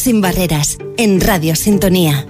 sin 0.00 0.22
barreras 0.22 0.78
en 0.96 1.20
Radio 1.20 1.54
Sintonía. 1.54 2.24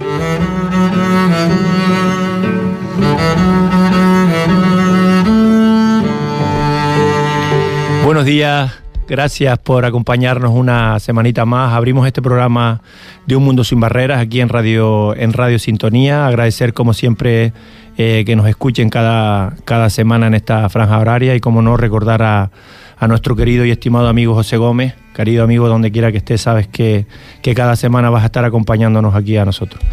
Buenos 8.03 8.25
días, 8.25 8.73
gracias 9.07 9.57
por 9.59 9.85
acompañarnos 9.85 10.51
una 10.51 10.99
semanita 10.99 11.45
más. 11.45 11.73
Abrimos 11.73 12.05
este 12.05 12.21
programa 12.21 12.81
de 13.25 13.37
Un 13.37 13.45
Mundo 13.45 13.63
Sin 13.63 13.79
Barreras 13.79 14.19
aquí 14.19 14.41
en 14.41 14.49
Radio, 14.49 15.15
en 15.15 15.31
Radio 15.31 15.57
Sintonía. 15.57 16.27
Agradecer 16.27 16.73
como 16.73 16.93
siempre 16.93 17.53
eh, 17.97 18.23
que 18.25 18.35
nos 18.35 18.47
escuchen 18.47 18.89
cada, 18.89 19.55
cada 19.63 19.89
semana 19.89 20.27
en 20.27 20.33
esta 20.33 20.67
franja 20.67 20.99
horaria 20.99 21.35
y 21.35 21.39
como 21.39 21.61
no 21.61 21.77
recordar 21.77 22.21
a, 22.21 22.51
a 23.01 23.07
nuestro 23.07 23.35
querido 23.35 23.65
y 23.65 23.71
estimado 23.71 24.07
amigo 24.07 24.35
José 24.35 24.57
Gómez. 24.57 24.93
Querido 25.15 25.43
amigo, 25.43 25.67
donde 25.67 25.91
quiera 25.91 26.11
que 26.11 26.19
estés, 26.19 26.39
sabes 26.39 26.67
que, 26.67 27.07
que 27.41 27.55
cada 27.55 27.75
semana 27.75 28.11
vas 28.11 28.21
a 28.21 28.27
estar 28.27 28.45
acompañándonos 28.45 29.15
aquí 29.15 29.37
a 29.37 29.43
nosotros. 29.43 29.83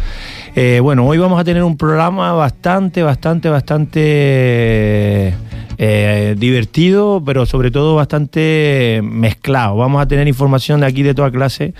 Eh, 0.55 0.79
bueno, 0.79 1.07
hoy 1.07 1.17
vamos 1.17 1.41
a 1.41 1.43
tener 1.43 1.63
un 1.63 1.75
programa 1.75 2.33
bastante, 2.33 3.01
bastante, 3.01 3.49
bastante 3.49 5.33
eh, 5.79 6.35
divertido, 6.37 7.21
pero 7.25 7.47
sobre 7.47 7.71
todo 7.71 7.95
bastante 7.95 9.01
mezclado. 9.03 9.75
Vamos 9.75 10.03
a 10.03 10.07
tener 10.07 10.27
información 10.27 10.79
de 10.81 10.85
aquí 10.85 11.01
de 11.01 11.15
toda 11.15 11.31
clase 11.31 11.73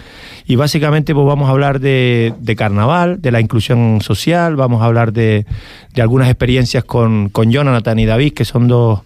y 0.47 0.55
básicamente 0.55 1.13
pues 1.13 1.27
vamos 1.27 1.47
a 1.47 1.52
hablar 1.52 1.80
de, 1.80 2.33
de 2.39 2.55
carnaval, 2.55 3.22
de 3.22 3.31
la 3.31 3.39
inclusión 3.39 4.02
social, 4.02 4.55
vamos 4.55 4.81
a 4.81 4.85
hablar 4.85 5.13
de, 5.13 5.45
de 5.94 6.02
algunas 6.02 6.27
experiencias 6.27 6.83
con, 6.83 7.30
con 7.30 7.52
Jonathan 7.52 8.00
y 8.00 8.07
David, 8.07 8.33
que 8.33 8.45
son 8.45 8.67
dos 8.67 9.02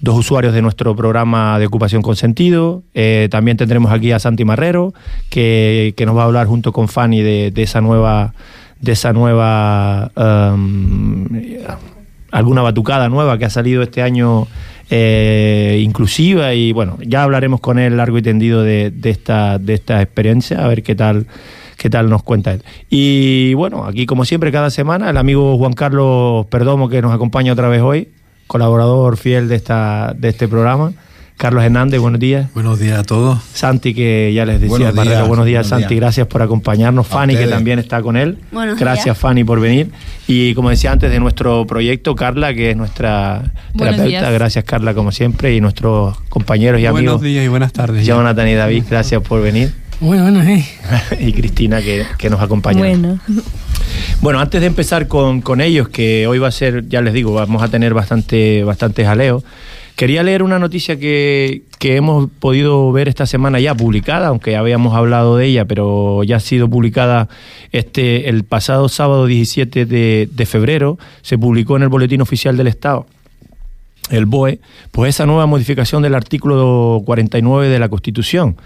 dos 0.00 0.18
usuarios 0.18 0.52
de 0.52 0.62
nuestro 0.62 0.94
programa 0.94 1.58
de 1.58 1.66
ocupación 1.66 2.02
con 2.02 2.16
sentido. 2.16 2.82
Eh, 2.94 3.28
también 3.30 3.56
tendremos 3.56 3.92
aquí 3.92 4.12
a 4.12 4.18
Santi 4.18 4.44
Marrero, 4.44 4.92
que, 5.30 5.94
que, 5.96 6.06
nos 6.06 6.16
va 6.16 6.22
a 6.22 6.24
hablar 6.26 6.46
junto 6.46 6.72
con 6.72 6.88
Fanny 6.88 7.22
de, 7.22 7.50
de 7.50 7.62
esa 7.62 7.80
nueva, 7.80 8.34
de 8.80 8.92
esa 8.92 9.12
nueva 9.12 10.10
um, 10.16 11.26
alguna 12.30 12.62
batucada 12.62 13.08
nueva 13.08 13.38
que 13.38 13.46
ha 13.46 13.50
salido 13.50 13.82
este 13.82 14.02
año 14.02 14.46
eh, 14.90 15.80
inclusiva 15.82 16.54
y 16.54 16.72
bueno, 16.72 16.98
ya 17.00 17.22
hablaremos 17.22 17.60
con 17.60 17.78
él 17.78 17.96
largo 17.96 18.18
y 18.18 18.22
tendido 18.22 18.62
de, 18.62 18.90
de, 18.90 19.10
esta, 19.10 19.58
de 19.58 19.74
esta 19.74 20.02
experiencia, 20.02 20.64
a 20.64 20.68
ver 20.68 20.82
qué 20.82 20.94
tal 20.94 21.26
qué 21.76 21.90
tal 21.90 22.08
nos 22.08 22.22
cuenta 22.22 22.52
él. 22.52 22.62
Y 22.88 23.52
bueno, 23.54 23.84
aquí 23.84 24.06
como 24.06 24.24
siempre 24.24 24.50
cada 24.50 24.70
semana 24.70 25.10
el 25.10 25.16
amigo 25.18 25.58
Juan 25.58 25.74
Carlos 25.74 26.46
Perdomo 26.46 26.88
que 26.88 27.02
nos 27.02 27.12
acompaña 27.12 27.52
otra 27.52 27.68
vez 27.68 27.82
hoy 27.82 28.08
colaborador 28.46 29.16
fiel 29.16 29.48
de, 29.48 29.56
esta, 29.56 30.14
de 30.16 30.28
este 30.28 30.48
programa. 30.48 30.92
Carlos 31.36 31.62
Hernández, 31.64 32.00
buenos 32.00 32.18
días. 32.18 32.48
Buenos 32.54 32.78
días 32.78 32.98
a 32.98 33.04
todos. 33.04 33.38
Santi, 33.52 33.92
que 33.92 34.32
ya 34.34 34.46
les 34.46 34.54
decía, 34.58 34.70
buenos 34.70 34.94
días, 34.94 35.04
Barrera, 35.04 35.22
buenos 35.24 35.44
días 35.44 35.64
buenos 35.64 35.82
Santi, 35.82 35.94
días. 35.94 36.00
gracias 36.00 36.26
por 36.28 36.40
acompañarnos. 36.40 37.04
A 37.06 37.08
Fanny, 37.10 37.34
ustedes. 37.34 37.50
que 37.50 37.54
también 37.54 37.78
está 37.78 38.00
con 38.00 38.16
él. 38.16 38.38
Buenos 38.52 38.78
gracias, 38.78 39.04
días. 39.04 39.18
Fanny, 39.18 39.44
por 39.44 39.60
venir. 39.60 39.90
Y 40.26 40.54
como 40.54 40.70
decía 40.70 40.92
antes, 40.92 41.10
de 41.10 41.20
nuestro 41.20 41.66
proyecto, 41.66 42.14
Carla, 42.14 42.54
que 42.54 42.70
es 42.70 42.76
nuestra 42.76 43.52
Buenos 43.74 43.96
terapeuta. 43.96 44.06
días. 44.06 44.32
Gracias, 44.32 44.64
Carla, 44.64 44.94
como 44.94 45.12
siempre. 45.12 45.54
Y 45.54 45.60
nuestros 45.60 46.18
compañeros 46.30 46.80
y 46.80 46.86
amigos. 46.86 47.16
Buenos 47.16 47.22
días 47.22 47.44
y 47.44 47.48
buenas 47.48 47.72
tardes. 47.74 48.06
Jonathan 48.06 48.48
y 48.48 48.54
David, 48.54 48.84
gracias 48.88 49.20
por 49.20 49.42
venir. 49.42 49.74
Bueno, 50.00 50.22
bueno, 50.22 50.42
eh. 50.42 50.64
y 51.20 51.34
Cristina, 51.34 51.82
que, 51.82 52.06
que 52.16 52.30
nos 52.30 52.40
acompaña. 52.40 52.78
Bueno. 52.78 53.18
Bueno, 54.20 54.40
antes 54.40 54.60
de 54.60 54.66
empezar 54.66 55.08
con, 55.08 55.40
con, 55.40 55.60
ellos, 55.60 55.88
que 55.88 56.26
hoy 56.26 56.38
va 56.38 56.48
a 56.48 56.52
ser, 56.52 56.88
ya 56.88 57.00
les 57.02 57.12
digo, 57.12 57.34
vamos 57.34 57.62
a 57.62 57.68
tener 57.68 57.94
bastante, 57.94 58.64
bastante 58.64 59.04
jaleo, 59.04 59.44
quería 59.94 60.22
leer 60.22 60.42
una 60.42 60.58
noticia 60.58 60.98
que, 60.98 61.62
que 61.78 61.96
hemos 61.96 62.28
podido 62.30 62.90
ver 62.92 63.08
esta 63.08 63.26
semana 63.26 63.60
ya 63.60 63.74
publicada, 63.74 64.28
aunque 64.28 64.52
ya 64.52 64.60
habíamos 64.60 64.96
hablado 64.96 65.36
de 65.36 65.46
ella, 65.46 65.66
pero 65.66 66.24
ya 66.24 66.36
ha 66.36 66.40
sido 66.40 66.68
publicada 66.68 67.28
este 67.72 68.28
el 68.28 68.44
pasado 68.44 68.88
sábado 68.88 69.26
17 69.26 69.84
de, 69.84 70.28
de 70.32 70.46
febrero, 70.46 70.98
se 71.22 71.36
publicó 71.38 71.76
en 71.76 71.82
el 71.82 71.88
Boletín 71.88 72.22
Oficial 72.22 72.56
del 72.56 72.68
Estado 72.68 73.06
el 74.10 74.26
BOE, 74.26 74.60
pues 74.92 75.14
esa 75.14 75.26
nueva 75.26 75.46
modificación 75.46 76.02
del 76.02 76.14
artículo 76.14 77.02
49 77.04 77.68
de 77.68 77.78
la 77.78 77.88
Constitución. 77.88 78.56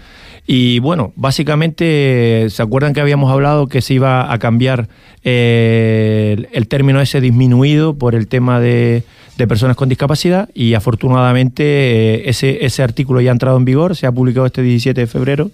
Y 0.47 0.79
bueno, 0.79 1.13
básicamente, 1.15 2.47
¿se 2.49 2.61
acuerdan 2.61 2.93
que 2.93 3.01
habíamos 3.01 3.31
hablado 3.31 3.67
que 3.67 3.81
se 3.81 3.93
iba 3.93 4.31
a 4.31 4.39
cambiar 4.39 4.89
eh, 5.23 6.47
el, 6.51 6.67
término 6.67 6.99
ese 6.99 7.21
disminuido 7.21 7.93
por 7.93 8.15
el 8.15 8.27
tema 8.27 8.59
de, 8.59 9.03
de 9.37 9.47
personas 9.47 9.77
con 9.77 9.87
discapacidad? 9.87 10.49
Y 10.53 10.73
afortunadamente 10.73 11.63
eh, 11.63 12.29
ese, 12.29 12.65
ese 12.65 12.81
artículo 12.81 13.21
ya 13.21 13.29
ha 13.29 13.33
entrado 13.33 13.57
en 13.57 13.65
vigor, 13.65 13.95
se 13.95 14.07
ha 14.07 14.11
publicado 14.11 14.47
este 14.47 14.63
17 14.63 14.99
de 14.99 15.07
febrero. 15.07 15.51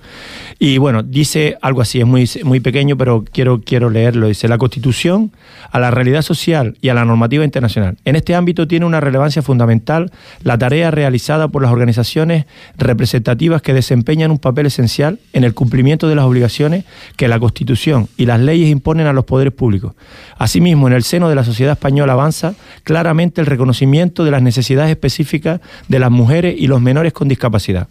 Y 0.58 0.78
bueno, 0.78 1.03
dice 1.03 1.58
algo 1.62 1.81
así, 1.81 2.00
es 2.00 2.08
muy, 2.08 2.30
muy 2.44 2.59
pequeño, 2.62 2.97
pero 2.97 3.26
quiero, 3.30 3.62
quiero 3.64 3.90
leerlo. 3.90 4.28
Dice, 4.28 4.47
la 4.47 4.58
Constitución 4.58 5.31
a 5.72 5.80
la 5.80 5.92
realidad 5.92 6.22
social 6.22 6.78
y 6.81 6.90
a 6.90 6.94
la 6.94 7.06
normativa 7.06 7.44
internacional. 7.44 7.97
En 8.06 8.16
este 8.16 8.36
ámbito 8.36 8.68
tiene 8.68 8.86
una 8.86 9.02
relevancia 9.02 9.42
fundamental 9.42 10.12
la 10.44 10.58
tarea 10.58 10.92
realizada 10.92 11.50
por 11.50 11.62
las 11.62 11.72
organizaciones 11.72 12.46
representativas 12.78 13.62
que 13.62 13.74
desempeñan 13.74 14.31
un 14.31 14.40
papel 14.40 14.68
esencial 14.68 14.77
en 14.80 15.44
el 15.44 15.54
cumplimiento 15.54 16.08
de 16.08 16.16
las 16.16 16.26
obligaciones 16.26 16.86
que 17.16 17.28
la 17.28 17.40
Constitución 17.40 18.08
y 18.18 18.26
las 18.26 18.40
leyes 18.40 18.70
imponen 18.70 19.08
a 19.08 19.14
los 19.14 19.26
poderes 19.26 19.54
públicos. 19.54 19.94
Asimismo, 20.38 20.88
en 20.88 20.94
el 20.94 21.04
seno 21.04 21.30
de 21.30 21.36
la 21.36 21.44
sociedad 21.44 21.74
española 21.74 22.14
avanza 22.14 22.56
claramente 22.84 23.42
el 23.42 23.48
reconocimiento 23.48 24.24
de 24.24 24.32
las 24.32 24.42
necesidades 24.42 24.92
específicas 24.92 25.62
de 25.88 26.00
las 26.00 26.12
mujeres 26.12 26.56
y 26.58 26.68
los 26.68 26.82
menores 26.82 27.14
con 27.14 27.28
discapacidad. 27.28 27.88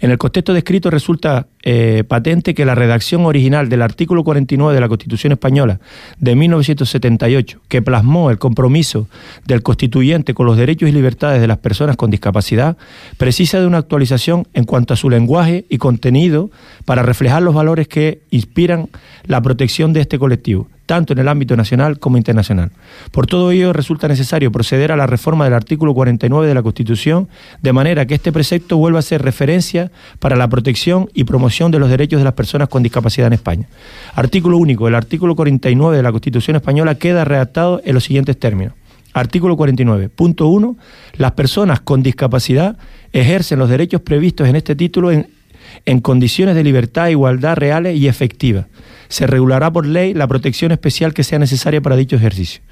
En 0.00 0.10
el 0.10 0.16
contexto 0.16 0.54
descrito 0.54 0.90
resulta 0.90 1.48
eh, 1.62 2.04
patente 2.08 2.54
que 2.54 2.64
la 2.64 2.74
redacción 2.74 3.26
original 3.26 3.68
del 3.68 3.82
artículo 3.82 4.24
49 4.24 4.74
de 4.74 4.80
la 4.80 4.88
Constitución 4.88 5.32
Española 5.32 5.78
de 6.18 6.34
1978, 6.36 7.60
que 7.68 7.82
plasmó 7.82 8.30
el 8.30 8.38
compromiso 8.38 9.08
del 9.44 9.62
constituyente 9.62 10.32
con 10.32 10.46
los 10.46 10.56
derechos 10.56 10.88
y 10.88 10.92
libertades 10.92 11.42
de 11.42 11.46
las 11.46 11.58
personas 11.58 11.96
con 11.96 12.10
discapacidad, 12.10 12.78
precisa 13.18 13.60
de 13.60 13.66
una 13.66 13.76
actualización 13.76 14.48
en 14.54 14.64
cuanto 14.64 14.94
a 14.94 14.96
su 14.96 15.10
lenguaje 15.10 15.66
y 15.68 15.76
contenido 15.76 16.50
para 16.86 17.02
reflejar 17.02 17.42
los 17.42 17.54
valores 17.54 17.86
que 17.86 18.22
inspiran 18.30 18.88
la 19.26 19.42
protección 19.42 19.92
de 19.92 20.00
este 20.00 20.18
colectivo, 20.18 20.68
tanto 20.86 21.12
en 21.12 21.20
el 21.20 21.28
ámbito 21.28 21.56
nacional 21.56 21.98
como 21.98 22.16
internacional. 22.16 22.70
Por 23.12 23.26
todo 23.26 23.50
ello, 23.50 23.72
resulta 23.72 24.08
necesario 24.08 24.50
proceder 24.50 24.92
a 24.92 24.96
la 24.96 25.06
reforma 25.06 25.44
del 25.44 25.54
artículo 25.54 25.94
49 25.94 26.48
de 26.48 26.54
la 26.54 26.62
Constitución, 26.62 27.28
de 27.62 27.72
manera 27.72 28.06
que 28.06 28.14
este 28.14 28.32
precepto 28.32 28.76
vuelva 28.76 28.98
a 28.98 29.02
ser 29.02 29.22
referencia 29.22 29.90
para 30.18 30.36
la 30.36 30.48
protección 30.48 31.08
y 31.14 31.24
promoción 31.24 31.70
de 31.70 31.78
los 31.78 31.90
derechos 31.90 32.20
de 32.20 32.24
las 32.24 32.34
personas 32.34 32.68
con 32.68 32.82
discapacidad 32.82 33.28
en 33.28 33.34
España. 33.34 33.68
Artículo 34.14 34.58
único. 34.58 34.88
El 34.88 34.94
artículo 34.94 35.36
49 35.36 35.96
de 35.96 36.02
la 36.02 36.10
Constitución 36.10 36.56
española 36.56 36.94
queda 36.96 37.24
redactado 37.24 37.80
en 37.84 37.94
los 37.94 38.04
siguientes 38.04 38.38
términos. 38.38 38.74
Artículo 39.12 39.56
49. 39.56 40.08
Punto 40.08 40.46
1. 40.46 40.76
Las 41.14 41.32
personas 41.32 41.80
con 41.80 42.02
discapacidad 42.02 42.76
ejercen 43.12 43.58
los 43.58 43.68
derechos 43.68 44.00
previstos 44.02 44.48
en 44.48 44.56
este 44.56 44.76
título 44.76 45.10
en, 45.10 45.28
en 45.86 46.00
condiciones 46.00 46.54
de 46.54 46.64
libertad 46.64 47.08
igualdad 47.08 47.56
reales 47.56 47.96
y 47.96 48.08
efectivas 48.08 48.66
se 49.10 49.26
regulará 49.26 49.72
por 49.72 49.86
ley 49.86 50.14
la 50.14 50.28
protección 50.28 50.70
especial 50.72 51.12
que 51.12 51.24
sea 51.24 51.38
necesaria 51.38 51.82
para 51.82 51.96
dicho 51.96 52.16
ejercicio. 52.16 52.62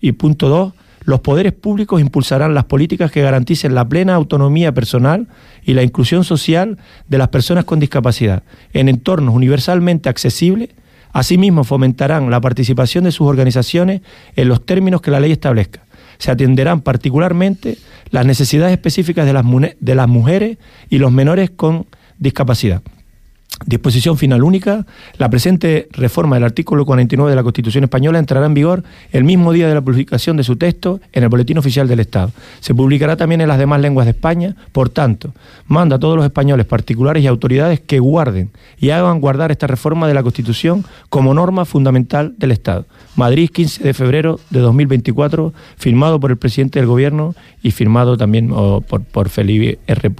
Y 0.00 0.12
punto 0.12 0.48
dos, 0.48 0.74
los 1.04 1.20
poderes 1.20 1.52
públicos 1.52 2.00
impulsarán 2.00 2.52
las 2.52 2.64
políticas 2.64 3.12
que 3.12 3.22
garanticen 3.22 3.74
la 3.74 3.88
plena 3.88 4.14
autonomía 4.14 4.72
personal 4.72 5.28
y 5.64 5.74
la 5.74 5.84
inclusión 5.84 6.24
social 6.24 6.78
de 7.08 7.18
las 7.18 7.28
personas 7.28 7.64
con 7.64 7.78
discapacidad 7.78 8.42
en 8.72 8.88
entornos 8.88 9.34
universalmente 9.34 10.08
accesibles. 10.08 10.70
Asimismo, 11.12 11.62
fomentarán 11.62 12.28
la 12.28 12.40
participación 12.40 13.04
de 13.04 13.12
sus 13.12 13.28
organizaciones 13.28 14.00
en 14.34 14.48
los 14.48 14.66
términos 14.66 15.00
que 15.00 15.12
la 15.12 15.20
ley 15.20 15.30
establezca. 15.30 15.84
Se 16.18 16.32
atenderán 16.32 16.80
particularmente 16.80 17.78
las 18.10 18.26
necesidades 18.26 18.72
específicas 18.72 19.26
de 19.26 19.32
las, 19.32 19.44
de 19.78 19.94
las 19.94 20.08
mujeres 20.08 20.58
y 20.90 20.98
los 20.98 21.12
menores 21.12 21.50
con 21.50 21.86
discapacidad. 22.18 22.82
Disposición 23.66 24.18
final 24.18 24.42
única. 24.42 24.84
La 25.16 25.30
presente 25.30 25.88
reforma 25.92 26.36
del 26.36 26.44
artículo 26.44 26.84
49 26.84 27.30
de 27.30 27.36
la 27.36 27.42
Constitución 27.42 27.84
Española 27.84 28.18
entrará 28.18 28.44
en 28.44 28.52
vigor 28.52 28.84
el 29.10 29.24
mismo 29.24 29.52
día 29.52 29.68
de 29.68 29.74
la 29.74 29.80
publicación 29.80 30.36
de 30.36 30.44
su 30.44 30.56
texto 30.56 31.00
en 31.12 31.22
el 31.22 31.30
Boletín 31.30 31.56
Oficial 31.56 31.88
del 31.88 32.00
Estado. 32.00 32.30
Se 32.60 32.74
publicará 32.74 33.16
también 33.16 33.40
en 33.40 33.48
las 33.48 33.58
demás 33.58 33.80
lenguas 33.80 34.06
de 34.06 34.10
España. 34.10 34.54
Por 34.72 34.90
tanto, 34.90 35.32
manda 35.66 35.96
a 35.96 35.98
todos 35.98 36.16
los 36.16 36.26
españoles, 36.26 36.66
particulares 36.66 37.22
y 37.22 37.26
autoridades 37.26 37.80
que 37.80 38.00
guarden 38.00 38.50
y 38.78 38.90
hagan 38.90 39.20
guardar 39.20 39.50
esta 39.50 39.66
reforma 39.66 40.08
de 40.08 40.14
la 40.14 40.22
Constitución 40.22 40.84
como 41.08 41.32
norma 41.32 41.64
fundamental 41.64 42.34
del 42.36 42.50
Estado. 42.50 42.84
Madrid, 43.16 43.48
15 43.50 43.82
de 43.82 43.94
febrero 43.94 44.40
de 44.50 44.60
2024, 44.60 45.54
firmado 45.76 46.20
por 46.20 46.30
el 46.30 46.36
presidente 46.36 46.80
del 46.80 46.88
Gobierno 46.88 47.34
y 47.62 47.70
firmado 47.70 48.16
también 48.16 48.50
oh, 48.52 48.82
por, 48.82 49.02
por 49.04 49.30
Felipe 49.30 49.78
R. 49.86 50.12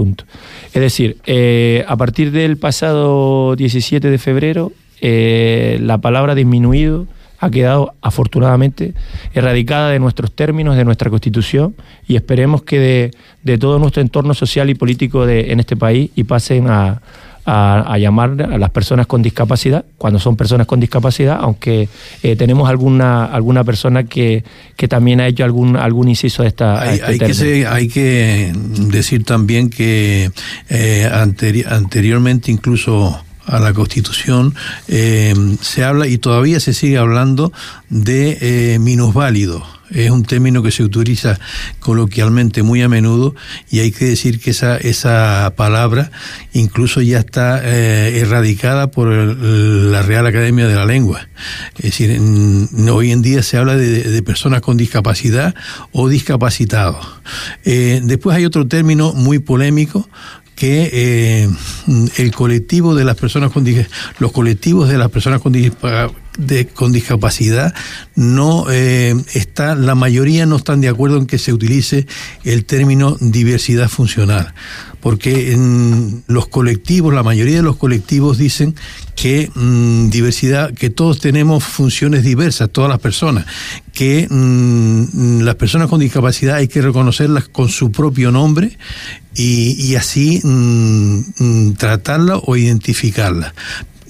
Es 0.72 0.80
decir, 0.80 1.18
eh, 1.26 1.84
a 1.86 1.96
partir 1.96 2.30
del 2.30 2.56
pasado 2.56 3.33
17 3.56 4.10
de 4.10 4.18
febrero, 4.18 4.72
eh, 5.00 5.78
la 5.80 5.98
palabra 5.98 6.34
disminuido 6.34 7.06
ha 7.38 7.50
quedado 7.50 7.94
afortunadamente 8.00 8.94
erradicada 9.34 9.90
de 9.90 9.98
nuestros 9.98 10.32
términos, 10.32 10.76
de 10.76 10.84
nuestra 10.84 11.10
constitución, 11.10 11.74
y 12.08 12.16
esperemos 12.16 12.62
que 12.62 12.78
de, 12.78 13.10
de 13.42 13.58
todo 13.58 13.78
nuestro 13.78 14.00
entorno 14.00 14.34
social 14.34 14.70
y 14.70 14.74
político 14.74 15.26
de, 15.26 15.52
en 15.52 15.60
este 15.60 15.76
país 15.76 16.10
y 16.14 16.24
pasen 16.24 16.68
a, 16.68 17.02
a, 17.46 17.96
llamar 17.98 18.40
a 18.42 18.58
las 18.58 18.70
personas 18.70 19.06
con 19.06 19.22
discapacidad, 19.22 19.84
cuando 19.98 20.18
son 20.18 20.36
personas 20.36 20.66
con 20.66 20.80
discapacidad, 20.80 21.38
aunque 21.40 21.88
eh, 22.22 22.36
tenemos 22.36 22.68
alguna 22.68 23.24
alguna 23.24 23.64
persona 23.64 24.04
que, 24.04 24.44
que, 24.76 24.88
también 24.88 25.20
ha 25.20 25.26
hecho 25.26 25.44
algún 25.44 25.76
algún 25.76 26.08
inciso 26.08 26.42
de 26.42 26.48
esta. 26.48 26.80
Hay, 26.80 27.00
este 27.20 27.60
que, 27.60 27.66
hay 27.66 27.88
que 27.88 28.52
decir 28.88 29.24
también 29.24 29.70
que 29.70 30.30
eh, 30.68 31.10
anteriormente 31.68 32.50
incluso 32.50 33.20
a 33.46 33.60
la 33.60 33.72
Constitución, 33.72 34.54
eh, 34.88 35.34
se 35.60 35.84
habla 35.84 36.06
y 36.06 36.18
todavía 36.18 36.60
se 36.60 36.72
sigue 36.72 36.98
hablando 36.98 37.52
de 37.90 38.38
eh, 38.40 38.78
minusválidos 38.78 39.62
es 39.94 40.10
un 40.10 40.24
término 40.24 40.62
que 40.62 40.70
se 40.70 40.82
utiliza 40.82 41.38
coloquialmente 41.80 42.62
muy 42.62 42.82
a 42.82 42.88
menudo 42.88 43.34
y 43.70 43.80
hay 43.80 43.92
que 43.92 44.04
decir 44.06 44.40
que 44.40 44.50
esa, 44.50 44.76
esa 44.76 45.52
palabra 45.56 46.10
incluso 46.52 47.00
ya 47.00 47.20
está 47.20 47.60
eh, 47.64 48.18
erradicada 48.18 48.90
por 48.90 49.08
la 49.08 50.02
Real 50.02 50.26
Academia 50.26 50.66
de 50.66 50.74
la 50.74 50.84
Lengua. 50.84 51.28
Es 51.76 51.84
decir, 51.84 52.20
hoy 52.90 53.12
en 53.12 53.22
día 53.22 53.42
se 53.42 53.56
habla 53.56 53.76
de, 53.76 54.22
personas 54.22 54.62
con 54.62 54.76
discapacidad 54.76 55.54
o 55.92 56.08
discapacitados. 56.08 57.06
Eh, 57.64 58.00
después 58.02 58.36
hay 58.36 58.46
otro 58.46 58.66
término 58.66 59.12
muy 59.12 59.38
polémico 59.38 60.08
que 60.54 60.90
eh, 60.92 61.48
el 62.16 62.32
colectivo 62.32 62.94
de 62.94 63.04
las 63.04 63.16
personas 63.16 63.50
con 63.50 63.64
los 64.18 64.32
colectivos 64.32 64.88
de 64.88 64.98
las 64.98 65.10
personas 65.10 65.40
con, 65.40 65.52
con 66.74 66.92
discapacidad 66.92 67.74
no 68.16 68.66
eh, 68.70 69.14
está 69.34 69.74
la 69.74 69.94
mayoría 69.94 70.46
no 70.46 70.56
están 70.56 70.80
de 70.80 70.88
acuerdo 70.88 71.18
en 71.18 71.26
que 71.26 71.38
se 71.38 71.52
utilice 71.52 72.06
el 72.42 72.64
término 72.64 73.16
diversidad 73.20 73.88
funcional 73.88 74.52
porque 75.00 75.52
en 75.52 76.24
los 76.26 76.48
colectivos 76.48 77.14
la 77.14 77.22
mayoría 77.22 77.56
de 77.56 77.62
los 77.62 77.76
colectivos 77.76 78.38
dicen 78.38 78.74
que 79.14 79.50
mm, 79.54 80.10
diversidad 80.10 80.74
que 80.74 80.90
todos 80.90 81.20
tenemos 81.20 81.62
funciones 81.62 82.24
diversas 82.24 82.70
todas 82.70 82.90
las 82.90 83.00
personas 83.00 83.46
que 83.92 84.26
mm, 84.28 85.42
las 85.42 85.54
personas 85.54 85.88
con 85.88 86.00
discapacidad 86.00 86.56
hay 86.56 86.68
que 86.68 86.82
reconocerlas 86.82 87.48
con 87.48 87.68
su 87.68 87.92
propio 87.92 88.32
nombre 88.32 88.76
y, 89.36 89.96
así 89.96 90.40
mm, 90.44 91.20
mm, 91.38 91.74
tratarla 91.74 92.36
o 92.36 92.56
identificarla 92.56 93.52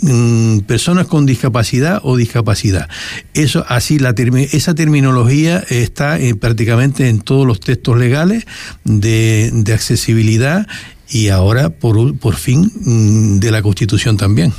mm, 0.05 0.61
personas 0.61 1.07
con 1.07 1.27
discapacidad 1.27 2.01
o 2.03 2.17
discapacidad. 2.17 2.89
Eso 3.33 3.65
así 3.69 3.99
la 3.99 4.15
esa 4.53 4.75
terminología 4.75 5.65
está 5.69 6.19
eh, 6.19 6.35
prácticamente 6.35 7.09
en 7.09 7.21
todos 7.21 7.47
los 7.47 7.61
textos 7.61 7.97
legales 7.97 8.47
de, 8.85 9.51
de 9.53 9.73
accesibilidad 9.73 10.67
y 11.11 11.29
ahora 11.29 11.71
por, 11.71 12.17
por 12.19 12.37
fin 12.37 13.41
de 13.41 13.51
la 13.51 13.63
Constitución 13.63 14.17
también. 14.17 14.53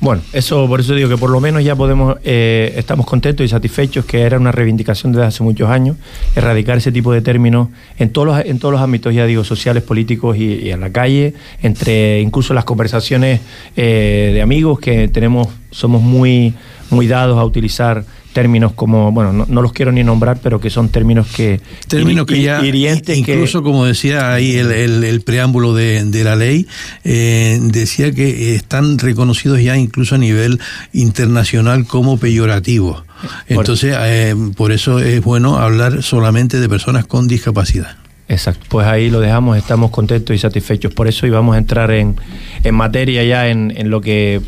Bueno, 0.00 0.22
eso 0.32 0.66
por 0.66 0.80
eso 0.80 0.94
digo 0.94 1.10
que 1.10 1.18
por 1.18 1.28
lo 1.28 1.40
menos 1.40 1.62
ya 1.62 1.76
podemos, 1.76 2.16
eh, 2.24 2.72
estamos 2.76 3.04
contentos 3.04 3.44
y 3.44 3.48
satisfechos 3.50 4.06
que 4.06 4.22
era 4.22 4.38
una 4.38 4.50
reivindicación 4.50 5.12
desde 5.12 5.26
hace 5.26 5.42
muchos 5.42 5.68
años, 5.68 5.98
erradicar 6.34 6.78
ese 6.78 6.90
tipo 6.90 7.12
de 7.12 7.20
términos 7.20 7.68
en 7.98 8.10
todos 8.10 8.26
los, 8.26 8.44
en 8.46 8.58
todos 8.58 8.72
los 8.72 8.80
ámbitos, 8.80 9.14
ya 9.14 9.26
digo, 9.26 9.44
sociales, 9.44 9.82
políticos 9.82 10.38
y, 10.38 10.70
en 10.70 10.80
la 10.80 10.90
calle, 10.90 11.34
entre 11.62 12.22
incluso 12.22 12.54
las 12.54 12.64
conversaciones 12.64 13.42
eh, 13.76 14.30
de 14.32 14.40
amigos 14.40 14.80
que 14.80 15.08
tenemos, 15.08 15.48
somos 15.70 16.00
muy, 16.00 16.54
muy 16.88 17.06
dados 17.06 17.38
a 17.38 17.44
utilizar 17.44 18.02
términos 18.32 18.72
como, 18.72 19.12
bueno, 19.12 19.46
no, 19.48 19.62
los 19.62 19.72
quiero 19.72 19.92
ni 19.92 20.04
nombrar, 20.04 20.38
pero 20.42 20.60
que 20.60 20.70
son 20.70 20.88
términos 20.88 21.26
que... 21.28 21.60
Términos 21.88 22.26
que 22.26 22.42
ya, 22.42 22.64
incluso 22.64 23.62
como 23.62 23.84
decía 23.84 24.32
ahí 24.32 24.56
el, 24.56 24.70
el, 25.04 25.20
preámbulo 25.22 25.74
de, 25.74 26.04
de, 26.04 26.24
la 26.24 26.36
ley, 26.36 26.66
eh, 27.04 27.58
decía 27.60 28.12
que 28.12 28.54
están 28.54 28.98
reconocidos 28.98 29.60
ya 29.62 29.76
incluso 29.76 30.14
a 30.14 30.18
nivel 30.18 30.60
internacional 30.92 31.86
como 31.86 32.18
peyorativos. 32.18 33.02
Entonces, 33.48 33.94
eh, 33.98 34.34
por 34.56 34.72
eso 34.72 34.98
es 34.98 35.22
bueno 35.22 35.58
hablar 35.58 36.02
solamente 36.02 36.60
de 36.60 36.68
personas 36.68 37.06
con 37.06 37.28
discapacidad. 37.28 37.96
Exacto, 38.28 38.64
pues 38.68 38.86
ahí 38.86 39.10
lo 39.10 39.18
dejamos, 39.18 39.58
estamos 39.58 39.90
contentos 39.90 40.36
y 40.36 40.38
satisfechos 40.38 40.94
por 40.94 41.08
eso 41.08 41.26
y 41.26 41.30
vamos 41.30 41.56
a 41.56 41.58
entrar 41.58 41.90
en, 41.90 42.14
en 42.62 42.74
materia 42.76 43.24
ya 43.24 43.48
en, 43.48 43.72
en 43.76 43.90
lo 43.90 44.00
que 44.00 44.40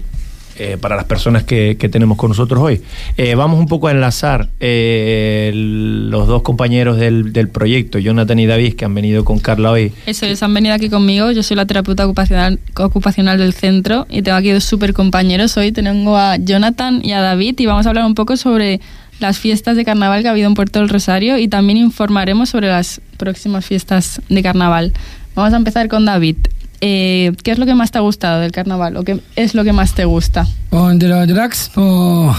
eh, 0.58 0.76
para 0.80 0.96
las 0.96 1.06
personas 1.06 1.44
que, 1.44 1.74
tenemos 1.90 2.18
con 2.18 2.28
nosotros 2.28 2.62
hoy. 2.62 2.82
Eh, 3.16 3.34
vamos 3.34 3.58
un 3.58 3.66
poco 3.66 3.88
a 3.88 3.90
enlazar 3.90 4.50
eh, 4.60 5.50
los 5.54 6.26
dos 6.26 6.42
compañeros 6.42 6.98
del, 6.98 7.48
proyecto, 7.48 7.98
Jonathan 7.98 8.38
y 8.38 8.46
David, 8.46 8.74
que 8.74 8.84
han 8.84 8.94
venido 8.94 9.24
con 9.24 9.38
Carla 9.38 9.70
hoy. 9.70 9.92
Eso 10.06 10.26
es, 10.26 10.42
han 10.42 10.54
venido 10.54 10.74
aquí 10.74 10.88
conmigo. 10.88 11.30
Yo 11.30 11.42
soy 11.42 11.56
la 11.56 11.66
terapeuta 11.66 12.04
ocupacional, 12.04 12.58
ocupacional 12.76 13.38
del 13.38 13.52
centro 13.52 14.06
y 14.10 14.22
tengo 14.22 14.36
aquí 14.36 14.50
dos 14.50 14.64
súper 14.64 14.92
compañeros. 14.92 15.56
Hoy 15.56 15.72
tengo 15.72 16.16
a 16.16 16.36
Jonathan 16.36 17.00
y 17.02 17.12
a 17.12 17.20
David 17.20 17.58
y 17.58 17.66
vamos 17.66 17.86
a 17.86 17.88
hablar 17.88 18.04
un 18.04 18.14
poco 18.14 18.36
sobre 18.36 18.80
las 19.20 19.38
fiestas 19.38 19.76
de 19.76 19.84
carnaval 19.84 20.22
que 20.22 20.28
ha 20.28 20.32
habido 20.32 20.48
en 20.48 20.54
Puerto 20.54 20.80
del 20.80 20.88
Rosario 20.88 21.38
y 21.38 21.48
también 21.48 21.78
informaremos 21.78 22.50
sobre 22.50 22.68
las 22.68 23.00
próximas 23.16 23.64
fiestas 23.64 24.20
de 24.28 24.42
carnaval. 24.42 24.92
Vamos 25.34 25.54
a 25.54 25.56
empezar 25.56 25.88
con 25.88 26.04
David. 26.04 26.36
Eh, 26.84 27.32
¿qué 27.44 27.52
es 27.52 27.58
lo 27.60 27.64
que 27.64 27.76
más 27.76 27.92
te 27.92 27.98
ha 27.98 28.00
gustado 28.00 28.40
del 28.40 28.50
carnaval? 28.50 28.96
¿O 28.96 29.04
qué 29.04 29.20
es 29.36 29.54
lo 29.54 29.62
que 29.62 29.72
más 29.72 29.94
te 29.94 30.04
gusta? 30.04 30.48
Pues 30.68 30.98
de 30.98 31.06
los 31.06 31.28
drags, 31.28 31.70
pues 31.72 32.36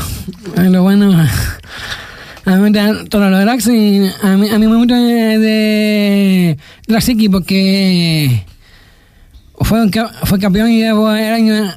lo 0.69 0.83
bueno, 0.83 1.13
a 1.13 2.49
mí 2.51 2.61
me 2.61 2.67
gustan 2.67 3.07
todos 3.07 3.31
los 3.31 3.39
drags 3.39 3.67
y 3.67 4.05
a 4.21 4.35
mí, 4.35 4.49
a 4.49 4.59
mí 4.59 4.67
me 4.67 4.75
gusta 4.75 4.97
de, 4.97 5.39
de 5.39 6.57
Dragsiki 6.87 7.29
porque 7.29 8.43
fue, 9.61 9.89
campeón 10.41 10.71
y 10.71 10.81
el 10.81 10.93
año, 10.93 11.73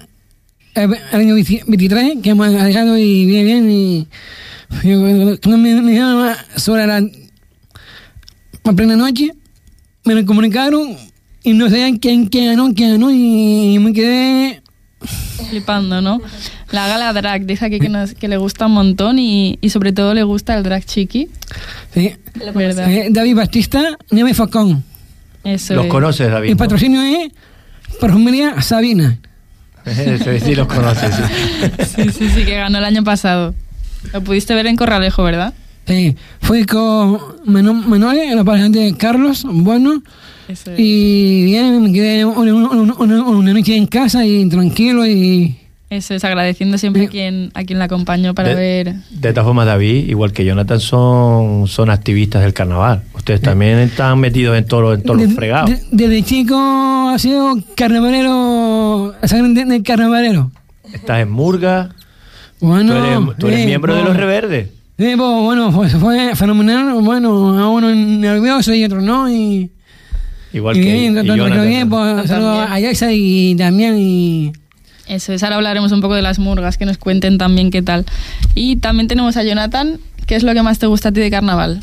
el, 0.74 0.94
año 1.12 1.34
23 1.34 2.14
que 2.20 2.30
hemos 2.30 2.48
llegado 2.48 2.98
y 2.98 3.26
bien, 3.26 3.46
bien 3.46 3.70
y 3.70 4.08
cuando 4.82 5.58
me, 5.58 5.82
me 5.82 6.34
sobre 6.56 6.84
la, 6.84 7.00
la 8.64 8.72
plena 8.72 8.96
noche 8.96 9.32
me 10.02 10.16
lo 10.16 10.26
comunicaron 10.26 10.96
y 11.46 11.52
no 11.52 11.70
sabían 11.70 11.98
quién, 11.98 12.26
quién 12.26 12.46
ganó, 12.46 12.74
quién 12.74 12.90
ganó, 12.94 13.08
y 13.12 13.78
me 13.78 13.92
quedé 13.92 14.62
flipando, 15.48 16.00
¿no? 16.02 16.20
La 16.72 16.88
gala 16.88 17.12
drag, 17.12 17.46
dice 17.46 17.66
aquí 17.66 17.78
que, 17.78 17.88
nos, 17.88 18.14
que 18.14 18.26
le 18.26 18.36
gusta 18.36 18.66
un 18.66 18.72
montón 18.72 19.20
y, 19.20 19.56
y, 19.60 19.70
sobre 19.70 19.92
todo 19.92 20.12
le 20.12 20.24
gusta 20.24 20.56
el 20.56 20.64
drag 20.64 20.84
chiqui. 20.84 21.28
Sí. 21.94 22.16
¿Verdad? 22.52 22.90
Eh, 22.90 23.06
David 23.10 23.36
Batista, 23.36 23.96
Nieve 24.10 24.34
Facón. 24.34 24.82
Eso 25.44 25.76
¿Los 25.76 25.86
conoces, 25.86 26.28
David? 26.28 26.50
El 26.50 26.56
patrocinio 26.56 27.00
es 27.00 27.30
Perfumería 28.00 28.60
Sabina. 28.60 29.16
sí, 29.86 30.56
los 30.56 30.66
conoces. 30.66 31.14
Sí. 31.14 31.84
sí, 31.84 32.10
sí, 32.10 32.28
sí, 32.28 32.44
que 32.44 32.56
ganó 32.56 32.78
el 32.78 32.84
año 32.84 33.04
pasado. 33.04 33.54
Lo 34.12 34.20
pudiste 34.20 34.52
ver 34.56 34.66
en 34.66 34.74
Corralejo, 34.74 35.22
¿verdad? 35.22 35.54
Sí, 35.86 36.16
fui 36.40 36.64
con 36.64 37.20
Manuel, 37.44 38.36
el 38.36 38.44
paciente 38.44 38.92
Carlos, 38.98 39.44
bueno, 39.48 40.02
y 40.76 41.44
bien, 41.44 41.82
me 41.82 41.92
quedé 41.92 42.24
una, 42.24 43.52
noche 43.52 43.76
en 43.76 43.86
casa 43.86 44.24
y 44.26 44.48
tranquilo 44.48 45.06
y... 45.06 45.56
Eso 45.88 46.14
es, 46.14 46.24
agradeciendo 46.24 46.78
siempre 46.78 47.04
a 47.04 47.08
quien, 47.08 47.52
a 47.54 47.62
quien 47.62 47.78
la 47.78 47.84
acompañó 47.84 48.34
para 48.34 48.54
ver... 48.54 48.94
De 49.10 49.32
todas 49.32 49.46
formas, 49.46 49.66
David, 49.66 50.08
igual 50.08 50.32
que 50.32 50.44
Jonathan, 50.44 50.80
son, 50.80 51.68
son 51.68 51.90
activistas 51.90 52.42
del 52.42 52.52
carnaval. 52.52 53.02
Ustedes 53.14 53.40
también 53.40 53.78
están 53.78 54.18
metidos 54.18 54.58
en 54.58 54.64
todo, 54.64 54.94
en 54.94 55.02
todos 55.02 55.22
los 55.22 55.32
fregados. 55.34 55.70
desde 55.92 56.22
chico 56.24 56.56
ha 57.08 57.18
sido 57.20 57.56
carnavalero, 57.76 59.14
del 59.22 59.82
carnavalero. 59.84 60.50
Estás 60.92 61.20
en 61.20 61.30
Murga. 61.30 61.90
Bueno, 62.60 63.34
tú 63.38 63.46
eres, 63.48 63.66
miembro 63.66 63.94
de 63.94 64.02
los 64.02 64.16
Reverdes. 64.16 64.70
Sí, 64.98 65.14
pues, 65.16 65.18
bueno, 65.18 65.70
fue, 65.72 65.88
fue 65.90 66.34
fenomenal. 66.34 67.00
Bueno, 67.02 67.58
a 67.58 67.68
uno 67.68 67.94
nervioso 67.94 68.72
y 68.74 68.82
otro 68.84 69.02
no. 69.02 69.30
Y, 69.30 69.70
Igual 70.56 70.75
que 70.75 70.80
bien, 70.80 71.18
y 71.18 71.66
bien, 71.68 71.90
pues, 71.90 72.30
a 72.30 72.80
Yaxa 72.80 73.12
y 73.12 73.54
también 73.56 73.98
y... 73.98 74.52
Eso 75.06 75.34
es, 75.34 75.42
ahora 75.42 75.56
hablaremos 75.56 75.92
un 75.92 76.00
poco 76.00 76.14
de 76.14 76.22
las 76.22 76.38
murgas, 76.38 76.78
que 76.78 76.86
nos 76.86 76.96
cuenten 76.96 77.36
también 77.36 77.70
qué 77.70 77.82
tal. 77.82 78.06
Y 78.54 78.76
también 78.76 79.06
tenemos 79.06 79.36
a 79.36 79.42
Jonathan, 79.42 80.00
¿qué 80.26 80.34
es 80.34 80.44
lo 80.44 80.54
que 80.54 80.62
más 80.62 80.78
te 80.78 80.86
gusta 80.86 81.10
a 81.10 81.12
ti 81.12 81.20
de 81.20 81.30
carnaval? 81.30 81.80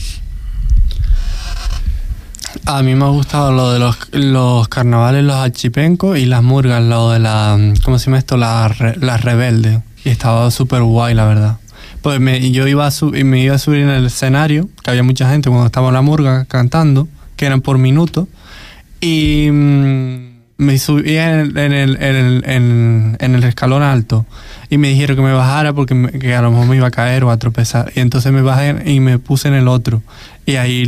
A 2.66 2.82
mí 2.82 2.96
me 2.96 3.06
ha 3.06 3.10
gustado 3.10 3.52
lo 3.52 3.72
de 3.72 3.78
los, 3.78 3.96
los 4.12 4.68
carnavales, 4.70 5.24
los 5.24 5.36
archipencos 5.36 6.18
y 6.18 6.26
las 6.26 6.42
murgas, 6.42 6.82
lo 6.82 7.12
de 7.12 7.20
la, 7.20 7.56
¿cómo 7.84 8.00
se 8.00 8.06
llama 8.08 8.18
esto? 8.18 8.38
Las 8.38 8.80
la 9.00 9.18
rebeldes. 9.18 9.82
Y 10.04 10.10
estaba 10.10 10.50
súper 10.50 10.82
guay, 10.82 11.14
la 11.14 11.26
verdad. 11.26 11.58
Pues 12.02 12.20
me, 12.20 12.50
yo 12.50 12.68
iba 12.68 12.88
a, 12.88 12.92
me 13.24 13.40
iba 13.40 13.54
a 13.54 13.60
subir 13.60 13.82
en 13.82 13.90
el 13.90 14.08
escenario, 14.08 14.68
que 14.84 14.90
había 14.90 15.04
mucha 15.04 15.30
gente 15.30 15.50
cuando 15.50 15.68
estaba 15.68 15.90
en 15.90 15.94
la 15.94 16.02
murga 16.02 16.46
cantando, 16.46 17.08
que 17.36 17.46
eran 17.46 17.62
por 17.62 17.78
minutos 17.78 18.28
y, 19.04 19.50
mm, 19.52 20.34
me 20.58 20.78
subí 20.78 21.18
en 21.18 21.30
el, 21.40 21.58
en 21.58 21.74
el, 21.74 21.96
en 22.02 22.16
el, 22.16 22.44
en- 23.20 23.36
el 23.36 23.44
escalón 23.44 23.82
alto 23.84 24.26
y 24.70 24.78
me 24.78 24.90
dijeron 24.90 25.18
que 25.18 25.24
me 25.24 25.34
bajara 25.34 25.74
porque 25.74 25.94
me- 25.94 26.12
que 26.12 26.34
a 26.36 26.42
lo 26.42 26.52
mejor 26.52 26.68
me 26.68 26.76
iba 26.78 26.88
a 26.88 26.92
caer 26.92 27.24
o 27.26 27.32
a 27.32 27.38
tropezar. 27.38 27.92
Y 27.96 28.00
entonces 28.00 28.32
me 28.32 28.42
bajé 28.42 28.90
y 28.90 29.00
me 29.00 29.20
puse 29.20 29.48
en 29.50 29.56
el 29.56 29.68
otro. 29.68 30.02
Y 30.46 30.56
ahí 30.56 30.86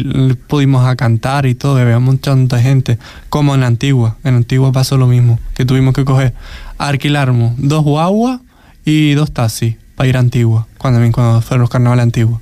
pudimos 0.47 0.87
a 0.87 0.95
cantar 0.95 1.45
y 1.45 1.55
todo, 1.55 1.77
y 1.79 1.81
había 1.81 1.99
mucha 1.99 2.35
gente, 2.61 2.99
como 3.29 3.53
en 3.55 3.63
antigua. 3.63 4.17
En 4.23 4.35
antigua 4.35 4.71
pasó 4.71 4.97
lo 4.97 5.07
mismo, 5.07 5.39
que 5.55 5.65
tuvimos 5.65 5.93
que 5.93 6.05
coger, 6.05 6.33
alquilarnos 6.77 7.53
dos 7.57 7.83
guaguas 7.83 8.39
y 8.85 9.13
dos 9.13 9.31
taxis 9.33 9.75
para 9.95 10.09
ir 10.09 10.17
a 10.17 10.19
Antigua, 10.19 10.67
cuando, 10.77 10.99
cuando 11.11 11.41
fueron 11.41 11.61
los 11.61 11.69
carnavales 11.69 12.03
antiguos. 12.03 12.39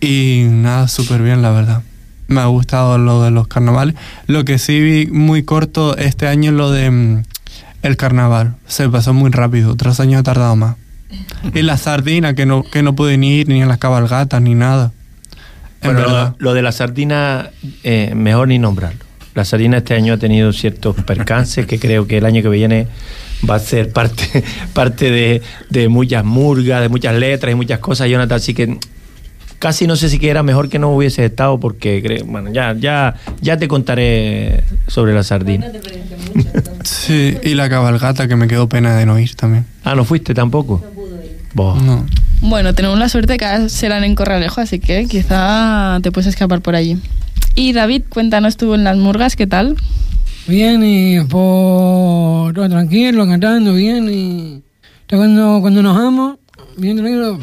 Y 0.00 0.44
nada, 0.50 0.88
súper 0.88 1.22
bien, 1.22 1.40
la 1.42 1.50
verdad. 1.50 1.82
Me 2.28 2.40
ha 2.40 2.46
gustado 2.46 2.98
lo 2.98 3.22
de 3.22 3.30
los 3.30 3.46
carnavales. 3.48 3.94
Lo 4.26 4.44
que 4.44 4.58
sí 4.58 4.80
vi 4.80 5.06
muy 5.06 5.42
corto 5.44 5.96
este 5.96 6.26
año 6.26 6.50
es 6.50 6.56
lo 6.56 6.70
de 6.70 6.90
mm, 6.90 7.22
el 7.82 7.96
carnaval. 7.96 8.56
Se 8.66 8.88
pasó 8.88 9.14
muy 9.14 9.30
rápido. 9.30 9.72
Otros 9.72 10.00
años 10.00 10.20
he 10.20 10.22
tardado 10.24 10.56
más. 10.56 10.76
Y 11.54 11.62
la 11.62 11.76
sardina, 11.76 12.34
que 12.34 12.46
no, 12.46 12.62
que 12.64 12.82
no 12.82 12.96
pude 12.96 13.16
ni 13.16 13.36
ir 13.36 13.48
ni 13.48 13.62
a 13.62 13.66
las 13.66 13.78
cabalgatas 13.78 14.42
ni 14.42 14.54
nada. 14.54 14.92
En 15.82 15.92
Bueno, 15.92 16.00
verdad. 16.00 16.34
lo, 16.38 16.46
lo 16.48 16.54
de 16.54 16.62
la 16.62 16.72
sardina, 16.72 17.50
eh, 17.84 18.12
mejor 18.16 18.48
ni 18.48 18.58
nombrarlo. 18.58 19.04
La 19.34 19.44
sardina 19.44 19.76
este 19.76 19.94
año 19.94 20.14
ha 20.14 20.16
tenido 20.16 20.52
ciertos 20.52 20.96
percances 21.04 21.66
que 21.66 21.78
creo 21.78 22.06
que 22.06 22.18
el 22.18 22.24
año 22.24 22.42
que 22.42 22.48
viene 22.48 22.88
va 23.48 23.56
a 23.56 23.58
ser 23.60 23.92
parte, 23.92 24.42
parte 24.72 25.10
de, 25.10 25.42
de 25.70 25.88
muchas 25.88 26.24
murgas, 26.24 26.80
de 26.80 26.88
muchas 26.88 27.14
letras 27.14 27.52
y 27.52 27.54
muchas 27.54 27.78
cosas, 27.78 28.08
Jonathan. 28.08 28.36
Así 28.36 28.54
que 28.54 28.78
casi 29.58 29.86
no 29.86 29.96
sé 29.96 30.08
si 30.08 30.18
que 30.18 30.28
era 30.30 30.42
mejor 30.42 30.68
que 30.68 30.78
no 30.78 30.90
hubiese 30.94 31.24
estado 31.24 31.58
porque, 31.60 32.02
creo- 32.02 32.24
bueno, 32.26 32.52
ya, 32.52 32.74
ya, 32.78 33.14
ya 33.40 33.56
te 33.56 33.68
contaré 33.68 34.64
sobre 34.88 35.14
la 35.14 35.22
sardina. 35.22 35.66
Sí, 36.84 37.36
y 37.42 37.54
la 37.54 37.68
cabalgata, 37.68 38.28
que 38.28 38.36
me 38.36 38.46
quedó 38.46 38.68
pena 38.68 38.96
de 38.96 39.06
no 39.06 39.18
ir 39.18 39.34
también. 39.34 39.66
Ah, 39.84 39.94
¿no 39.96 40.04
fuiste 40.04 40.34
tampoco? 40.34 40.84
Boh. 41.54 41.74
No. 41.76 42.06
Bueno, 42.42 42.74
tenemos 42.74 42.98
la 42.98 43.08
suerte 43.08 43.32
de 43.34 43.38
que 43.38 43.68
serán 43.70 44.04
en 44.04 44.14
Corralejo, 44.14 44.60
así 44.60 44.78
que 44.78 45.06
quizá 45.06 45.98
te 46.02 46.12
puedes 46.12 46.28
escapar 46.28 46.60
por 46.60 46.76
allí. 46.76 46.98
Y 47.54 47.72
David, 47.72 48.02
cuéntanos 48.08 48.56
tú 48.56 48.74
en 48.74 48.84
las 48.84 48.96
murgas, 48.98 49.34
¿qué 49.34 49.46
tal? 49.46 49.74
Bien, 50.46 50.82
y 50.84 51.20
por 51.24 52.54
todo 52.54 52.68
tranquilo, 52.68 53.26
cantando 53.26 53.74
bien, 53.74 54.08
y 54.12 54.62
cuando, 55.08 55.58
cuando 55.60 55.82
nos 55.82 55.96
vamos, 55.96 56.36
bien 56.76 56.96
tranquilo. 56.98 57.40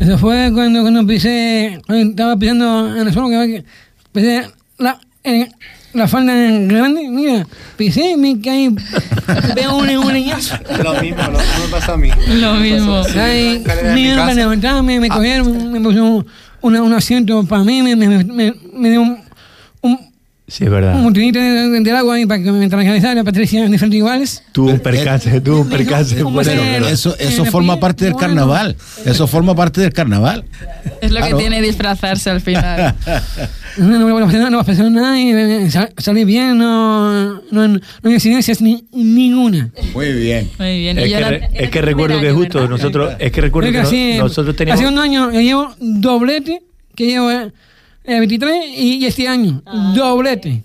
Eso 0.00 0.16
fue 0.16 0.50
cuando, 0.54 0.80
cuando 0.80 1.06
pisé, 1.06 1.78
cuando 1.86 2.10
estaba 2.10 2.36
pisando 2.36 2.96
en 2.96 3.06
el 3.06 3.12
suelo, 3.12 3.28
que 3.28 3.64
pisé 4.12 4.48
la, 4.78 4.98
eh, 5.22 5.46
la 5.92 6.08
falda 6.08 6.32
grande, 6.32 7.06
mira, 7.10 7.46
pisé 7.76 8.12
y 8.12 8.16
me 8.16 8.40
caí, 8.40 8.74
veo 9.54 9.76
un, 9.76 9.88
un 9.90 10.12
leñazo. 10.12 10.56
Lo 10.82 10.94
mismo, 11.02 11.22
lo 11.22 11.38
mismo 11.38 11.64
me 11.64 11.70
pasó 11.70 11.92
a 11.92 11.96
mí. 11.98 12.10
Lo 12.28 12.54
mismo. 12.54 13.02
Ahí, 13.14 13.62
me 13.94 14.14
para 14.16 14.32
levantarme, 14.32 15.00
me 15.00 15.08
cogieron, 15.10 15.70
me 15.70 15.80
pusieron 15.82 16.26
un, 16.62 16.76
un 16.76 16.92
asiento 16.94 17.44
para 17.44 17.62
mí, 17.62 17.82
me, 17.82 17.94
me, 17.94 18.24
me, 18.24 18.54
me 18.72 18.90
dio 18.90 19.02
un, 19.02 19.18
Sí, 20.50 20.64
es 20.64 20.70
verdad. 20.70 20.96
un 20.96 21.04
montonito 21.04 21.38
de, 21.38 21.80
del 21.80 21.94
agua 21.96 22.16
ahí 22.16 22.26
para 22.26 22.42
que 22.42 22.50
me 22.50 22.68
tranquilizara, 22.68 23.22
Patricia, 23.22 23.68
de 23.68 23.78
frente 23.78 23.96
iguales. 23.96 24.42
Tuvo 24.50 24.70
un 24.70 24.80
percance, 24.80 25.40
tuvo 25.40 25.60
un 25.60 25.68
percance. 25.68 26.20
¿Cómo 26.20 26.34
fuera 26.42 26.50
de 26.50 26.56
se- 26.58 26.64
lo 26.64 26.72
normal. 26.72 26.92
Eso, 26.92 27.16
eso 27.20 27.38
En 27.42 27.44
la 27.44 27.50
forma 27.52 27.78
parte 27.78 28.04
del 28.04 28.14
bueno. 28.14 28.26
carnaval. 28.26 28.76
Eso 29.06 29.26
forma 29.28 29.54
parte 29.54 29.80
del 29.80 29.92
carnaval. 29.92 30.44
Es 31.00 31.12
lo 31.12 31.24
que 31.24 31.34
tiene 31.34 31.62
disfrazarse 31.62 32.30
al 32.30 32.40
final. 32.40 32.96
No, 33.76 33.86
no, 33.86 33.98
no, 34.00 34.12
va 34.14 34.22
a 34.22 34.26
pasar- 34.26 34.50
no 34.50 34.56
va 34.56 34.62
a 34.62 34.66
pasar 34.66 34.90
nada 34.90 35.20
y 35.20 35.30
eh, 35.30 35.70
sal- 35.70 35.92
salí 35.96 36.24
bien, 36.24 36.58
no, 36.58 37.34
no, 37.52 37.68
no 37.68 37.80
hay 38.02 38.12
incidencias 38.14 38.60
ni, 38.60 38.84
ninguna. 38.92 39.70
Muy 39.94 40.12
bien. 40.14 40.50
Muy 40.58 40.78
bien. 40.80 40.98
Es 40.98 41.70
que, 41.70 41.80
recuerdo 41.80 42.20
que 42.20 42.32
justo 42.32 42.66
nosotros, 42.66 43.14
es 43.20 43.30
que 43.30 43.40
recuerdo 43.40 43.70
que 43.70 44.16
no- 44.16 44.24
nosotros 44.24 44.54
Hace 44.56 44.64
teníamos... 44.64 44.84
un 44.92 44.98
año 44.98 45.30
yo 45.30 45.40
llevo 45.40 45.74
doblete, 45.78 46.60
que 46.96 47.06
llevo 47.06 47.30
eh, 48.04 48.18
23 48.18 48.54
y, 48.76 48.96
y 48.96 49.06
este 49.06 49.28
año, 49.28 49.62
doblete. 49.94 50.62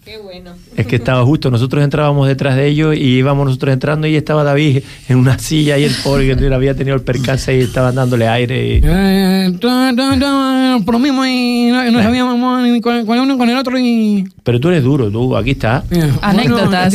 Es 0.75 0.87
que 0.87 0.95
estaba 0.95 1.23
justo, 1.25 1.51
nosotros 1.51 1.83
entrábamos 1.83 2.27
detrás 2.27 2.55
de 2.55 2.67
ellos 2.67 2.95
y 2.95 2.99
íbamos 3.17 3.45
nosotros 3.45 3.73
entrando 3.73 4.07
y 4.07 4.15
estaba 4.15 4.43
David 4.43 4.83
en 5.09 5.17
una 5.17 5.37
silla 5.37 5.77
y 5.77 5.83
el 5.83 5.93
pobre 6.03 6.35
que 6.35 6.53
había 6.53 6.75
tenido 6.75 6.95
el 6.95 7.01
percance 7.03 7.55
y 7.55 7.61
estaban 7.61 7.93
dándole 7.95 8.27
aire. 8.27 8.77
y- 8.77 8.81
Eh, 8.83 9.51
todo, 9.59 9.95
todo, 9.95 10.17
todo 10.19 10.81
por 10.85 10.93
lo 10.95 10.99
mismo 10.99 11.25
y 11.25 11.67
no, 11.71 11.91
no 11.91 12.01
sabíamos 12.01 12.63
ni 12.63 12.81
con, 12.81 13.05
con 13.05 13.19
uno 13.19 13.37
con 13.37 13.49
el 13.49 13.57
otro 13.57 13.77
y... 13.79 14.25
Pero 14.43 14.59
tú 14.59 14.69
eres 14.69 14.83
duro, 14.83 15.11
tú, 15.11 15.35
aquí 15.35 15.51
está. 15.51 15.83
bueno, 15.89 16.17
Anécdotas, 16.21 16.93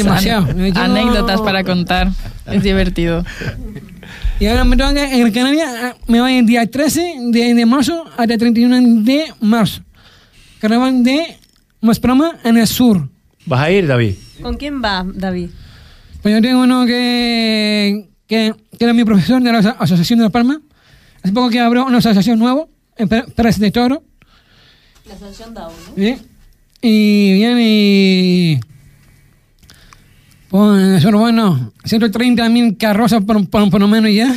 anécdotas 0.75 1.41
para 1.43 1.65
contar. 1.65 2.11
Es 2.47 2.63
divertido. 2.63 3.25
Y 4.41 4.47
ahora 4.47 4.65
me 4.65 4.77
toca 4.77 5.15
en 5.15 5.31
Canarias, 5.33 5.95
me 6.07 6.21
voy 6.21 6.35
el 6.39 6.47
día 6.47 6.67
13 6.69 7.15
de, 7.31 7.55
de 7.55 7.67
marzo 7.67 8.05
hasta 8.17 8.33
el 8.33 8.39
31 8.39 9.03
de 9.05 9.25
marzo. 9.41 9.83
Carnaval 10.61 11.02
de 11.02 11.37
Masproma 11.81 12.38
en 12.45 12.59
el 12.59 12.67
sur. 12.67 13.09
¿Vas 13.47 13.61
a 13.61 13.71
ir, 13.71 13.87
David? 13.87 14.14
¿Con 14.43 14.57
quién 14.57 14.83
va, 14.83 15.05
David? 15.07 15.50
Pues 16.23 16.35
yo 16.35 16.43
tengo 16.43 16.62
uno 16.62 16.85
que, 16.87 18.09
que, 18.26 18.55
que 18.79 18.85
era 18.85 18.93
mi 18.93 19.05
profesor 19.05 19.43
de 19.43 19.52
la 19.52 19.59
aso- 19.61 19.76
Asociación 19.79 20.19
de 20.19 20.25
La 20.26 20.31
Palma. 20.31 20.61
Hace 21.23 21.33
poco 21.33 21.49
que 21.50 21.61
abrió 21.61 21.85
una 21.87 21.99
asociación 21.99 22.38
nueva 22.38 22.67
en 22.97 23.09
Pé- 23.09 23.25
Pérez 23.35 23.59
de 23.59 23.71
Toro. 23.71 24.02
La 25.07 25.14
asociación 25.14 25.55
DAO, 25.55 25.71
¿no? 25.71 25.95
¿sí? 26.02 26.17
Y 26.83 27.33
bien, 27.35 27.57
y... 27.61 28.61
Pues 30.50 31.05
bueno, 31.12 31.73
130 31.85 32.49
mil 32.49 32.76
carrozas 32.76 33.23
por, 33.25 33.49
por, 33.49 33.71
por 33.71 33.81
lo 33.81 33.87
menos 33.88 34.11
ya. 34.12 34.35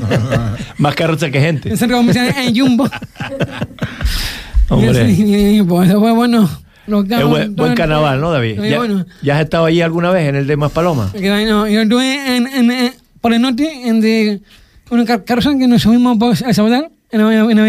Más 0.78 0.94
carroza 0.94 1.30
que 1.30 1.40
gente. 1.40 1.68
El 1.70 1.76
centro 1.78 1.98
comercial 1.98 2.34
en 2.38 2.56
Jumbo. 2.56 2.88
Hombre. 4.68 5.14
Sí, 5.14 5.62
pues 5.66 5.94
bueno. 6.14 6.48
Que 7.04 7.14
Es 7.14 7.20
hago- 7.20 7.30
buen, 7.30 7.56
buen 7.56 7.74
carnaval, 7.74 8.20
¿no, 8.20 8.30
David? 8.30 8.60
¿Ya, 8.62 8.78
bueno. 8.78 9.04
ya 9.22 9.36
has 9.38 9.44
estado 9.44 9.64
allí 9.66 9.80
alguna 9.80 10.10
vez 10.10 10.28
en 10.28 10.36
el 10.36 10.46
de? 10.46 11.10
Que, 11.12 11.30
bueno, 11.30 11.66
yo 11.66 11.82
estuve 11.82 12.36
en, 12.36 12.46
en, 12.46 12.92
por 13.20 13.32
el 13.32 13.42
norte, 13.42 13.88
en 13.88 14.00
de, 14.00 14.40
una 14.90 15.04
car- 15.04 15.24
carroza 15.24 15.50
que 15.58 15.66
nos 15.66 15.82
subimos 15.82 16.16
el 16.42 16.54
Saudal, 16.54 16.90
en 17.10 17.20
la, 17.24 17.34
en 17.34 17.56
la 17.56 17.62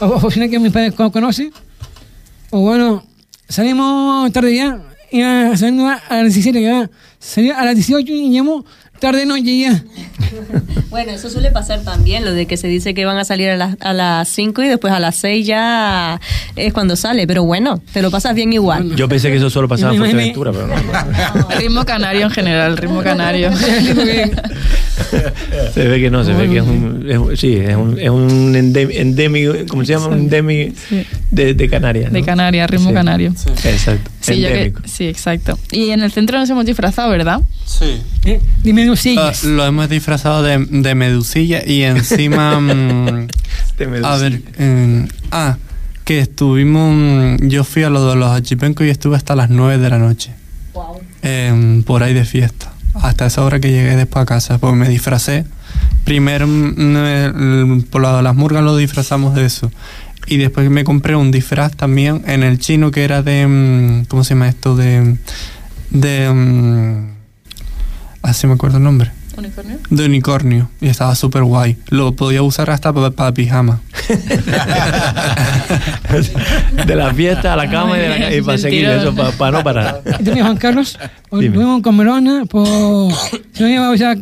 o- 0.00 0.06
oficina 0.06 0.48
que 0.48 0.58
mi 0.58 0.70
padre 0.70 0.92
co- 0.92 1.12
conoce. 1.12 1.50
Pues 2.48 2.62
bueno, 2.62 3.04
salimos 3.48 4.32
tarde 4.32 4.56
ya, 4.56 4.78
iba 5.10 5.54
saliendo 5.56 5.86
a, 5.88 5.94
a 6.08 6.14
las 6.22 6.32
17, 6.34 6.60
que 6.60 6.88
salí 7.18 7.50
a 7.50 7.62
las 7.64 7.74
18 7.74 8.10
y 8.10 8.30
llegamos 8.30 8.64
tarde 9.00 9.26
noche 9.26 9.58
ya. 9.58 9.82
Bueno, 10.90 11.12
eso 11.12 11.28
suele 11.30 11.50
pasar 11.50 11.80
también, 11.80 12.24
lo 12.24 12.32
de 12.32 12.46
que 12.46 12.56
se 12.56 12.66
dice 12.66 12.94
que 12.94 13.04
van 13.04 13.18
a 13.18 13.24
salir 13.24 13.50
a 13.50 13.56
las, 13.56 13.76
a 13.80 13.92
las 13.92 14.28
5 14.30 14.62
y 14.62 14.68
después 14.68 14.92
a 14.92 14.98
las 15.00 15.16
6 15.16 15.46
ya 15.46 16.18
es 16.56 16.72
cuando 16.72 16.96
sale, 16.96 17.26
pero 17.26 17.44
bueno, 17.44 17.80
te 17.92 18.00
lo 18.02 18.10
pasas 18.10 18.34
bien 18.34 18.52
igual. 18.52 18.96
Yo 18.96 19.06
pensé 19.08 19.28
que 19.30 19.36
eso 19.36 19.50
solo 19.50 19.68
pasaba 19.68 19.92
en 19.92 19.98
Fuerteventura, 19.98 20.50
pero 20.52 20.66
no. 20.66 20.74
Ritmo 21.58 21.84
canario 21.84 22.22
en 22.24 22.30
general, 22.30 22.76
ritmo 22.78 23.02
canario. 23.02 23.50
Se 25.74 25.86
ve 25.88 26.00
que 26.00 26.10
no, 26.10 26.24
se 26.24 26.32
ve 26.32 26.48
que 26.50 26.56
es 26.58 26.62
un, 26.64 27.06
es 27.32 27.40
sí, 27.40 27.54
es 27.56 27.76
un, 27.76 27.98
es 27.98 28.10
un 28.10 28.54
endem- 28.54 28.90
endémico, 28.92 29.54
¿cómo 29.68 29.84
se 29.84 29.92
llama? 29.94 30.08
Un 30.08 30.18
endémico 30.18 30.74
de, 31.30 31.54
de 31.54 31.68
Canarias. 31.68 32.12
De 32.12 32.20
¿no? 32.20 32.26
Canarias, 32.26 32.68
ritmo 32.70 32.88
Sí. 32.90 32.94
canario. 32.94 33.32
Exacto. 33.64 34.10
Que- 34.26 34.72
sí, 34.84 35.06
exacto. 35.06 35.58
Y 35.70 35.90
en 35.90 36.00
el 36.02 36.12
centro 36.12 36.38
nos 36.38 36.50
hemos 36.50 36.66
disfrazado, 36.66 37.08
¿verdad? 37.10 37.40
Sí. 37.64 38.00
Eh, 38.24 38.40
Dime 38.62 38.84
Lo, 39.44 39.50
lo 39.56 39.66
hemos 39.66 39.88
disfrazado 39.88 40.42
de, 40.42 40.58
de 40.58 40.94
medusilla 40.94 41.62
y 41.66 41.82
encima... 41.82 42.58
mm, 42.60 43.28
De 43.78 43.86
Medusilla. 43.86 44.12
a 44.14 44.16
ver, 44.18 44.42
ah, 45.30 45.56
que 46.04 46.18
estuvimos... 46.20 46.92
mm, 47.40 47.48
Yo 47.48 47.64
fui 47.64 47.82
a 47.84 47.90
lo 47.90 48.08
de 48.10 48.16
los 48.16 48.30
achipencos 48.30 48.86
y 48.86 48.90
estuve 48.90 49.16
hasta 49.16 49.36
las 49.36 49.50
9 49.50 49.78
de 49.78 49.90
la 49.90 49.98
noche. 49.98 50.32
Eh, 51.22 51.82
por 51.86 52.02
ahí 52.02 52.14
de 52.14 52.24
fiesta. 52.24 52.72
Hasta 52.94 53.26
esa 53.26 53.44
hora 53.44 53.60
que 53.60 53.70
llegué 53.70 53.94
después 53.96 54.22
a 54.22 54.26
casa, 54.26 54.58
pues 54.58 54.74
me 54.74 54.88
disfracé. 54.88 55.44
Primero, 56.04 56.46
mm, 56.48 57.82
por 57.90 58.02
lado 58.02 58.16
de 58.18 58.22
las 58.22 58.34
murgas 58.34 58.62
lo 58.64 58.76
disfrazamos 58.76 59.34
de 59.34 59.44
eso. 59.44 59.70
Y 60.26 60.36
después 60.38 60.68
me 60.70 60.84
compré 60.84 61.14
un 61.16 61.30
disfraz 61.30 61.74
también 61.76 62.22
en 62.26 62.42
el 62.42 62.58
chino 62.58 62.90
que 62.90 63.04
era 63.04 63.22
de... 63.22 63.46
mm, 63.46 64.04
¿Cómo 64.06 64.24
se 64.24 64.30
llama 64.34 64.48
esto? 64.48 64.74
De... 64.76 65.16
De... 65.90 67.08
Así 68.22 68.46
me 68.46 68.54
acuerdo 68.54 68.78
el 68.78 68.84
nombre. 68.84 69.10
¿Unicornio? 69.36 69.78
De 69.88 70.04
unicornio. 70.06 70.70
Y 70.80 70.88
estaba 70.88 71.14
súper 71.14 71.44
guay. 71.44 71.76
Lo 71.90 72.12
podía 72.12 72.42
usar 72.42 72.70
hasta 72.70 72.92
para 72.92 73.32
pijama. 73.32 73.80
de 76.86 76.96
la 76.96 77.12
fiesta 77.14 77.52
a 77.52 77.56
la 77.56 77.70
cama 77.70 77.96
y, 77.96 78.00
de 78.00 78.08
la- 78.08 78.34
y 78.34 78.42
para 78.42 78.58
seguir 78.58 78.84
eso, 78.86 79.14
para, 79.14 79.58
no 79.58 79.64
parar. 79.64 80.02
También 80.04 80.40
Juan 80.44 80.56
Carlos, 80.56 80.98
pues, 81.28 81.42
Dime. 81.42 81.54
tuvimos 81.54 81.82
con 81.82 81.96
Melona, 81.96 82.44
por, 82.46 82.66
si 83.52 83.62
no 83.62 83.68
lleva, 83.68 83.90
o 83.90 83.96
sea, 83.96 84.16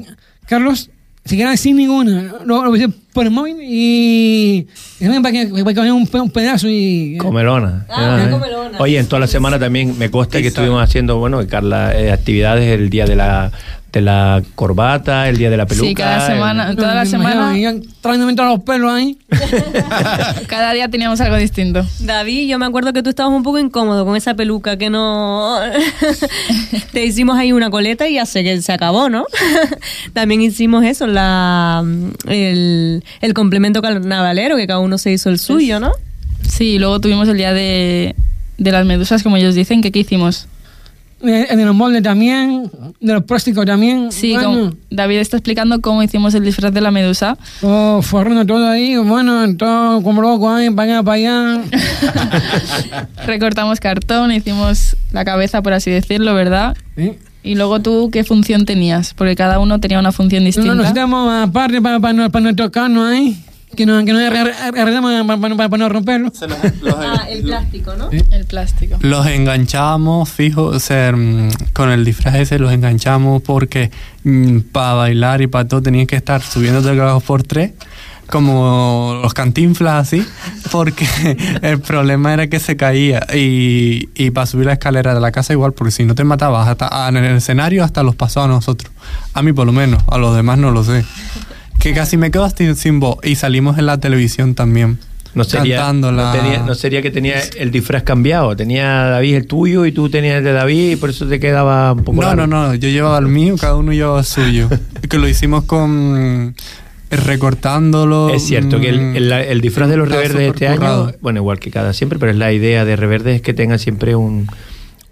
Carlos, 0.46 0.90
se 1.24 1.36
quedan 1.36 1.56
sin 1.56 1.76
ninguna, 1.76 2.34
lo, 2.44 2.64
lo 2.64 2.72
por 3.16 3.24
el 3.24 3.32
móvil 3.32 3.56
y, 3.62 4.66
también 5.00 5.22
para 5.22 5.32
que, 5.32 5.46
para 5.46 5.64
que 5.64 5.74
coger 5.74 5.92
un, 5.92 6.06
un 6.12 6.30
pedazo 6.30 6.68
y... 6.68 7.16
Comelona. 7.16 7.86
Ah, 7.88 8.16
una 8.16 8.26
¿eh? 8.26 8.30
comelona. 8.30 8.78
Oye, 8.78 8.98
en 8.98 9.06
toda 9.06 9.20
la 9.20 9.26
semana 9.26 9.58
también 9.58 9.96
me 9.96 10.10
consta 10.10 10.42
que 10.42 10.48
estuvimos 10.48 10.82
haciendo, 10.82 11.16
bueno, 11.16 11.40
Carla, 11.48 11.98
eh, 11.98 12.12
actividades 12.12 12.78
el 12.78 12.90
día 12.90 13.06
de 13.06 13.16
la, 13.16 13.52
de 13.96 14.02
la 14.02 14.42
corbata, 14.54 15.26
el 15.30 15.38
día 15.38 15.48
de 15.48 15.56
la 15.56 15.64
peluca. 15.64 15.88
Sí, 15.88 15.94
cada 15.94 16.26
semana, 16.26 16.68
el- 16.68 16.76
toda 16.76 16.94
la 16.94 17.06
semana, 17.06 17.54
trayéndome 18.02 18.34
todos 18.34 18.50
los 18.50 18.62
pelos 18.62 18.92
ahí. 18.92 19.16
cada 20.48 20.74
día 20.74 20.90
teníamos 20.90 21.18
algo 21.22 21.36
distinto. 21.36 21.82
David, 22.00 22.46
yo 22.46 22.58
me 22.58 22.66
acuerdo 22.66 22.92
que 22.92 23.02
tú 23.02 23.08
estabas 23.08 23.32
un 23.32 23.42
poco 23.42 23.58
incómodo 23.58 24.04
con 24.04 24.14
esa 24.14 24.34
peluca 24.34 24.76
que 24.76 24.90
no... 24.90 25.58
Te 26.92 27.06
hicimos 27.06 27.38
ahí 27.38 27.52
una 27.52 27.70
coleta 27.70 28.06
y 28.06 28.14
ya 28.16 28.26
sé 28.26 28.44
que 28.44 28.60
se 28.60 28.70
acabó, 28.70 29.08
¿no? 29.08 29.24
También 30.12 30.42
hicimos 30.42 30.84
eso, 30.84 31.06
la 31.06 31.82
el, 32.28 33.02
el 33.20 33.34
complemento 33.34 33.82
carnavalero, 33.82 34.56
que 34.56 34.66
cada 34.66 34.78
uno 34.80 34.98
se 34.98 35.12
hizo 35.12 35.28
el 35.30 35.38
suyo, 35.38 35.80
¿no? 35.80 35.92
Sí, 36.48 36.74
y 36.74 36.78
luego 36.78 37.00
tuvimos 37.00 37.28
el 37.28 37.36
día 37.36 37.52
de, 37.52 38.14
de 38.58 38.72
las 38.72 38.86
medusas, 38.86 39.22
como 39.22 39.36
ellos 39.36 39.54
dicen, 39.54 39.82
que 39.82 39.90
¿qué 39.92 40.00
hicimos? 40.00 40.48
De, 41.20 41.46
de 41.46 41.64
los 41.64 41.74
moldes 41.74 42.02
también, 42.02 42.70
de 43.00 43.12
los 43.14 43.24
plásticos 43.24 43.64
también. 43.64 44.12
Sí, 44.12 44.34
bueno, 44.34 44.48
como 44.52 44.72
David 44.90 45.16
está 45.16 45.38
explicando 45.38 45.80
cómo 45.80 46.02
hicimos 46.02 46.34
el 46.34 46.44
disfraz 46.44 46.74
de 46.74 46.82
la 46.82 46.90
medusa. 46.90 47.38
oh, 47.62 48.02
forrando 48.02 48.44
todo 48.44 48.68
ahí, 48.68 48.96
bueno, 48.98 49.56
todo 49.56 50.02
como 50.02 50.20
loco 50.20 50.50
ahí, 50.50 50.68
para 50.70 51.00
allá, 51.00 51.02
para 51.02 51.14
allá. 51.16 51.62
Recortamos 53.24 53.80
cartón, 53.80 54.30
hicimos 54.32 54.96
la 55.10 55.24
cabeza, 55.24 55.62
por 55.62 55.72
así 55.72 55.90
decirlo, 55.90 56.34
¿verdad? 56.34 56.76
¿Sí? 56.96 57.12
Y 57.46 57.54
luego 57.54 57.80
tú, 57.80 58.10
¿qué 58.12 58.24
función 58.24 58.64
tenías? 58.66 59.14
Porque 59.14 59.36
cada 59.36 59.58
uno 59.60 59.78
tenía 59.80 59.98
una 60.00 60.12
función 60.12 60.42
No, 60.42 60.46
distinta. 60.46 60.74
necesitamos 60.74 61.32
aparte 61.32 61.80
para, 61.80 62.00
para, 62.00 62.28
para 62.28 62.42
nuestro 62.42 62.70
cano 62.72 63.04
ahí, 63.06 63.40
que 63.76 63.86
no, 63.86 64.04
que 64.04 64.12
no 64.12 64.18
arreglamos 64.18 65.26
para, 65.26 65.56
para, 65.56 65.68
para 65.68 65.82
no 65.84 65.88
romperlo. 65.88 66.32
Ah, 66.98 67.26
el 67.30 67.42
plástico, 67.42 67.94
¿no? 67.96 68.10
El 68.10 68.44
plástico. 68.46 68.96
Los 69.00 69.26
enganchábamos, 69.26 70.28
fijo, 70.28 70.64
o 70.64 70.80
sea, 70.80 71.12
mm, 71.12 71.50
con 71.72 71.90
el 71.90 72.04
disfraz 72.04 72.34
ese 72.36 72.58
los 72.58 72.72
enganchamos 72.72 73.42
porque 73.42 73.90
para 74.72 74.94
bailar 74.94 75.40
y 75.42 75.46
para 75.46 75.68
todo 75.68 75.82
tenían 75.82 76.06
que 76.08 76.16
estar 76.16 76.42
subiendo 76.42 76.82
de 76.82 76.96
grados 76.96 77.22
por 77.22 77.44
tres, 77.44 77.72
como 78.30 79.18
los 79.22 79.34
cantinflas 79.34 80.06
así, 80.08 80.26
porque 80.70 81.06
el 81.62 81.80
problema 81.80 82.32
era 82.34 82.46
que 82.48 82.60
se 82.60 82.76
caía 82.76 83.26
y, 83.34 84.08
y 84.14 84.30
para 84.30 84.46
subir 84.46 84.66
la 84.66 84.74
escalera 84.74 85.14
de 85.14 85.20
la 85.20 85.32
casa 85.32 85.52
igual, 85.52 85.72
porque 85.72 85.90
si 85.90 86.04
no 86.04 86.14
te 86.14 86.24
matabas 86.24 86.68
hasta, 86.68 86.88
ah, 86.90 87.08
en 87.08 87.16
el 87.18 87.36
escenario 87.36 87.84
hasta 87.84 88.02
los 88.02 88.16
pasó 88.16 88.42
a 88.42 88.48
nosotros, 88.48 88.92
a 89.34 89.42
mí 89.42 89.52
por 89.52 89.66
lo 89.66 89.72
menos, 89.72 90.02
a 90.08 90.18
los 90.18 90.34
demás 90.36 90.58
no 90.58 90.70
lo 90.70 90.84
sé. 90.84 91.04
Que 91.78 91.92
casi 91.92 92.16
me 92.16 92.30
quedo 92.30 92.44
hasta 92.44 92.74
sin 92.74 93.00
voz 93.00 93.18
y 93.22 93.34
salimos 93.36 93.78
en 93.78 93.86
la 93.86 93.98
televisión 93.98 94.54
también. 94.54 94.98
No 95.34 95.44
sería, 95.44 95.92
no, 95.92 96.32
tenía- 96.32 96.60
no 96.66 96.74
sería 96.74 97.02
que 97.02 97.10
tenía 97.10 97.34
el 97.58 97.70
disfraz 97.70 98.02
cambiado. 98.04 98.56
Tenía 98.56 98.86
David 99.04 99.34
el 99.34 99.46
tuyo 99.46 99.84
y 99.84 99.92
tú 99.92 100.08
tenías 100.08 100.38
el 100.38 100.44
de 100.44 100.52
David 100.52 100.92
y 100.92 100.96
por 100.96 101.10
eso 101.10 101.26
te 101.26 101.38
quedaba 101.38 101.92
un 101.92 102.04
poco 102.04 102.22
No, 102.22 102.28
largo. 102.28 102.46
no, 102.46 102.68
no, 102.68 102.74
yo 102.74 102.88
llevaba 102.88 103.18
el 103.18 103.26
mío, 103.26 103.56
cada 103.60 103.76
uno 103.76 103.92
llevaba 103.92 104.20
el 104.20 104.24
suyo. 104.24 104.70
que 105.10 105.18
lo 105.18 105.28
hicimos 105.28 105.64
con 105.64 106.54
recortándolo. 107.10 108.30
Es 108.30 108.42
cierto 108.44 108.80
que 108.80 108.88
el, 108.88 109.00
mm, 109.00 109.16
el- 109.16 109.32
el 109.32 109.60
disfraz 109.60 109.88
de 109.88 109.96
los 109.96 110.08
reverdes 110.08 110.48
este 110.48 110.68
año, 110.68 111.12
bueno, 111.20 111.40
igual 111.40 111.58
que 111.58 111.70
cada 111.70 111.92
siempre, 111.92 112.18
pero 112.18 112.32
es 112.32 112.38
la 112.38 112.52
idea 112.52 112.84
de 112.84 112.96
reverdes 112.96 113.36
es 113.36 113.42
que 113.42 113.54
tenga 113.54 113.78
siempre 113.78 114.16
un, 114.16 114.46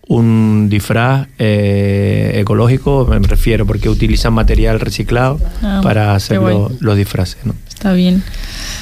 un 0.09 0.69
disfraz 0.71 1.29
eh, 1.39 2.33
ecológico, 2.41 3.07
me 3.09 3.19
refiero, 3.21 3.67
porque 3.67 3.89
utilizan 3.89 4.33
material 4.35 4.81
reciclado 4.81 5.41
Ah, 5.63 5.81
para 5.83 6.15
hacer 6.15 6.39
lo- 6.41 6.71
los 6.81 6.97
disfraces. 6.97 7.39
¿no? 7.45 7.55
Está 7.69 7.93
bien. 7.93 8.23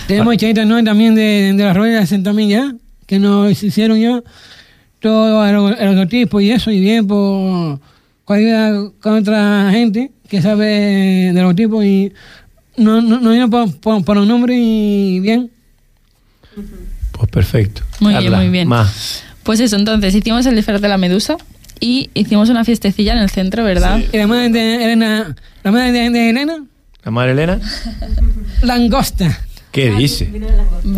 Tenemos 0.07 0.37
chavitas 0.37 0.67
¿no? 0.67 0.83
también 0.83 1.15
de, 1.15 1.53
de 1.57 1.65
las 1.65 1.77
ruedas 1.77 2.13
también 2.23 2.49
ya, 2.49 2.75
que 3.07 3.19
nos 3.19 3.63
hicieron 3.63 4.01
ya 4.01 4.23
todo 5.01 5.45
el, 5.47 5.79
el 5.79 5.95
logotipo 5.95 6.41
y 6.41 6.51
eso, 6.51 6.71
y 6.71 6.81
bien 6.81 7.07
por 7.07 7.79
cualquiera 8.25 8.73
con 9.01 9.15
otra 9.15 9.69
gente 9.73 10.13
que 10.29 10.41
sabe 10.41 11.33
de 11.35 11.41
logotipo 11.41 11.83
y 11.83 12.13
no, 12.77 13.01
no, 13.01 13.21
no 13.21 13.51
por, 13.51 13.77
por, 13.79 14.05
por 14.05 14.19
un 14.19 14.29
nombre 14.29 14.55
y 14.57 15.21
bien. 15.21 15.51
Pues 17.13 17.31
perfecto. 17.31 17.83
Muy 18.01 18.15
bien, 18.17 18.33
muy 18.33 18.49
bien. 18.49 18.69
Más. 18.69 19.23
Pues 19.43 19.61
eso, 19.61 19.77
entonces 19.77 20.15
hicimos 20.15 20.47
el 20.47 20.55
disfraz 20.57 20.81
de 20.81 20.89
la 20.89 20.99
medusa 20.99 21.37
y 21.81 22.11
hicimos 22.15 22.49
una 22.49 22.65
fiestecilla 22.65 23.13
en 23.13 23.19
el 23.19 23.31
centro, 23.31 23.65
¿verdad? 23.65 24.01
Y 24.13 24.17
la 24.17 24.27
madre 24.27 24.51
de 24.51 24.85
Elena, 24.85 25.37
la 25.65 25.71
madre 25.73 25.93
de, 25.93 26.11
de 26.11 26.31
Elena, 26.31 26.65
¿La 27.05 27.11
madre 27.11 27.33
Elena? 27.33 27.59
langosta. 28.63 29.41
¿Qué 29.73 29.91
dice? 29.91 30.27
Vino- 30.27 30.47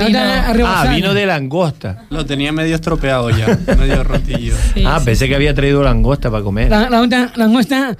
Otra 0.08 0.48
Ah, 0.48 0.52
rebozada. 0.52 0.94
vino 0.94 1.14
de 1.14 1.26
langosta. 1.26 2.04
Lo 2.10 2.26
tenía 2.26 2.50
medio 2.52 2.74
estropeado 2.74 3.30
ya, 3.30 3.46
medio 3.78 4.02
rotillo. 4.02 4.54
sí, 4.74 4.82
ah, 4.84 4.98
sí. 4.98 5.04
pensé 5.04 5.28
que 5.28 5.34
había 5.36 5.54
traído 5.54 5.82
langosta 5.82 6.30
para 6.30 6.42
comer. 6.42 6.68
La, 6.70 6.90
la 6.90 7.00
otra 7.00 7.32
langosta 7.36 7.96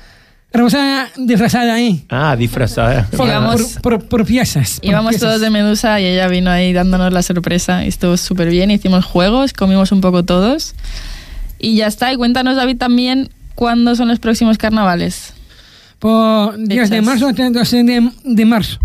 rebozada 0.54 1.10
disfrazada 1.16 1.74
ahí. 1.74 2.04
Ah, 2.08 2.34
disfrazada. 2.36 3.06
Por, 3.10 3.28
por, 3.82 3.82
por, 3.82 4.08
por 4.08 4.24
piezas. 4.26 4.78
Íbamos 4.82 5.10
piezas. 5.10 5.28
todos 5.28 5.40
de 5.40 5.50
medusa 5.50 6.00
y 6.00 6.06
ella 6.06 6.28
vino 6.28 6.50
ahí 6.50 6.72
dándonos 6.72 7.12
la 7.12 7.22
sorpresa 7.22 7.84
estuvo 7.84 8.16
súper 8.16 8.48
bien. 8.48 8.70
Hicimos 8.70 9.04
juegos, 9.04 9.52
comimos 9.52 9.92
un 9.92 10.00
poco 10.00 10.24
todos 10.24 10.74
y 11.58 11.76
ya 11.76 11.86
está. 11.88 12.12
Y 12.12 12.16
cuéntanos, 12.16 12.56
David, 12.56 12.78
también 12.78 13.28
cuándo 13.54 13.94
son 13.96 14.08
los 14.08 14.18
próximos 14.18 14.56
carnavales. 14.58 15.34
Por 15.98 16.56
10 16.58 16.90
de 16.90 17.02
marzo 17.02 17.28
hasta 17.28 17.46
el 17.46 17.52
12 17.52 17.82
de, 17.84 18.10
de 18.24 18.44
marzo. 18.44 18.78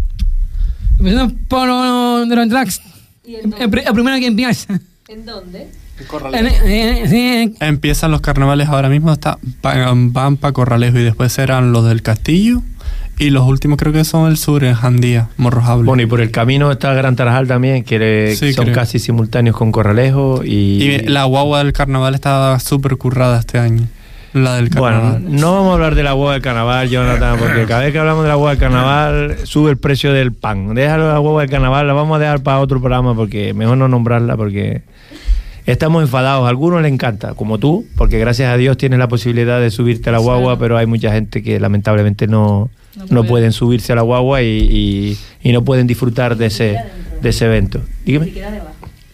Empezamos 1.00 1.34
por 1.48 1.68
los 1.68 2.50
drags. 2.50 2.82
El, 3.26 3.70
pri- 3.70 3.84
el 3.86 3.94
primero 3.94 4.18
que 4.20 4.26
empieza. 4.28 4.80
¿En 5.08 5.26
dónde? 5.26 5.70
En- 6.34 7.10
sí, 7.10 7.56
Empiezan 7.60 8.12
los 8.12 8.22
carnavales 8.22 8.68
ahora 8.70 8.90
mismo, 8.90 9.12
está, 9.12 9.38
van 9.62 10.38
para 10.38 10.54
Corralejo 10.54 10.98
y 11.00 11.04
después 11.04 11.32
serán 11.34 11.72
los 11.72 11.86
del 11.86 12.02
Castillo 12.02 12.62
y 13.18 13.32
los 13.32 13.44
últimos 13.46 13.78
creo 13.78 13.92
que 13.92 14.06
son 14.06 14.30
el 14.30 14.38
sur, 14.38 14.64
en 14.64 14.76
Jandía, 14.76 15.28
Morrojable. 15.38 15.84
Bueno, 15.86 16.02
y 16.04 16.06
por 16.06 16.22
el 16.22 16.32
camino 16.32 16.72
está 16.72 16.94
Gran 16.94 17.16
Tarajal 17.18 17.48
también, 17.48 17.84
que 17.84 18.00
le- 18.00 18.36
Sí, 18.36 18.54
son 18.54 18.66
creo. 18.66 18.76
casi 18.76 18.98
simultáneos 19.00 19.58
con 19.58 19.72
Corralejo. 19.74 20.42
Y, 20.46 20.84
y 20.84 21.00
la 21.08 21.26
guagua 21.26 21.60
del 21.64 21.74
carnaval 21.74 22.16
está 22.16 22.58
súper 22.60 22.96
currada 22.98 23.40
este 23.40 23.60
año. 23.60 23.84
La 24.32 24.56
del 24.56 24.70
Bueno, 24.70 24.98
carnaval. 25.02 25.24
no 25.36 25.54
vamos 25.54 25.72
a 25.72 25.74
hablar 25.74 25.96
de 25.96 26.04
la 26.04 26.14
hueá 26.14 26.34
del 26.34 26.42
carnaval, 26.44 26.88
Jonathan, 26.88 27.38
porque 27.40 27.66
cada 27.66 27.82
vez 27.82 27.92
que 27.92 27.98
hablamos 28.00 28.24
de 28.24 28.30
la 28.30 28.38
hueá 28.38 28.52
del 28.52 28.60
carnaval 28.60 29.36
sube 29.44 29.72
el 29.72 29.78
precio 29.78 30.14
del 30.14 30.32
pan. 30.34 30.74
Déjalo 30.76 31.12
la 31.12 31.20
hueá 31.20 31.42
del 31.42 31.50
carnaval, 31.50 31.88
la 31.88 31.94
vamos 31.94 32.16
a 32.16 32.20
dejar 32.20 32.42
para 32.44 32.60
otro 32.60 32.80
programa 32.80 33.16
porque 33.16 33.54
mejor 33.56 33.78
no 33.78 33.88
nombrarla 33.88 34.38
porque 34.38 34.84
estamos 35.65 36.02
enfadados. 36.04 36.45
A 36.45 36.50
algunos 36.50 36.82
les 36.82 36.91
encanta, 36.91 37.34
como 37.34 37.58
tú, 37.58 37.86
porque 37.95 38.19
gracias 38.19 38.52
a 38.54 38.58
Dios 38.58 38.78
tienes 38.78 39.00
la 39.00 39.08
posibilidad 39.08 39.60
de 39.60 39.69
subirte 39.72 40.10
a 40.10 40.13
la 40.13 40.19
guagua, 40.19 40.58
pero 40.60 40.78
hay 40.78 40.86
mucha 40.86 41.12
gente 41.12 41.41
que 41.43 41.60
lamentablemente 41.60 42.28
no, 42.28 42.69
No 42.95 43.04
no, 43.04 43.08
puede. 43.22 43.28
pueden 43.30 43.52
subirse 43.52 43.91
a 43.93 43.95
la 43.95 44.02
guagua 44.02 44.41
y, 44.41 44.48
y- 44.48 45.17
y 45.50 45.52
no 45.54 45.63
pueden 45.63 45.88
disfrutar 45.88 46.36
de 46.38 46.48
ese, 46.48 46.78
de 47.22 47.30
ese 47.30 47.45
evento. 47.45 47.82
Dígame. 48.06 48.32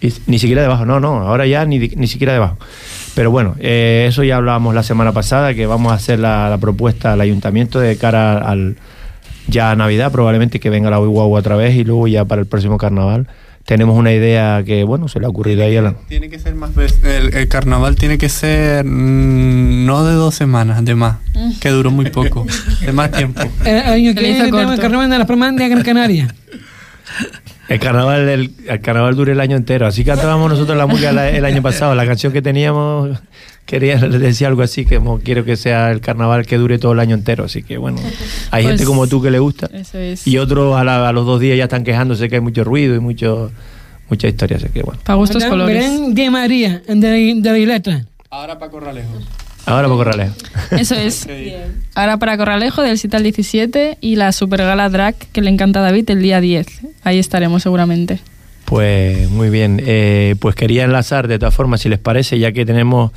Y- 0.01 0.13
ni 0.27 0.39
siquiera 0.39 0.61
debajo, 0.61 0.85
no, 0.85 0.99
no, 0.99 1.19
ahora 1.21 1.45
ya 1.47 1.65
ni, 1.65 1.79
ni 1.79 2.07
siquiera 2.07 2.33
debajo. 2.33 2.57
Pero 3.15 3.31
bueno, 3.31 3.55
eh, 3.59 4.05
eso 4.09 4.23
ya 4.23 4.35
hablábamos 4.37 4.75
la 4.75 4.83
semana 4.83 5.11
pasada, 5.13 5.53
que 5.53 5.65
vamos 5.65 5.91
a 5.91 5.95
hacer 5.95 6.19
la, 6.19 6.49
la 6.49 6.57
propuesta 6.57 7.13
al 7.13 7.21
ayuntamiento 7.21 7.79
de 7.79 7.97
cara 7.97 8.37
al 8.37 8.75
ya 9.47 9.71
a 9.71 9.75
Navidad, 9.75 10.11
probablemente 10.11 10.59
que 10.59 10.69
venga 10.69 10.89
la 10.89 10.97
guagua 10.97 11.39
otra 11.39 11.55
vez 11.55 11.75
y 11.75 11.83
luego 11.83 12.07
ya 12.07 12.25
para 12.25 12.41
el 12.41 12.47
próximo 12.47 12.77
carnaval. 12.77 13.27
Tenemos 13.65 13.97
una 13.97 14.13
idea 14.13 14.61
que, 14.63 14.83
bueno, 14.83 15.07
se 15.07 15.19
le 15.19 15.25
ha 15.25 15.29
ocurrido 15.29 15.63
ahí 15.63 15.75
a 15.75 15.81
la... 15.81 15.93
Tiene 16.07 16.29
que 16.29 16.37
ser 16.37 16.53
más 16.53 16.75
veces. 16.75 17.03
El, 17.03 17.33
el 17.33 17.47
carnaval 17.47 17.95
tiene 17.95 18.19
que 18.19 18.29
ser 18.29 18.85
mm, 18.85 19.85
no 19.87 20.05
de 20.05 20.13
dos 20.13 20.35
semanas, 20.35 20.85
de 20.85 20.93
más. 20.93 21.17
Que 21.59 21.69
duró 21.69 21.89
muy 21.89 22.11
poco. 22.11 22.45
De 22.81 22.91
más 22.91 23.09
tiempo. 23.11 23.41
el 23.65 23.77
año 23.77 24.13
que 24.13 24.19
viene 24.19 24.51
tenemos 24.51 24.75
el 24.75 24.79
carnaval 24.79 25.09
de 25.09 25.17
las 25.17 25.27
Palmas 25.27 25.55
de 25.55 25.67
Gran 25.67 25.83
Canaria. 25.83 26.35
El 27.67 27.79
carnaval, 27.79 28.27
del, 28.27 28.51
el 28.67 28.81
carnaval 28.81 29.15
dura 29.15 29.31
el 29.31 29.39
año 29.39 29.57
entero. 29.57 29.87
Así 29.87 30.05
cantábamos 30.05 30.51
nosotros 30.51 30.77
la 30.77 30.85
música 30.85 31.29
el 31.29 31.45
año 31.45 31.63
pasado. 31.63 31.95
La 31.95 32.05
canción 32.05 32.31
que 32.31 32.43
teníamos, 32.43 33.17
quería 33.65 33.97
decir 33.99 34.47
algo 34.47 34.61
así, 34.61 34.85
que 34.85 34.97
como 34.97 35.19
quiero 35.19 35.43
que 35.45 35.55
sea 35.55 35.91
el 35.91 36.01
carnaval 36.01 36.45
que 36.45 36.57
dure 36.57 36.77
todo 36.79 36.91
el 36.93 36.99
año 36.99 37.15
entero. 37.15 37.45
Así 37.45 37.63
que 37.63 37.77
bueno, 37.77 37.97
hay 38.51 38.63
Pues- 38.63 38.73
gente 38.73 38.85
como 38.85 39.07
tú 39.07 39.21
que 39.21 39.31
le 39.31 39.39
gusta. 39.39 39.69
Eso 39.73 39.97
es. 39.97 40.25
Y 40.27 40.37
otros 40.37 40.75
a, 40.77 40.83
la- 40.83 41.07
a 41.09 41.11
los 41.11 41.25
dos 41.25 41.39
días 41.39 41.57
ya 41.57 41.63
están 41.65 41.83
quejándose 41.83 42.29
que 42.29 42.35
hay 42.35 42.41
mucho 42.41 42.63
ruido 42.63 42.95
y 42.95 42.99
mucho 42.99 43.51
mucha 44.09 44.27
historia. 44.27 44.57
Así 44.57 44.67
que 44.69 44.83
bueno. 44.83 44.99
Para 45.03 45.15
gustos 45.17 45.43
colores. 45.45 45.75
Belén 45.75 46.13
de 46.13 46.29
María, 46.29 46.81
de, 46.87 46.95
de 47.37 47.51
la 47.51 47.57
Isleta. 47.57 48.05
Ahora 48.29 48.59
para 48.59 48.71
Corralejo. 48.71 49.13
Ahora 49.67 49.87
poco 49.87 50.03
ralejo. 50.03 50.35
Eso 50.77 50.93
es. 50.93 51.27
Ahora 51.95 52.17
para 52.17 52.37
Corralejo 52.37 52.83
del 52.83 52.99
7 52.99 53.17
al 53.17 53.23
17 53.23 53.97
y 53.99 54.15
la 54.15 54.31
super 54.31 54.59
gala 54.61 54.89
drag 54.89 55.15
que 55.15 55.41
le 55.41 55.49
encanta 55.49 55.79
a 55.79 55.81
David 55.81 56.07
el 56.11 56.21
día 56.21 56.39
10. 56.39 56.67
Ahí 57.03 57.17
estaremos 57.17 57.63
seguramente. 57.63 58.19
Pues 58.65 59.27
muy 59.31 59.49
bien. 59.49 59.81
Eh, 59.83 60.35
pues 60.39 60.53
quería 60.55 60.83
enlazar 60.83 61.27
de 61.27 61.39
todas 61.39 61.55
formas, 61.55 61.81
si 61.81 61.89
les 61.89 61.97
parece, 61.97 62.37
ya 62.37 62.51
que 62.51 62.63
tenemos 62.63 63.11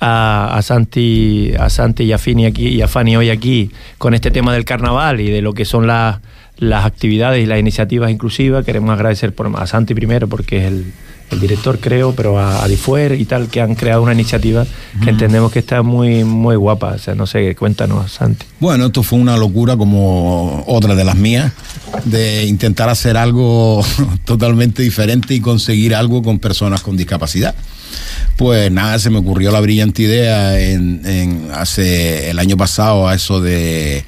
a, 0.00 0.56
a 0.56 0.62
Santi, 0.62 1.52
a 1.58 1.70
Santi 1.70 2.04
y 2.04 2.12
a 2.12 2.18
Fini 2.18 2.46
aquí 2.46 2.68
y 2.68 2.82
a 2.82 2.88
Fanny 2.88 3.16
hoy 3.16 3.30
aquí 3.30 3.70
con 3.98 4.14
este 4.14 4.30
tema 4.30 4.52
del 4.52 4.64
carnaval 4.64 5.20
y 5.20 5.30
de 5.30 5.42
lo 5.42 5.52
que 5.52 5.64
son 5.64 5.86
las 5.86 6.18
las 6.60 6.84
actividades 6.84 7.42
y 7.42 7.46
las 7.46 7.58
iniciativas 7.58 8.10
inclusivas. 8.10 8.64
Queremos 8.64 8.90
agradecer 8.90 9.34
por, 9.34 9.50
a 9.56 9.66
Santi 9.66 9.94
primero 9.94 10.28
porque 10.28 10.58
es 10.58 10.64
el, 10.64 10.92
el 11.30 11.40
director 11.40 11.78
creo, 11.80 12.14
pero 12.14 12.38
a, 12.38 12.62
a 12.62 12.68
Difuer 12.68 13.12
y 13.18 13.24
tal, 13.24 13.48
que 13.48 13.60
han 13.60 13.74
creado 13.74 14.02
una 14.02 14.12
iniciativa 14.12 14.66
que 15.02 15.10
entendemos 15.10 15.50
que 15.50 15.58
está 15.60 15.82
muy, 15.82 16.22
muy 16.22 16.56
guapa. 16.56 16.92
O 16.92 16.98
sea, 16.98 17.14
no 17.14 17.26
sé, 17.26 17.56
cuéntanos, 17.56 18.12
Santi. 18.12 18.46
Bueno, 18.60 18.86
esto 18.86 19.02
fue 19.02 19.18
una 19.18 19.36
locura 19.36 19.76
como 19.76 20.62
otra 20.66 20.94
de 20.94 21.04
las 21.04 21.16
mías, 21.16 21.52
de 22.04 22.44
intentar 22.44 22.88
hacer 22.90 23.16
algo 23.16 23.82
totalmente 24.24 24.82
diferente 24.82 25.34
y 25.34 25.40
conseguir 25.40 25.94
algo 25.94 26.22
con 26.22 26.38
personas 26.38 26.82
con 26.82 26.96
discapacidad. 26.96 27.54
Pues 28.36 28.70
nada, 28.72 28.98
se 28.98 29.10
me 29.10 29.18
ocurrió 29.18 29.50
la 29.50 29.60
brillante 29.60 30.02
idea 30.02 30.58
en, 30.60 31.02
en 31.04 31.48
hace 31.54 32.30
el 32.30 32.38
año 32.38 32.56
pasado, 32.56 33.06
a 33.06 33.14
eso 33.14 33.40
de, 33.40 34.04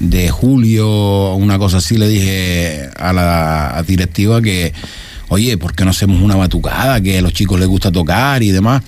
de 0.00 0.30
julio, 0.30 1.34
una 1.34 1.58
cosa 1.58 1.78
así, 1.78 1.96
le 1.96 2.08
dije 2.08 2.90
a 2.96 3.12
la 3.12 3.84
directiva 3.86 4.42
que, 4.42 4.72
oye, 5.28 5.56
¿por 5.58 5.74
qué 5.74 5.84
no 5.84 5.90
hacemos 5.90 6.20
una 6.20 6.34
batucada? 6.34 7.00
Que 7.00 7.18
a 7.18 7.22
los 7.22 7.32
chicos 7.32 7.58
les 7.60 7.68
gusta 7.68 7.92
tocar 7.92 8.42
y 8.42 8.50
demás. 8.50 8.82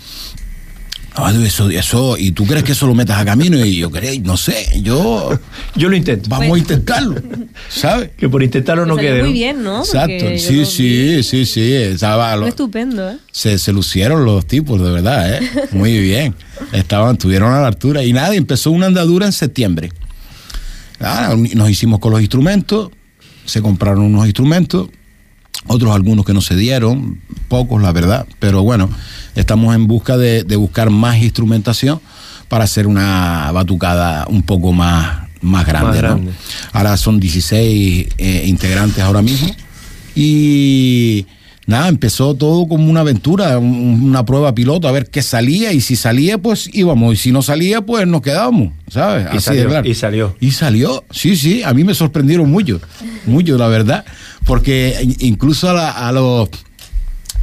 Ah, 1.17 1.33
eso, 1.45 1.71
eso, 1.71 2.17
y 2.19 2.33
tú 2.33 2.45
crees 2.45 2.65
que 2.65 2.73
eso 2.73 2.89
lo 2.89 2.95
metas 2.95 3.21
a 3.21 3.25
camino 3.25 3.65
y 3.65 3.77
yo 3.77 3.89
creo, 3.89 4.13
no 4.25 4.37
sé, 4.37 4.81
yo 4.83 5.31
Yo 5.77 5.89
lo 5.89 5.95
intento. 5.95 6.29
vamos 6.29 6.57
a 6.57 6.59
intentarlo, 6.59 7.15
¿sabes? 7.69 8.11
Que 8.17 8.29
por 8.29 8.43
intentarlo 8.43 8.85
no 8.85 8.97
quede. 8.97 9.21
muy 9.21 9.29
¿no? 9.29 9.33
bien, 9.33 9.63
¿no? 9.63 9.79
Exacto, 9.85 10.25
sí, 10.39 10.65
sí, 10.65 11.23
sí, 11.23 11.47
sí, 11.47 11.73
estaba, 11.73 12.35
lo- 12.35 12.43
Fue 12.43 12.49
estupendo, 12.49 13.11
¿eh? 13.11 13.19
se, 13.31 13.59
se 13.59 13.73
lucieron 13.73 14.25
los 14.25 14.45
tipos, 14.47 14.83
de 14.83 14.91
verdad, 14.91 15.35
¿eh? 15.37 15.49
Muy 15.71 15.97
bien. 16.01 16.35
Estaban, 16.73 17.13
estuvieron 17.13 17.53
a 17.53 17.61
la 17.61 17.69
altura. 17.69 18.03
Y 18.03 18.13
nada, 18.13 18.35
empezó 18.35 18.73
una 18.73 18.87
andadura 18.87 19.27
en 19.27 19.33
septiembre. 19.33 19.93
Nada, 20.99 21.37
nos 21.37 21.71
hicimos 21.71 22.01
con 22.01 22.11
los 22.13 22.21
instrumentos, 22.21 22.91
se 23.45 23.61
compraron 23.63 24.03
unos 24.03 24.25
instrumentos, 24.25 24.89
otros 25.67 25.95
algunos 25.95 26.25
que 26.25 26.35
no 26.35 26.41
se 26.41 26.57
dieron, 26.57 27.21
pocos 27.49 27.81
la 27.81 27.93
verdad, 27.93 28.27
pero 28.39 28.63
bueno, 28.63 28.91
estamos 29.35 29.75
en 29.75 29.87
busca 29.87 30.17
de, 30.17 30.45
de 30.45 30.57
buscar 30.57 30.91
más 30.91 31.17
instrumentación 31.19 32.01
para 32.49 32.65
hacer 32.65 32.87
una 32.87 33.51
batucada 33.53 34.27
un 34.29 34.43
poco 34.43 34.73
más, 34.73 35.29
más 35.41 35.67
grande. 35.67 35.87
Más 35.89 35.97
¿no? 35.97 36.03
grande. 36.03 36.33
Ahora 36.73 36.97
son 36.97 37.21
16 37.21 38.09
eh, 38.17 38.45
integrantes 38.47 39.03
ahora 39.03 39.23
mismo. 39.23 39.49
Y 40.15 41.27
nada, 41.67 41.89
empezó 41.89 42.35
todo 42.35 42.67
como 42.69 42.91
una 42.91 43.01
aventura, 43.01 43.59
un- 43.59 44.03
una 44.03 44.25
prueba 44.25 44.55
piloto, 44.55 44.87
a 44.89 44.93
ver 44.93 45.09
qué 45.11 45.23
salía. 45.23 45.73
Y 45.73 45.81
si 45.81 45.97
salía, 45.97 46.39
pues 46.39 46.69
íbamos. 46.73 47.15
Y 47.15 47.17
si 47.17 47.33
no 47.33 47.43
salía, 47.43 47.81
pues 47.81 48.07
nos 48.07 48.23
quedábamos, 48.23 48.73
¿sabes? 48.89 49.25
Y 49.25 49.29
Así 49.29 49.35
de 49.37 49.41
salió, 49.41 49.69
claro. 49.69 49.89
y 49.89 49.95
salió. 49.95 50.37
Y 50.41 50.51
salió, 50.51 51.05
sí, 51.11 51.37
sí, 51.37 51.63
a 51.63 51.73
mí 51.75 51.85
me 51.85 51.95
sorprendieron 51.95 52.51
mucho, 52.51 52.81
mucho, 53.27 53.57
la 53.59 53.69
verdad, 53.69 54.05
porque 54.45 54.97
in- 55.03 55.17
incluso 55.21 55.71
a, 55.71 55.73
la, 55.73 55.91
a 55.91 56.13
los 56.13 56.49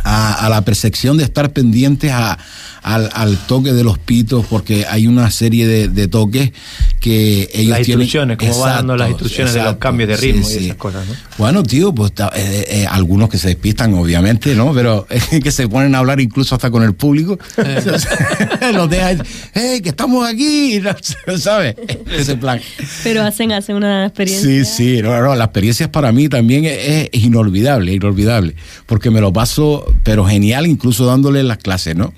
a, 0.03 0.45
a 0.45 0.49
la 0.49 0.63
percepción 0.63 1.17
de 1.17 1.23
estar 1.23 1.51
pendientes 1.51 2.11
a, 2.11 2.37
al, 2.83 3.09
al 3.13 3.37
toque 3.37 3.73
de 3.73 3.83
los 3.83 3.97
pitos, 3.99 4.45
porque 4.47 4.85
hay 4.89 5.07
una 5.07 5.29
serie 5.31 5.67
de, 5.67 5.87
de 5.87 6.07
toques 6.07 6.51
que 6.99 7.49
ellos 7.53 7.77
Las 7.77 7.81
tienen- 7.85 8.01
instrucciones, 8.03 8.37
cómo 8.37 8.59
va 8.59 8.73
dando 8.73 8.95
las 8.95 9.07
Exacto, 9.09 9.23
instrucciones 9.25 9.53
de 9.53 9.63
los 9.63 9.75
cambios 9.77 10.09
de 10.09 10.17
sí, 10.17 10.31
ritmo 10.31 10.49
y 10.49 10.53
sí. 10.53 10.65
esas 10.65 10.77
cosas, 10.77 11.07
¿no? 11.07 11.13
Bueno, 11.37 11.63
tío, 11.63 11.93
pues 11.93 12.13
ta- 12.13 12.31
eh, 12.35 12.65
eh, 12.69 12.85
algunos 12.89 13.29
que 13.29 13.37
se 13.37 13.47
despistan, 13.49 13.93
obviamente, 13.95 14.53
¿no? 14.55 14.73
Pero 14.73 15.07
que 15.43 15.51
se 15.51 15.67
ponen 15.67 15.95
a 15.95 15.99
hablar 15.99 16.19
incluso 16.19 16.55
hasta 16.55 16.69
con 16.71 16.83
el 16.83 16.93
público. 16.93 17.37
Los 18.73 18.89
dejan, 18.89 19.23
hey, 19.53 19.81
que 19.81 19.89
estamos 19.89 20.27
aquí, 20.27 20.81
¿sabes? 21.37 21.75
Ese 22.11 22.35
plan. 22.37 22.59
Pero 23.03 23.23
hacen, 23.23 23.51
hacen 23.51 23.75
una 23.75 24.01
Sí, 24.03 24.07
experiencia. 24.07 24.65
sí, 24.65 25.01
no, 25.01 25.19
no, 25.21 25.35
la 25.35 25.45
experiencia 25.45 25.91
para 25.91 26.11
mí 26.11 26.29
también 26.29 26.65
es, 26.65 27.09
es 27.11 27.23
inolvidable, 27.23 27.93
inolvidable, 27.93 28.55
porque 28.85 29.09
me 29.09 29.21
lo 29.21 29.33
paso, 29.33 29.85
pero 30.03 30.25
genial, 30.25 30.67
incluso 30.67 31.05
dándole 31.05 31.43
las 31.43 31.57
clases, 31.57 31.95
¿no? 31.95 32.13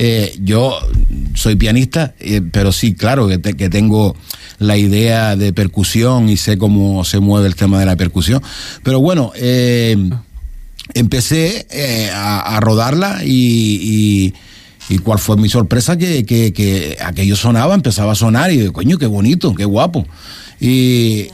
Eh, 0.00 0.36
yo 0.42 0.78
soy 1.34 1.56
pianista, 1.56 2.14
eh, 2.20 2.40
pero 2.52 2.70
sí, 2.70 2.94
claro, 2.94 3.26
que, 3.26 3.40
que 3.40 3.68
tengo 3.68 4.14
la 4.60 4.76
idea 4.76 5.34
de 5.34 5.52
percusión 5.52 6.28
y 6.28 6.36
sé 6.36 6.56
cómo 6.56 7.04
se 7.04 7.18
mueve 7.18 7.48
el 7.48 7.56
tema 7.56 7.80
de 7.80 7.86
la 7.86 7.96
percusión, 7.96 8.40
pero 8.84 9.00
bueno, 9.00 9.32
eh, 9.34 9.96
empecé 10.94 11.66
a, 12.14 12.58
rodarla 12.60 13.22
y, 13.24 14.32
y- 14.88 14.98
cuál 14.98 15.18
fue 15.18 15.36
mi 15.36 15.48
sorpresa 15.50 15.98
que, 15.98 16.24
que, 16.24 16.52
que 16.52 16.96
aquello 17.04 17.36
sonaba, 17.36 17.74
empezaba 17.74 18.12
a 18.12 18.14
sonar 18.14 18.50
y 18.52 18.70
coño, 18.70 18.96
qué 18.98 19.06
bonito, 19.06 19.54
qué 19.54 19.64
guapo. 19.66 20.06
Y 20.60 21.26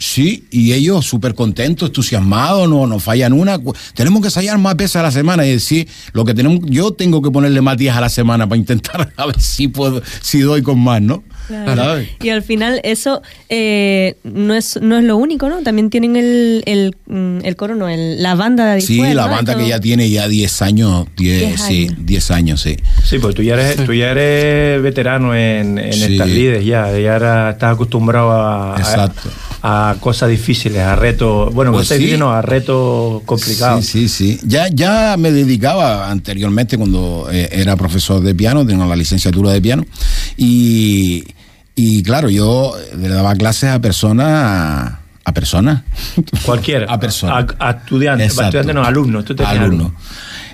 sí, 0.00 0.46
y 0.50 0.72
ellos 0.72 1.04
súper 1.06 1.34
contentos, 1.34 1.90
entusiasmados, 1.90 2.68
no, 2.68 2.86
no 2.88 2.98
fallan 2.98 3.32
una. 3.34 3.60
Tenemos 3.94 4.22
que 4.22 4.28
ensayar 4.28 4.58
más 4.58 4.74
veces 4.74 4.96
a 4.96 5.02
la 5.02 5.10
semana 5.12 5.46
y 5.46 5.50
decir, 5.52 5.86
lo 6.12 6.24
que 6.24 6.34
tenemos, 6.34 6.60
yo 6.64 6.90
tengo 6.92 7.22
que 7.22 7.30
ponerle 7.30 7.60
más 7.60 7.76
días 7.76 7.96
a 7.96 8.00
la 8.00 8.08
semana 8.08 8.48
para 8.48 8.58
intentar 8.58 9.12
a 9.16 9.26
ver 9.26 9.40
si 9.40 9.68
puedo, 9.68 10.02
si 10.22 10.40
doy 10.40 10.62
con 10.62 10.80
más, 10.80 11.00
¿no? 11.02 11.22
Claro. 11.48 12.04
Y 12.22 12.28
al 12.28 12.42
final 12.44 12.80
eso 12.84 13.22
eh, 13.48 14.14
no, 14.22 14.54
es, 14.54 14.78
no 14.80 14.98
es 14.98 15.04
lo 15.04 15.16
único, 15.16 15.48
¿no? 15.48 15.62
También 15.62 15.90
tienen 15.90 16.14
el, 16.14 16.62
el, 16.64 16.94
mm, 17.06 17.44
el 17.44 17.56
coro, 17.56 17.74
no, 17.74 17.88
el- 17.88 18.22
la 18.22 18.36
banda 18.36 18.72
de 18.74 18.80
Sí, 18.80 19.00
la 19.00 19.24
¿no? 19.26 19.32
banda 19.32 19.56
que 19.56 19.66
ya 19.68 19.80
tiene 19.80 20.08
ya 20.08 20.28
10 20.28 20.62
años, 20.62 21.06
10, 21.16 21.40
Diez 21.40 21.60
sí, 21.60 21.86
años. 21.88 22.06
10 22.06 22.30
años, 22.30 22.60
sí. 22.62 22.76
Sí, 23.04 23.18
pues 23.18 23.34
tú 23.34 23.42
ya 23.42 23.54
eres, 23.54 23.84
tú 23.84 23.92
ya 23.92 24.12
eres 24.12 24.80
veterano 24.80 25.34
en, 25.34 25.76
en 25.78 25.92
Sí. 25.92 26.12
estas 26.12 26.28
lides, 26.28 26.64
ya, 26.64 26.86
ya 26.96 27.16
era- 27.16 27.50
estás 27.50 27.74
acostumbrado 27.74 28.30
a, 28.30 28.76
a- 28.76 28.78
Exacto. 28.78 29.28
a, 29.28 29.49
cosas 30.00 30.28
difíciles, 30.30 30.78
a 30.80 30.96
retos, 30.96 31.52
bueno, 31.52 31.72
Pues 31.72 31.82
cosas 31.82 31.96
sí. 31.96 32.04
difíciles 32.04 32.20
no, 32.20 32.32
a 32.32 32.42
retos 32.42 33.22
complicados. 33.24 33.84
Sí, 33.84 34.08
sí, 34.08 34.38
sí. 34.38 34.40
Ya, 34.46 34.68
ya 34.68 35.16
me 35.18 35.32
dedicaba 35.32 36.10
anteriormente 36.10 36.76
cuando 36.78 37.28
eh, 37.30 37.48
era 37.52 37.76
profesor 37.76 38.20
de 38.22 38.34
piano, 38.34 38.66
tengo 38.66 38.86
la 38.86 38.96
licenciatura 38.96 39.50
de 39.52 39.60
piano, 39.60 39.84
y, 40.36 41.24
y 41.74 42.02
claro, 42.02 42.30
yo 42.30 42.74
le 42.96 43.08
daba 43.08 43.34
clases 43.34 43.70
a 43.70 43.80
personas, 43.80 44.92
a 45.24 45.34
personas. 45.34 45.82
Cualquiera. 46.44 46.86
A 46.92 46.98
personas. 46.98 47.46
A, 47.58 47.68
a 47.68 47.70
estudiantes, 47.72 48.38
a 48.38 48.62
no, 48.72 48.84
alumnos. 48.84 49.24
Tú 49.24 49.34
alumnos. 49.44 49.92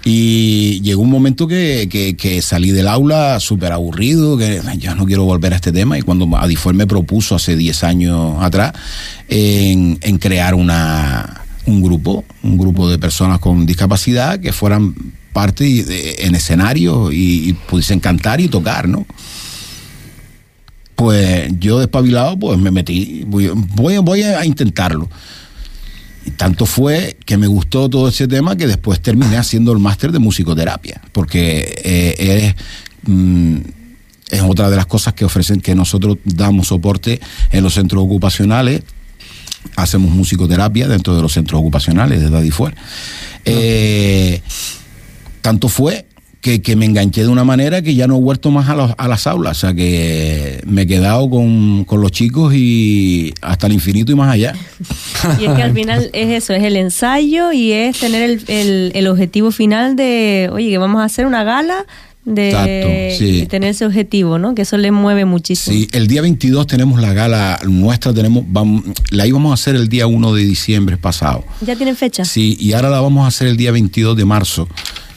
Y 0.09 0.81
llegó 0.83 1.03
un 1.03 1.11
momento 1.11 1.49
que, 1.49 1.89
que- 2.17 2.41
salí 2.41 2.71
del 2.71 2.87
aula 2.87 3.41
súper 3.41 3.73
aburrido, 3.73 4.39
que 4.39 4.61
"Ay, 4.65 4.79
yo 4.79 4.95
no 4.95 5.05
quiero 5.05 5.25
volver 5.25 5.53
a 5.53 5.57
este 5.57 5.73
tema. 5.73 5.99
Y 5.99 6.03
cuando 6.03 6.29
Adifuer 6.37 6.77
me 6.77 6.87
propuso 6.87 7.35
hace 7.35 7.57
10 7.57 7.83
años 7.83 8.37
atrás 8.41 8.73
en, 9.29 9.97
crear 10.19 10.55
una, 10.55 11.43
un 11.67 11.83
grupo, 11.83 12.25
un 12.45 12.57
grupo 12.57 12.89
de 12.89 13.01
personas 13.01 13.41
con 13.41 13.67
discapacidad 13.67 14.39
que 14.39 14.53
fueran 14.53 14.95
parte 15.33 16.25
en 16.25 16.37
escenario 16.37 17.11
y, 17.11 17.49
y 17.49 17.53
pudiesen 17.55 17.99
cantar 17.99 18.41
y 18.41 18.47
tocar, 18.47 18.89
¿no? 18.89 19.07
Pues 20.95 21.51
yo 21.59 21.81
despabilado, 21.81 22.39
pues 22.39 22.59
me 22.61 22.71
metí, 22.71 23.25
voy, 23.27 23.51
voy, 23.53 23.99
voy 23.99 24.23
a 24.23 24.47
intentarlo. 24.47 25.11
Tanto 26.37 26.67
fue 26.67 27.17
que 27.25 27.37
me 27.37 27.47
gustó 27.47 27.89
todo 27.89 28.09
ese 28.09 28.27
tema 28.27 28.57
que 28.57 28.67
después 28.67 29.01
terminé 29.01 29.37
haciendo 29.37 29.73
el 29.73 29.79
máster 29.79 30.13
de 30.13 30.19
musicoterapia, 30.19 31.01
porque 31.13 31.81
eh, 31.85 32.15
eres, 32.19 32.55
mm, 33.05 33.57
es 34.31 34.43
otra 34.43 34.69
de 34.69 34.77
las 34.77 34.87
cosas 34.87 35.15
que 35.15 35.25
ofrecen, 35.25 35.61
que 35.61 35.75
nosotros 35.75 36.19
damos 36.25 36.69
soporte 36.69 37.21
en 37.53 37.63
los 37.63 37.75
centros 37.75 38.03
ocupacionales. 38.03 38.83
Hacemos 39.77 40.11
musicoterapia 40.11 40.89
dentro 40.89 41.15
de 41.15 41.23
los 41.23 41.33
centros 41.33 41.61
ocupacionales 41.61 42.21
de 42.21 42.31
Dadifuer. 42.31 42.75
Eh, 43.45 44.41
tanto 45.41 45.69
fue 45.69 46.06
que, 46.47 46.63
que 46.63 46.77
me 46.77 46.85
enganché 46.87 47.23
de 47.23 47.29
una 47.29 47.43
manera 47.43 47.83
que 47.83 47.93
ya 47.97 48.07
no 48.07 48.19
he 48.19 48.21
vuelto 48.21 48.53
más 48.53 48.69
a, 48.69 48.77
los- 48.77 48.93
a 48.97 49.09
las 49.09 49.27
aulas. 49.27 49.57
O 49.57 49.61
sea 49.63 49.75
que 49.75 50.61
me 50.65 50.83
he 50.83 50.87
quedado 50.87 51.29
con, 51.29 51.85
con 51.85 52.01
los 52.01 52.13
chicos 52.13 52.55
y 52.55 53.35
hasta 53.43 53.67
el 53.67 53.73
infinito 53.73 54.13
y 54.13 54.15
más 54.15 54.33
allá. 54.33 54.55
Y 55.41 55.45
es 55.47 55.53
que 55.55 55.63
al 55.65 55.73
final 55.75 56.09
es 56.13 56.31
eso, 56.45 56.53
es 56.53 56.63
el 56.63 56.77
ensayo 56.77 57.51
y 57.53 57.73
es 57.73 57.99
tener 57.99 58.23
el, 58.31 58.45
el- 58.47 58.93
el 58.95 59.07
objetivo 59.09 59.51
final 59.51 59.97
de, 59.97 60.49
oye, 60.53 60.71
que 60.71 60.79
vamos 60.79 61.01
a 61.01 61.05
hacer 61.05 61.27
una 61.27 61.43
gala 61.43 61.85
de 62.25 62.49
Exacto, 62.51 62.89
sí. 63.19 63.41
y 63.43 63.47
tener 63.47 63.71
ese 63.71 63.85
objetivo, 63.87 64.39
¿no? 64.39 64.55
Que 64.55 64.63
eso 64.63 64.77
le 64.77 64.93
mueve 64.93 65.25
muchísimo. 65.25 65.77
Sí, 65.77 65.89
el 65.93 66.07
día 66.07 66.23
22 66.23 66.67
tenemos 66.69 67.01
la 67.01 67.13
gala 67.13 67.59
nuestra, 67.69 68.13
tenemos, 68.15 68.45
vamos, 68.47 68.85
la 69.11 69.27
íbamos 69.27 69.51
a 69.51 69.55
hacer 69.55 69.75
el 69.77 69.89
día 69.89 70.07
1 70.07 70.33
de 70.35 70.45
diciembre 70.45 70.97
pasado. 70.97 71.45
¿Ya 71.61 71.75
tienen 71.77 71.97
fecha? 71.97 72.25
Sí, 72.25 72.57
y 72.61 72.73
ahora 72.73 72.91
la 72.91 73.01
vamos 73.01 73.25
a 73.25 73.29
hacer 73.29 73.49
el 73.49 73.57
día 73.57 73.71
22 73.73 74.17
de 74.17 74.25
marzo, 74.25 74.69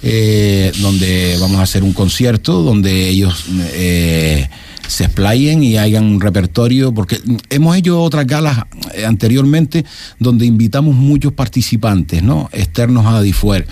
eh, 0.03 0.71
donde 0.79 1.37
vamos 1.39 1.59
a 1.59 1.63
hacer 1.63 1.83
un 1.83 1.93
concierto 1.93 2.61
donde 2.63 3.09
ellos 3.09 3.45
eh, 3.73 4.47
se 4.87 5.03
explayen 5.03 5.61
y 5.61 5.77
hagan 5.77 6.03
un 6.05 6.19
repertorio, 6.19 6.91
porque 6.91 7.19
hemos 7.51 7.77
hecho 7.77 8.01
otras 8.01 8.25
galas 8.25 8.63
eh, 8.95 9.05
anteriormente 9.05 9.85
donde 10.17 10.47
invitamos 10.47 10.95
muchos 10.95 11.31
participantes, 11.33 12.23
¿no? 12.23 12.49
Externos 12.51 13.05
a 13.05 13.21
Difuer, 13.21 13.67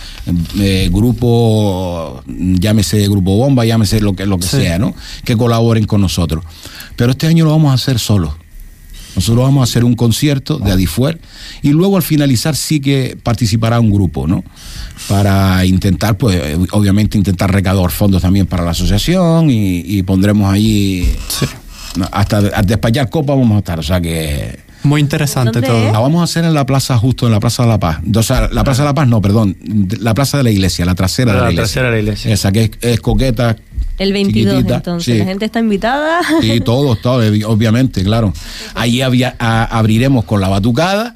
eh, 0.59 0.89
grupo, 0.91 2.21
llámese 2.27 3.07
Grupo 3.07 3.35
Bomba, 3.35 3.65
llámese 3.65 3.99
lo 3.99 4.13
que, 4.15 4.27
lo 4.27 4.37
que 4.37 4.47
Sí. 4.47 4.57
sea, 4.57 4.77
¿no? 4.77 4.93
Que 5.25 5.35
colaboren 5.35 5.85
con 5.85 6.01
nosotros. 6.01 6.43
Pero 6.95 7.11
este 7.11 7.25
año 7.25 7.45
lo 7.45 7.51
vamos 7.51 7.71
a 7.71 7.73
hacer 7.73 7.97
solos. 7.97 8.33
Nosotros 9.17 9.43
vamos 9.43 9.61
a 9.61 9.63
hacer 9.63 9.83
un 9.83 9.95
concierto 9.95 10.59
de 10.59 10.71
Adifuer 10.71 11.19
y 11.63 11.71
luego 11.71 11.97
al 11.97 12.03
finalizar 12.03 12.55
sí 12.55 12.79
que 12.79 13.17
participará 13.21 13.79
un 13.79 13.91
grupo, 13.91 14.27
¿no? 14.27 14.43
Para 15.09 15.65
intentar, 15.65 16.17
pues, 16.17 16.39
obviamente 16.71 17.17
intentar 17.17 17.51
recaudar 17.51 17.89
fondos 17.89 18.21
también 18.21 18.45
para 18.45 18.63
la 18.63 18.71
asociación 18.71 19.49
y, 19.49 19.79
y 19.79 20.03
pondremos 20.03 20.53
allí 20.53 21.09
no, 21.95 22.07
hasta 22.11 22.61
despachar 22.61 23.09
copa 23.09 23.33
vamos 23.33 23.55
a 23.55 23.57
estar, 23.59 23.79
o 23.79 23.83
sea 23.83 23.99
que 23.99 24.59
Muy 24.83 25.01
interesante 25.01 25.61
¿Dónde 25.61 25.67
todo. 25.67 25.91
la 25.91 25.99
vamos 25.99 26.21
a 26.21 26.25
hacer 26.25 26.45
en 26.45 26.53
la 26.53 26.65
plaza 26.67 26.95
justo 26.97 27.25
en 27.25 27.31
la 27.31 27.39
plaza 27.39 27.63
de 27.63 27.69
la 27.69 27.79
Paz, 27.79 27.99
o 28.15 28.21
sea, 28.23 28.49
la 28.51 28.63
plaza 28.63 28.83
de 28.83 28.89
la 28.89 28.93
Paz 28.93 29.07
no, 29.07 29.19
perdón, 29.19 29.57
la 29.99 30.13
plaza 30.13 30.37
de 30.37 30.43
la 30.43 30.51
iglesia, 30.51 30.85
la 30.85 30.93
trasera 30.93 31.31
de 31.31 31.39
La 31.39 31.45
la 31.45 31.51
iglesia, 31.53 31.81
trasera 31.81 31.87
de 31.87 31.95
la 31.95 32.01
iglesia. 32.03 32.33
esa 32.33 32.51
que 32.51 32.63
es, 32.65 32.71
es 32.81 32.99
coqueta, 32.99 33.55
El 33.97 34.13
22, 34.13 34.51
chiquitita, 34.53 34.75
entonces. 34.77 35.13
sí. 35.13 35.19
La 35.19 35.25
gente 35.25 35.45
está 35.45 35.59
invitada. 35.59 36.19
Sí, 36.41 36.59
todos, 36.61 37.01
todos, 37.01 37.25
obviamente, 37.45 38.03
claro. 38.03 38.33
Ahí 38.75 39.01
había, 39.01 39.35
a- 39.39 39.65
abriremos 39.79 40.25
con 40.25 40.39
la 40.41 40.47
batucada 40.49 41.15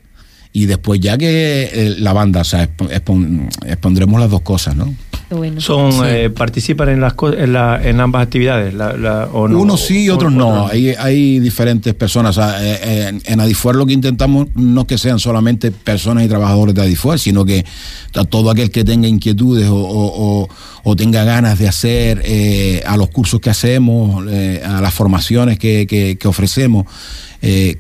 y 0.53 0.65
después 0.65 0.99
ya 0.99 1.17
que 1.17 1.69
eh, 1.73 1.95
la 1.99 2.11
banda, 2.13 2.41
o 2.41 2.43
sea, 2.43 2.63
expo- 2.67 2.89
expon- 2.89 3.49
expondremos 3.65 4.19
las 4.19 4.29
dos 4.29 4.41
cosas, 4.41 4.75
¿no? 4.75 4.93
Bueno. 5.31 5.61
Son, 5.61 5.91
eh, 6.05 6.29
participan 6.29 6.89
en 6.89 7.01
las 7.01 7.13
en, 7.37 7.53
la- 7.53 7.79
en 7.81 7.99
ambas 8.01 8.23
actividades, 8.23 8.73
la- 8.73 8.93
la- 8.97 9.29
o 9.31 9.47
no, 9.47 9.59
Unos 9.59 9.81
sí 9.85 10.03
y 10.05 10.09
otros 10.09 10.31
no. 10.31 10.67
Hay, 10.67 10.89
hay 10.89 11.39
diferentes 11.39 11.93
personas. 11.93 12.37
O 12.37 12.41
sea, 12.41 12.57
eh, 12.61 13.07
en, 13.09 13.21
en 13.25 13.39
Adifuer 13.39 13.75
lo 13.75 13.85
que 13.85 13.93
intentamos 13.93 14.47
no 14.55 14.81
es 14.81 14.87
que 14.87 14.97
sean 14.97 15.19
solamente 15.19 15.71
personas 15.71 16.25
y 16.25 16.27
trabajadores 16.27 16.75
de 16.75 16.81
Adifuer, 16.81 17.17
sino 17.17 17.45
que 17.45 17.65
a 18.15 18.23
todo 18.25 18.51
aquel 18.51 18.71
que 18.71 18.83
tenga 18.83 19.07
inquietudes 19.07 19.67
o, 19.69 19.75
o- 19.75 20.41
o- 20.43 20.49
o 20.83 20.95
tenga 20.95 21.23
ganas 21.23 21.59
de 21.59 21.67
hacer 21.67 22.21
eh, 22.25 22.83
a 22.85 22.97
los 22.97 23.09
cursos 23.09 23.39
que 23.39 23.49
hacemos, 23.49 24.25
eh, 24.29 24.61
a 24.65 24.81
las 24.81 24.93
formaciones 24.93 25.57
que, 25.59 25.87
que- 25.87 26.17
que 26.19 26.27
ofrecemos, 26.27 26.85
eh, 27.43 27.77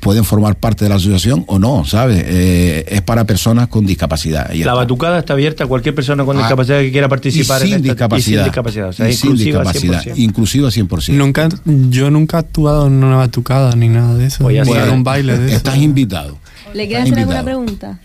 pueden 0.00 0.24
formar 0.24 0.56
parte 0.56 0.84
de 0.84 0.88
la 0.88 0.96
asociación 0.96 1.44
o 1.46 1.58
no, 1.58 1.84
¿sabes? 1.84 2.22
Eh, 2.26 2.84
es 2.88 3.00
para 3.02 3.24
personas 3.24 3.68
con 3.68 3.86
discapacidad. 3.86 4.50
Y 4.52 4.58
La 4.58 4.72
está. 4.72 4.74
batucada 4.74 5.18
está 5.20 5.34
abierta 5.34 5.64
a 5.64 5.66
cualquier 5.66 5.94
persona 5.94 6.24
con 6.24 6.36
Ah, 6.36 6.40
discapacidad 6.40 6.80
que 6.80 6.90
quiera 6.90 7.08
participar 7.08 7.62
y 7.62 7.64
sin 7.66 7.74
en 7.74 7.80
esta- 7.80 7.92
discapacidad. 7.92 8.18
Y 8.18 8.22
sin 8.40 8.44
discapacidad. 8.44 8.88
O 8.88 8.92
sea, 8.92 9.08
Y 9.08 9.12
sin 9.14 9.30
inclusiva 9.30 9.58
discapacidad. 9.60 10.02
100%. 10.02 10.18
Inclusiva 10.18 10.70
100%. 10.70 11.12
Nunca, 11.16 11.48
yo 11.64 12.10
nunca 12.10 12.38
he 12.38 12.40
actuado 12.40 12.86
en 12.88 13.04
una 13.04 13.16
batucada 13.16 13.74
ni 13.76 13.88
nada 13.88 14.14
de 14.16 14.26
eso. 14.26 14.48
Ni 14.50 14.56
sabes. 14.64 14.88
en 14.88 14.90
un 14.94 15.04
baile 15.04 15.38
de 15.38 15.46
eso. 15.46 15.56
Estás 15.56 15.76
invitado. 15.78 16.38
¿Le 16.72 16.86
quieres 16.88 17.06
hacer 17.06 17.18
alguna 17.20 17.44
pregunta? 17.44 18.00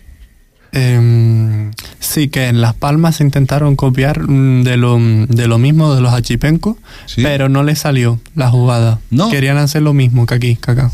Em, 0.71 1.71
sí, 1.99 2.27
que 2.29 2.47
en 2.47 2.61
Las 2.61 2.75
Palmas 2.75 3.15
se 3.17 3.23
intentaron 3.23 3.75
copiar 3.75 4.21
mm, 4.29 4.63
de 4.63 4.77
lo, 4.77 4.97
de 4.99 5.47
lo 5.47 5.57
mismo 5.57 5.95
de 5.95 6.01
los 6.01 6.13
achipencos, 6.13 6.77
Sí. 7.07 7.23
pero 7.23 7.49
no 7.49 7.63
les 7.63 7.79
salió 7.79 8.19
la 8.35 8.49
jugada. 8.49 8.99
No. 9.09 9.29
Querían 9.29 9.57
hacer 9.57 9.81
lo 9.81 9.93
mismo 9.93 10.25
que 10.25 10.35
aquí, 10.35 10.55
que 10.57 10.71
acá. 10.71 10.91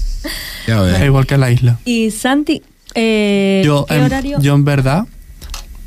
Ya 0.67 0.79
ves. 0.81 1.03
Igual 1.03 1.25
que 1.27 1.33
en 1.35 1.39
la 1.41 1.51
isla. 1.51 1.77
Y 1.85 2.11
Santi, 2.11 2.61
eh, 2.95 3.61
Yo, 3.65 3.85
¿qué 3.87 3.95
en, 3.95 4.03
horario? 4.03 4.39
yo 4.39 4.55
en 4.55 4.63
verdad, 4.65 5.05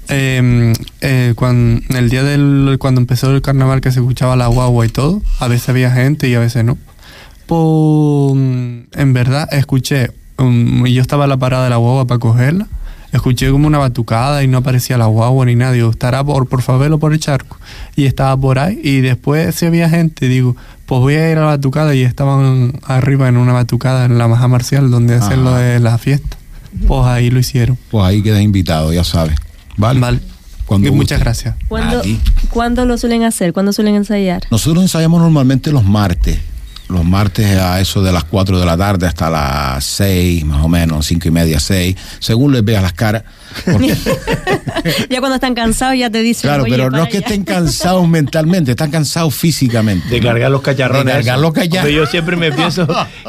em, 0.09 0.75
eh, 1.01 1.33
cuan- 1.35 1.83
el 1.89 2.11
día 2.11 2.23
del 2.23 2.77
cuando 2.79 3.01
empezó 3.01 3.31
el 3.35 3.41
carnaval 3.43 3.81
que 3.81 3.91
se 3.93 4.01
escuchaba 4.01 4.37
la 4.37 4.47
guagua 4.49 4.85
y 4.87 4.91
todo, 4.91 5.23
a 5.41 5.49
veces 5.49 5.69
había 5.71 5.91
gente 5.91 6.29
y 6.29 6.35
a 6.35 6.41
veces 6.41 6.63
no. 6.65 6.77
Pues 7.47 8.33
en 8.93 9.13
verdad 9.15 9.49
escuché, 9.53 10.11
um, 10.39 10.85
yo 10.87 11.01
estaba 11.01 11.25
en 11.25 11.31
la 11.31 11.37
parada 11.39 11.65
de 11.65 11.71
la 11.71 11.77
guagua 11.77 12.07
para 12.07 12.19
cogerla, 12.21 12.67
escuché 13.13 13.51
como 13.51 13.67
una 13.67 13.79
batucada 13.79 14.43
y 14.43 14.49
no 14.49 14.59
aparecía 14.59 14.99
la 14.99 15.07
guagua 15.07 15.47
ni 15.47 15.55
nada, 15.55 15.73
digo, 15.73 15.91
estará 15.91 16.23
por, 16.25 16.49
por 16.49 16.63
favela 16.63 16.97
o 16.97 16.99
por 16.99 17.13
el 17.13 17.21
charco. 17.21 17.59
Y 17.97 18.07
estaba 18.07 18.37
por 18.37 18.59
ahí 18.59 18.81
y 18.83 19.01
después 19.01 19.55
si 19.55 19.67
había 19.67 19.89
gente, 19.89 20.29
digo, 20.29 20.57
pues 20.87 21.01
voy 21.01 21.15
a 21.15 21.31
ir 21.31 21.39
a 21.39 21.43
la 21.43 21.47
batucada 21.47 21.95
y 21.95 22.03
estaban 22.03 22.79
arriba 22.85 23.29
en 23.29 23.37
una 23.37 23.53
batucada 23.53 24.05
en 24.05 24.19
la 24.19 24.29
Maja 24.29 24.49
Marcial 24.49 24.91
donde 24.91 25.17
hacen 25.17 25.45
lo 25.45 25.51
Ajá. 25.51 25.59
de 25.61 25.81
la 25.81 25.99
fiesta. 25.99 26.37
Pues 26.87 27.07
ahí 27.07 27.31
lo 27.31 27.39
hicieron. 27.39 27.79
Pues 27.91 28.05
ahí 28.05 28.23
quedas 28.23 28.43
invitado, 28.43 28.93
ya 28.93 29.05
sabes. 29.05 29.37
Vale. 29.77 30.01
Vale. 30.01 30.21
Cuando 30.67 30.89
Y 30.89 30.91
muchas 30.91 31.19
gracias. 31.19 31.55
¿Cuándo. 31.67 32.03
¿Cuándo 32.51 32.85
lo 32.85 32.99
suelen 32.99 33.25
hacer? 33.25 33.55
¿Cuándo 33.55 33.73
suelen 33.73 33.95
ensayar? 33.95 34.43
Nosotros 34.51 34.83
ensayamos 34.83 35.21
normalmente 35.21 35.73
los 35.73 35.83
martes. 35.85 36.39
Los 36.89 37.05
martes 37.05 37.47
a 37.59 37.81
eso 37.81 38.03
de 38.03 38.13
las 38.13 38.25
4 38.25 38.59
de 38.59 38.65
la 38.65 38.77
tarde 38.77 39.07
hasta 39.07 39.29
las 39.29 39.85
6, 39.85 40.45
más 40.47 40.65
o 40.65 40.69
menos, 40.69 41.05
5 41.07 41.29
y 41.29 41.31
media, 41.31 41.61
6, 41.61 41.95
según 42.19 42.53
les 42.53 42.65
veas 42.65 42.83
las 42.83 42.95
caras. 42.95 43.25
Porque- 43.65 43.95
ya 45.11 45.21
cuando 45.21 45.35
están 45.37 45.55
cansados 45.55 45.99
ya 45.99 46.11
te 46.11 46.21
dicen. 46.23 46.49
claro, 46.49 46.63
"Oye, 46.65 46.73
pero 46.73 46.91
no 46.91 47.03
es 47.03 47.09
que 47.09 47.19
allá". 47.19 47.27
estén 47.27 47.45
cansados 47.45 48.07
mentalmente, 48.09 48.71
están 48.73 48.91
cansados 48.91 49.35
físicamente. 49.35 50.09
De 50.09 50.21
cargar 50.21 50.51
los 50.51 50.63
cacharrones. 50.63 51.05
De 51.07 51.13
cargar 51.13 51.39
los 51.41 51.53
cacharrones. 51.53 51.95
Yo 51.95 52.07
siempre 52.07 52.37
me 52.37 52.53
pienso 52.53 52.87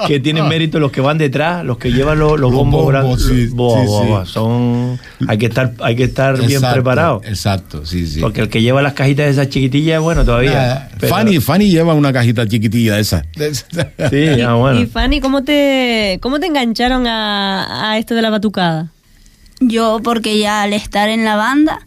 que 0.08 0.20
tienen 0.20 0.48
mérito 0.48 0.80
los 0.80 0.92
que 0.92 1.02
van 1.02 1.18
detrás, 1.18 1.64
los 1.66 1.78
que 1.78 1.92
llevan 1.92 2.20
los, 2.20 2.32
los 2.32 2.42
Los 2.42 2.52
bombos 2.54 2.84
bombos, 2.86 2.92
grandes. 2.94 3.26
sí, 3.26 3.48
Boa, 3.54 3.82
sí, 3.82 3.88
boa, 3.88 4.06
boa. 4.06 4.26
Son, 4.26 5.00
hay 5.28 5.38
que 5.38 5.46
estar, 5.48 5.74
hay 5.82 5.96
que 5.96 6.04
estar 6.06 6.38
bien 6.46 6.62
preparado. 6.62 7.22
Exacto, 7.26 7.86
sí, 7.86 8.06
sí. 8.08 8.20
Porque 8.22 8.42
el 8.42 8.50
que 8.50 8.62
lleva 8.62 8.82
las 8.82 8.94
cajitas 8.94 9.26
de 9.26 9.32
esas 9.32 9.50
chiquitillas, 9.50 10.02
bueno, 10.02 10.24
todavía. 10.26 10.90
Pero- 11.00 11.14
Fanny, 11.14 11.40
Fanny 11.40 11.70
lleva 11.72 11.94
una 11.94 12.12
cajita 12.14 12.46
chiquitilla 12.48 12.96
de 12.96 13.02
esa. 13.02 13.24
Sí, 13.54 14.42
ah, 14.42 14.54
bueno. 14.56 14.80
Y 14.80 14.86
Fanny, 14.86 15.22
¿cómo 15.22 15.44
te, 15.44 16.20
cómo 16.22 16.40
te 16.40 16.48
engancharon 16.48 17.08
a, 17.08 17.92
a 17.92 17.98
esto 17.98 18.16
de 18.16 18.22
la 18.22 18.30
batucada? 18.30 18.92
Yo, 19.60 20.00
porque 20.04 20.40
ya 20.40 20.64
al 20.64 20.74
estar 20.74 21.10
en 21.10 21.26
la 21.26 21.36
banda, 21.36 21.80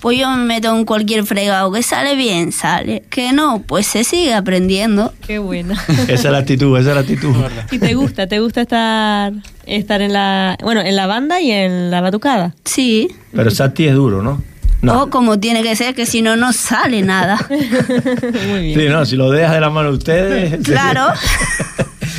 pues 0.00 0.18
yo 0.18 0.30
me 0.30 0.44
meto 0.44 0.74
en 0.74 0.84
cualquier 0.84 1.24
fregado. 1.24 1.70
Que 1.70 1.82
sale 1.82 2.16
bien, 2.16 2.52
sale. 2.52 3.04
Que 3.10 3.32
no, 3.32 3.62
pues 3.66 3.86
se 3.86 4.02
sigue 4.02 4.34
aprendiendo. 4.34 5.12
Qué 5.26 5.38
bueno. 5.38 5.74
Esa 6.08 6.12
es 6.12 6.24
la 6.24 6.38
actitud, 6.38 6.76
esa 6.78 6.90
es 6.90 6.94
la 6.94 7.00
actitud. 7.02 7.34
¿Y 7.70 7.78
te 7.78 7.94
gusta? 7.94 8.26
¿Te 8.26 8.40
gusta 8.40 8.62
estar, 8.62 9.32
estar 9.66 10.02
en 10.02 10.12
la, 10.12 10.56
bueno, 10.62 10.80
en 10.80 10.96
la 10.96 11.06
banda 11.06 11.40
y 11.40 11.50
en 11.50 11.90
la 11.90 12.00
batucada? 12.00 12.54
Sí. 12.64 13.08
Pero 13.32 13.50
Sati 13.50 13.86
es 13.86 13.94
duro, 13.94 14.22
¿no? 14.22 14.42
No. 14.82 15.02
O 15.02 15.10
como 15.10 15.38
tiene 15.38 15.62
que 15.62 15.76
ser, 15.76 15.94
que 15.94 16.06
si 16.06 16.22
no, 16.22 16.36
no 16.36 16.52
sale 16.52 17.02
nada. 17.02 17.38
Muy 18.48 18.62
bien. 18.62 18.80
Sí, 18.80 18.88
no, 18.88 19.04
si 19.04 19.16
lo 19.16 19.30
dejas 19.30 19.52
de 19.52 19.60
la 19.60 19.70
mano 19.70 19.90
de 19.90 19.98
ustedes. 19.98 20.64
Claro. 20.64 21.06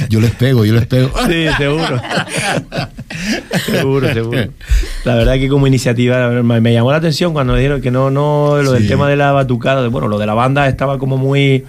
Yo 0.10 0.20
les 0.20 0.32
pego, 0.32 0.66
yo 0.66 0.74
les 0.74 0.86
pego. 0.88 1.12
Sí, 1.28 1.46
seguro. 1.58 2.02
seguro, 3.66 4.14
seguro. 4.14 4.50
La 5.06 5.16
verdad 5.16 5.34
que 5.36 5.48
como 5.48 5.68
iniciativa 5.68 6.30
me, 6.30 6.74
llamó 6.74 6.92
la 6.92 6.98
atención 6.98 7.34
cuando 7.34 7.54
me 7.54 7.60
dijeron 7.60 7.82
que 7.82 7.92
no, 7.92 8.12
no, 8.12 8.62
lo 8.62 8.74
del 8.74 8.88
tema 8.88 9.10
de 9.10 9.16
la 9.16 9.32
batucada, 9.32 9.88
bueno, 9.88 10.08
lo 10.08 10.20
de 10.20 10.26
la 10.26 10.34
banda 10.34 10.68
estaba 10.68 10.98
como 10.98 11.18
muy 11.18 11.66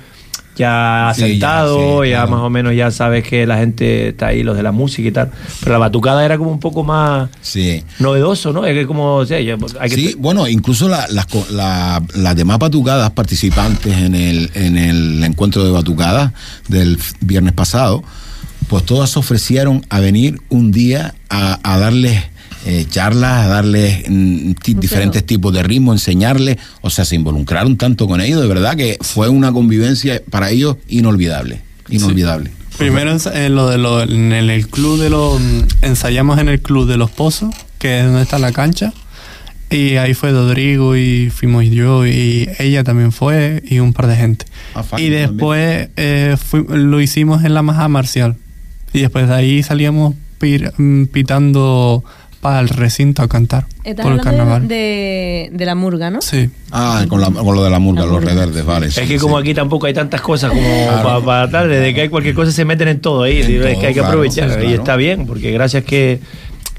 ya 0.57 1.12
Sí, 1.15 1.21
ya, 1.21 1.27
asentado, 1.27 2.03
sí, 2.05 2.11
ya, 2.11 2.17
claro. 2.19 2.31
más 2.31 2.41
o 2.43 2.51
menos 2.51 2.75
ya 2.75 2.91
sabes 2.91 3.25
que 3.27 3.47
la 3.47 3.59
gente 3.59 4.09
está 4.09 4.29
ahí, 4.29 4.43
los 4.43 4.57
de 4.57 4.62
la 4.62 4.73
música 4.73 5.09
y 5.09 5.12
tal. 5.12 5.31
Pero 5.61 5.73
la 5.73 5.79
batucada 5.79 6.25
era 6.25 6.37
como 6.38 6.51
un 6.51 6.61
poco 6.61 6.85
más 6.85 7.29
Sí. 7.41 7.83
novedoso, 7.99 8.53
¿no? 8.53 8.67
Es 8.67 8.75
que 8.75 8.87
como, 8.87 9.15
o 9.17 9.27
sea, 9.27 9.38
hay 9.38 9.47
que 9.88 9.95
Sí, 9.95 10.15
bueno, 10.19 10.47
incluso 10.49 10.88
la- 10.88 11.07
las, 11.09 11.27
co- 11.27 11.47
la- 11.51 12.03
las 12.15 12.37
demás 12.37 12.59
batucadas 12.59 13.11
participantes 13.12 13.97
en 13.97 14.15
el, 14.15 14.51
en 14.55 14.77
el 14.77 15.25
encuentro 15.25 15.65
de 15.65 15.71
batucadas 15.71 16.33
del 16.69 16.99
viernes 17.21 17.53
pasado, 17.55 18.03
pues 18.69 18.85
todas 18.85 19.11
se 19.11 19.19
ofrecieron 19.19 19.85
a 19.91 20.01
venir 20.01 20.41
un 20.49 20.71
día 20.73 21.15
a, 21.29 21.59
a 21.62 21.79
darles 21.79 22.23
eh, 22.66 22.87
charlas, 22.88 23.48
darles 23.48 24.05
mm, 24.09 24.53
diferentes 24.79 25.25
tipos 25.25 25.53
de 25.53 25.62
ritmo, 25.62 25.92
enseñarles, 25.92 26.59
o 26.81 26.90
sea, 26.90 27.05
se 27.05 27.16
involucraron 27.16 27.77
tanto 27.77 28.07
con 28.07 28.20
ellos, 28.20 28.40
de 28.40 28.46
verdad 28.48 28.77
que 28.77 28.98
fue 29.01 29.29
una 29.29 29.53
convivencia 29.53 30.22
para 30.31 30.51
ellos 30.51 30.77
inolvidable, 30.88 31.61
inolvidable. 31.88 32.51
Primero 32.79 33.14
en 33.35 33.55
lo 33.55 33.68
de 33.68 33.79
lo, 33.79 34.03
en 34.03 34.33
el, 34.33 34.48
el 34.51 34.66
club 34.68 34.98
de 34.98 35.11
los 35.11 35.40
ensayamos 35.83 36.38
en 36.38 36.48
el 36.48 36.61
club 36.62 36.88
de 36.88 36.96
los 36.96 37.11
pozos, 37.11 37.55
que 37.79 37.98
es 38.01 38.07
donde 38.07 38.22
está 38.22 38.38
la 38.38 38.53
cancha. 38.53 38.92
Y 39.70 39.96
ahí 39.96 40.12
fue 40.14 40.33
Rodrigo 40.33 40.96
y 40.96 41.31
fuimos 41.31 41.64
yo 41.64 42.07
y 42.07 42.48
ella 42.59 42.85
también 42.85 43.11
fue 43.11 43.62
y 43.66 43.79
un 43.79 43.92
par 43.94 44.07
de 44.07 44.16
gente. 44.16 44.44
Ah, 44.75 44.85
y 44.98 45.09
después 45.09 45.88
eh, 45.96 46.37
fui- 46.42 46.64
lo 46.68 47.01
hicimos 47.01 47.42
en 47.44 47.55
la 47.55 47.62
Maja 47.62 47.88
Marcial. 47.88 48.37
Y 48.92 49.01
después 49.01 49.29
de 49.29 49.35
ahí 49.35 49.62
salíamos 49.62 50.14
pir- 50.38 50.72
mm, 50.77 51.05
pitando 51.07 52.05
para 52.42 52.59
el 52.61 52.68
recinto 52.68 53.22
a 53.22 53.28
cantar 53.28 53.66
Estás 53.85 54.05
por 54.05 54.14
el 54.14 54.20
carnaval. 54.20 54.66
de, 54.66 54.74
de, 54.74 55.50
de 55.57 55.64
la 55.64 55.76
murga, 55.76 56.11
¿no? 56.11 56.20
Sí. 56.20 56.50
Ah, 56.72 57.07
con, 57.09 57.20
la- 57.20 57.31
con 57.31 57.55
lo 57.55 57.62
de 57.62 57.70
la 57.70 57.78
murga, 57.78 58.00
La 58.00 58.07
los 58.09 58.16
murga. 58.20 58.33
reverdes, 58.35 58.64
vale. 58.66 58.87
Es 58.88 58.94
sí, 58.94 59.07
que 59.07 59.16
como 59.18 59.38
aquí 59.38 59.55
tampoco 59.55 59.87
hay 59.87 59.94
tantas 59.94 60.20
cosas 60.20 60.50
como 60.50 60.61
Claro. 60.61 61.24
para 61.24 61.48
tal, 61.48 61.68
desde 61.68 61.94
que 61.94 62.00
hay 62.02 62.09
cualquier 62.09 62.35
cosa 62.35 62.50
se 62.50 62.64
meten 62.64 62.88
en 62.88 63.00
todo 63.00 63.22
ahí, 63.22 63.40
En 63.42 63.42
es 63.42 63.46
todo, 63.46 63.81
que 63.81 63.87
hay 63.87 63.94
que 63.94 64.00
claro, 64.00 64.09
aprovechar 64.09 64.62
y 64.64 64.72
está 64.72 64.96
bien, 64.96 65.24
porque 65.26 65.52
gracias 65.52 65.85
que, 65.85 66.18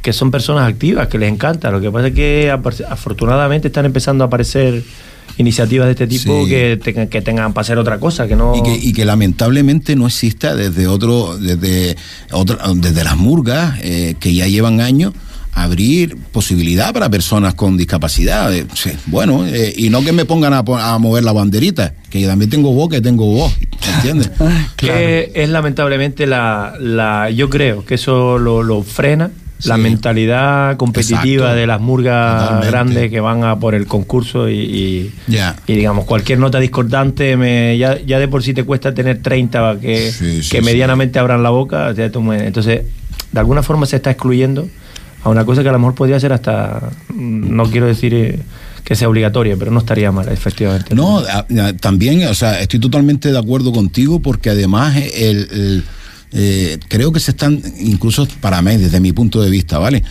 que 0.01 0.11
son 0.11 0.31
personas 0.31 0.67
activas, 0.69 1.07
que 1.07 1.17
les 1.17 1.31
encanta, 1.31 1.71
lo 1.71 1.79
que 1.79 1.89
pasa 1.89 2.07
es 2.07 2.13
que 2.13 2.51
afortunadamente 2.89 3.69
están 3.69 3.85
empezando 3.85 4.25
a 4.25 4.27
aparecer 4.27 4.83
iniciativas 5.37 5.85
de 5.87 5.91
este 5.93 6.07
tipo 6.07 6.43
Sí. 6.43 6.49
que, 6.49 6.79
tengan, 6.83 7.07
que 7.07 7.21
tengan 7.21 7.53
para 7.53 7.61
hacer 7.63 7.77
otra 7.77 7.99
cosa, 7.99 8.27
que 8.27 8.35
no... 8.35 8.53
Y 8.55 8.61
que, 8.63 8.75
y 8.75 8.91
que 8.93 9.05
lamentablemente 9.05 9.95
no 9.95 10.07
exista 10.07 10.55
desde 10.55 10.87
otro, 10.87 11.37
desde 11.37 11.95
otra, 12.31 12.57
desde 12.75 13.03
las 13.03 13.15
murgas, 13.17 13.79
eh, 13.81 14.15
que 14.19 14.33
ya 14.33 14.45
llevan 14.47 14.79
años, 14.81 15.13
abrir 15.55 16.17
posibilidad 16.31 16.93
para 16.93 17.09
personas 17.09 17.53
con 17.53 17.77
discapacidad. 17.77 18.53
Eh, 18.53 18.65
sí, 18.73 18.91
bueno, 19.07 19.45
eh, 19.45 19.73
y 19.77 19.89
no 19.89 20.03
que 20.03 20.11
me 20.11 20.25
pongan 20.25 20.53
a, 20.53 20.63
mover 20.99 21.23
la 21.23 21.31
banderita, 21.31 21.93
que 22.09 22.19
yo 22.21 22.27
también 22.27 22.49
tengo 22.49 22.73
voz, 22.73 22.89
que 22.89 23.01
tengo 23.01 23.25
voz. 23.25 23.53
¿me 23.59 23.93
entiendes? 23.95 24.31
Que 24.75 25.31
es 25.35 25.49
lamentablemente 25.49 26.25
la, 26.27 26.73
la. 26.79 27.29
Yo 27.29 27.49
creo 27.49 27.85
que 27.85 27.95
eso 27.95 28.37
lo, 28.37 28.63
lo 28.63 28.83
frena. 28.83 29.31
La 29.65 29.75
Sí. 29.75 29.81
mentalidad 29.81 30.75
competitiva 30.75 31.21
Exacto. 31.45 31.55
de 31.55 31.67
las 31.67 31.79
murgas 31.79 32.37
Totalmente. 32.41 32.67
grandes 32.69 33.09
que 33.09 33.19
van 33.21 33.45
a 33.45 33.59
por 33.59 33.75
el 33.75 33.87
concurso 33.87 34.49
y, 34.49 34.55
y, 34.59 35.73
digamos 35.73 36.03
cualquier 36.03 36.39
nota 36.39 36.59
discordante 36.59 37.37
me, 37.37 37.77
ya, 37.77 37.97
ya 38.05 38.19
de 38.19 38.27
por 38.27 38.43
sí 38.43 38.53
te 38.53 38.65
cuesta 38.65 38.93
tener 38.93 39.21
30 39.21 39.77
que, 39.79 40.11
Sí, 40.11 40.41
sí, 40.43 40.49
que 40.49 40.57
sí. 40.59 40.65
medianamente 40.65 41.17
abran 41.17 41.43
la 41.43 41.49
boca. 41.49 41.93
ya 41.93 42.11
tú 42.11 42.21
me- 42.21 42.45
entonces, 42.45 42.81
de 43.31 43.39
alguna 43.39 43.63
forma 43.63 43.85
se 43.85 43.95
está 43.95 44.11
excluyendo 44.11 44.67
a 45.23 45.29
una 45.29 45.45
cosa 45.45 45.63
que 45.63 45.69
a 45.69 45.71
lo 45.71 45.79
mejor 45.79 45.95
podría 45.95 46.19
ser 46.19 46.33
hasta, 46.33 46.91
no 47.13 47.69
quiero 47.69 47.87
decir 47.87 48.13
eh, 48.13 48.39
que 48.83 48.95
sea 48.95 49.07
obligatoria, 49.07 49.55
pero 49.57 49.71
no 49.71 49.79
estaría 49.79 50.11
mal, 50.11 50.27
efectivamente. 50.29 50.93
No, 50.93 51.23
también, 51.79 52.27
o 52.27 52.33
sea, 52.33 52.59
estoy 52.59 52.79
totalmente 52.79 53.31
de 53.31 53.37
acuerdo 53.37 53.71
contigo 53.71 54.19
porque 54.19 54.49
además 54.49 54.97
el, 54.97 55.47
el, 55.51 55.83
eh, 56.33 56.79
creo 56.89 57.11
que 57.11 57.19
se 57.19 57.31
están, 57.31 57.61
incluso 57.79 58.27
para 58.41 58.61
mí, 58.61 58.77
desde 58.77 58.99
mi 58.99 59.13
punto 59.13 59.41
de 59.41 59.49
vista, 59.49 59.77
¿vale? 59.77 60.03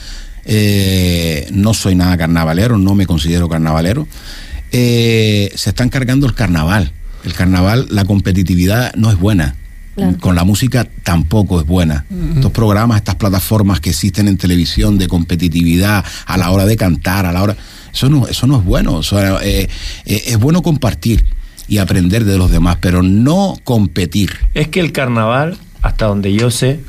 Eh, 0.45 1.49
no 1.53 1.75
soy 1.75 1.95
nada 1.95 2.17
carnavalero, 2.17 2.79
no 2.79 2.95
me 2.95 3.07
considero 3.07 3.49
carnavalero. 3.49 4.07
Eh, 4.71 5.53
se 5.55 5.71
están 5.71 5.89
cargando 5.89 6.27
el 6.27 6.35
carnaval. 6.35 6.93
El 7.25 7.35
carnaval, 7.35 7.87
la 7.91 8.05
competitividad 8.05 8.95
no 8.95 9.11
es 9.11 9.19
buena. 9.19 9.57
Claro. 9.95 10.17
Con 10.19 10.35
la 10.35 10.45
música 10.45 10.87
tampoco 11.03 11.61
es 11.61 11.67
buena. 11.67 12.07
Estos 12.35 12.51
programas, 12.51 12.97
estas 12.99 13.17
plataformas 13.17 13.81
que 13.81 13.91
existen 13.91 14.27
en 14.27 14.39
televisión 14.39 14.97
de 14.97 15.07
competitividad 15.07 16.05
a 16.27 16.37
la 16.39 16.51
hora 16.51 16.65
de 16.65 16.77
cantar, 16.77 17.27
a 17.27 17.33
la 17.33 17.43
hora. 17.43 17.57
Eso 17.93 18.09
no, 18.09 18.27
eso 18.27 18.47
no 18.47 18.59
es 18.59 18.65
bueno. 18.65 18.95
O 18.95 19.03
sea, 19.03 19.39
eh, 19.43 19.69
eh, 20.07 20.23
es 20.27 20.39
bueno 20.39 20.63
compartir 20.63 21.27
y 21.69 21.79
aprender 21.79 22.25
de 22.25 22.39
los 22.39 22.51
demás, 22.51 22.79
pero 22.81 23.03
no 23.03 23.59
competir. 23.65 24.31
Es 24.55 24.69
que 24.69 24.81
el 24.81 24.93
carnaval, 24.93 25.59
hasta 25.83 26.07
donde 26.07 26.33
yo 26.33 26.51
sé, 26.51 26.81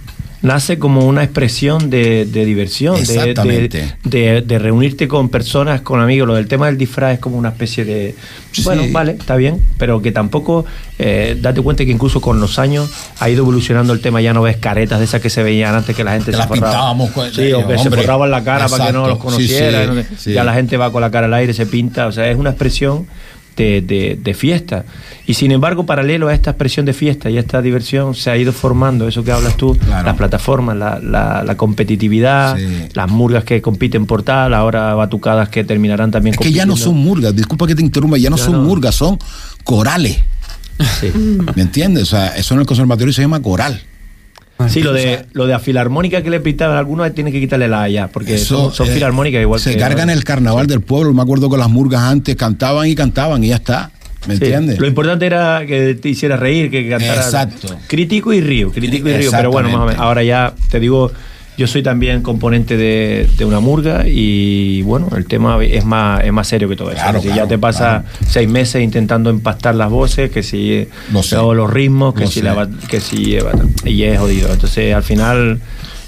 nace 0.44 0.78
como 0.78 1.06
una 1.08 1.24
expresión 1.24 1.90
de, 1.90 2.26
de 2.26 2.46
diversión, 2.46 2.96
de- 2.96 3.02
Exactamente. 3.02 3.96
De, 4.04 4.20
de- 4.20 4.42
de 4.42 4.60
reunirte 4.60 5.08
con 5.08 5.30
personas, 5.30 5.82
con 5.82 6.00
amigos. 6.00 6.28
Lo 6.28 6.36
del 6.36 6.48
tema 6.48 6.68
del 6.68 6.78
disfraz 6.78 7.14
es 7.16 7.20
como 7.20 7.38
una 7.38 7.50
especie 7.50 7.84
de... 7.86 8.14
Sí. 8.52 8.62
Bueno, 8.64 8.84
vale, 8.92 9.14
está 9.14 9.36
bien, 9.36 9.60
pero 9.80 10.02
que 10.02 10.12
tampoco, 10.12 10.64
eh, 11.00 11.36
date 11.42 11.62
cuenta 11.62 11.84
que 11.86 11.92
incluso 11.92 12.22
con 12.22 12.40
los 12.40 12.60
años 12.60 12.92
ha 13.20 13.30
ido 13.30 13.42
evolucionando 13.42 13.94
el 13.94 14.00
tema, 14.02 14.22
ya 14.22 14.34
no 14.34 14.42
ves 14.44 14.58
caretas 14.58 15.00
de 15.00 15.06
esas 15.06 15.22
que 15.22 15.32
se 15.32 15.42
veían 15.42 15.74
antes 15.74 15.96
que 15.96 16.04
la 16.04 16.12
gente 16.12 16.28
Que 16.28 16.32
se 16.34 16.38
las 16.38 16.48
forraba. 16.48 16.68
pintábamos 16.72 17.12
con- 17.12 17.32
Sí, 17.34 17.52
o 17.54 17.66
que 17.68 17.78
se 17.80 17.90
forraban 17.90 18.30
la 18.30 18.44
cara 18.44 18.68
para 18.68 18.88
que 18.88 18.94
no 18.94 19.08
los 19.08 19.18
conociera. 19.18 19.92
sí, 20.04 20.16
sí. 20.20 20.34
Ya 20.34 20.44
la 20.44 20.54
gente 20.54 20.78
va 20.78 20.92
con 20.92 21.02
la 21.02 21.10
cara 21.10 21.26
al 21.28 21.34
aire, 21.34 21.54
se 21.54 21.66
pinta, 21.66 22.06
o 22.08 22.12
sea, 22.12 22.30
es 22.30 22.38
una 22.38 22.50
expresión 22.52 23.08
de, 23.56 23.82
de- 23.82 24.20
de 24.22 24.34
fiesta. 24.34 24.86
Y 25.26 25.36
sin 25.36 25.52
embargo, 25.52 25.86
paralelo 25.86 26.28
a 26.28 26.34
esta 26.34 26.52
expresión 26.52 26.86
de 26.86 26.94
fiesta 26.94 27.30
y 27.30 27.38
a 27.38 27.40
esta 27.40 27.62
diversión, 27.62 28.16
se 28.16 28.30
ha 28.30 28.38
ido 28.38 28.52
formando 28.52 29.08
eso 29.08 29.24
que 29.24 29.32
hablas 29.32 29.56
tú, 29.58 29.76
Claro. 29.78 30.06
las 30.08 30.16
plataformas, 30.18 30.76
la, 30.78 31.00
la- 31.00 31.44
la 31.44 31.56
competitividad, 31.58 32.58
Sí. 32.58 32.66
las 32.94 33.10
murgas 33.10 33.44
que 33.44 33.62
compiten 33.62 34.06
por 34.06 34.24
tal, 34.24 34.54
ahora 34.54 34.94
batucadas 34.96 35.50
que 35.50 35.64
terminarán 35.64 36.12
también 36.12 36.34
Es 36.34 36.40
que 36.40 36.52
ya 36.52 36.66
no 36.66 36.76
son 36.76 36.96
murgas, 36.98 37.36
disculpa 37.36 37.68
que 37.68 37.76
te 37.76 37.82
interrumpa, 37.82 38.18
ya 38.18 38.30
no 38.30 38.38
Ya 38.38 38.44
son 38.46 38.54
no. 38.54 38.62
murgas, 38.64 38.96
son 38.96 39.18
corales. 39.64 40.20
Sí. 41.00 41.12
¿Me 41.56 41.62
entiendes? 41.62 42.04
O 42.04 42.06
sea, 42.08 42.36
eso 42.36 42.54
en 42.56 42.62
el 42.62 42.66
conservatorio 42.66 43.14
se 43.14 43.22
llama 43.22 43.42
coral. 43.42 43.82
Sí, 44.70 44.82
lo 44.82 44.94
de, 44.94 45.26
lo 45.34 45.48
de 45.48 45.54
a 45.54 45.60
filarmónica 45.60 46.22
que 46.22 46.30
le 46.30 46.40
pintaban, 46.40 46.78
algunos 46.78 47.14
tienen 47.14 47.32
que 47.34 47.40
quitarle 47.40 47.68
la 47.68 47.88
ya, 47.90 48.08
porque 48.08 48.36
Eso, 48.36 48.66
son, 48.66 48.74
son 48.74 48.88
eh, 48.90 48.92
filarmónicas 48.94 49.42
igual 49.42 49.60
Se 49.60 49.72
que. 49.74 49.78
cargan 49.78 50.10
el 50.10 50.24
carnaval 50.24 50.68
del 50.68 50.82
pueblo. 50.82 51.14
Me 51.14 51.22
acuerdo 51.22 51.50
que 51.50 51.58
las 51.58 51.70
murgas 51.70 52.02
antes 52.02 52.36
cantaban 52.36 52.88
y 52.88 52.96
cantaban 52.96 53.44
y 53.44 53.48
ya 53.50 53.56
está. 53.56 53.92
¿Me 54.28 54.38
Sí, 54.38 54.44
entiendes? 54.46 54.80
Lo 54.80 54.88
importante 54.88 55.26
era 55.26 55.66
que 55.68 55.96
te 55.96 56.10
hiciera 56.10 56.38
reír, 56.38 56.72
que 56.72 56.88
cantara. 56.88 57.16
Exacto. 57.16 57.76
Crítico 57.88 58.32
y 58.32 58.40
río, 58.42 58.72
crítico 58.72 59.10
y 59.10 59.18
río. 59.18 59.32
Pero 59.32 59.52
bueno, 59.52 59.68
más 59.70 59.82
o 59.82 59.86
menos. 59.86 60.02
Ahora 60.02 60.24
ya 60.24 60.54
te 60.72 60.80
digo, 60.80 61.12
yo 61.58 61.68
soy 61.68 61.84
también 61.84 62.22
componente 62.22 62.78
de, 62.78 63.30
de 63.38 63.46
una 63.46 63.60
murga 63.60 64.06
y 64.08 64.82
bueno, 64.84 65.10
el 65.16 65.26
tema 65.26 65.64
es 65.64 65.86
más, 65.86 66.24
es 66.24 66.34
más 66.34 66.48
serio 66.48 66.68
que 66.68 66.76
todo 66.76 66.90
eso. 66.92 67.02
Claro, 67.02 67.20
si 67.20 67.28
claro, 67.28 67.44
ya 67.44 67.48
te 67.48 67.58
pasa 67.58 68.06
seis 68.28 68.50
meses 68.50 68.82
intentando 68.82 69.30
empastar 69.30 69.76
las 69.76 69.90
voces, 69.90 70.32
que 70.32 70.42
si 70.42 70.88
Lo 71.12 71.22
sé. 71.22 71.38
o 71.38 71.54
los 71.54 71.72
ritmos, 71.72 72.14
que 72.16 72.28
si 72.28 72.40
sé. 72.40 72.44
la 72.44 72.70
que 72.88 73.00
si 73.00 73.38
y 73.86 74.04
es 74.04 74.20
jodido. 74.20 74.52
Entonces 74.52 74.94
al 74.96 75.04
final 75.04 75.60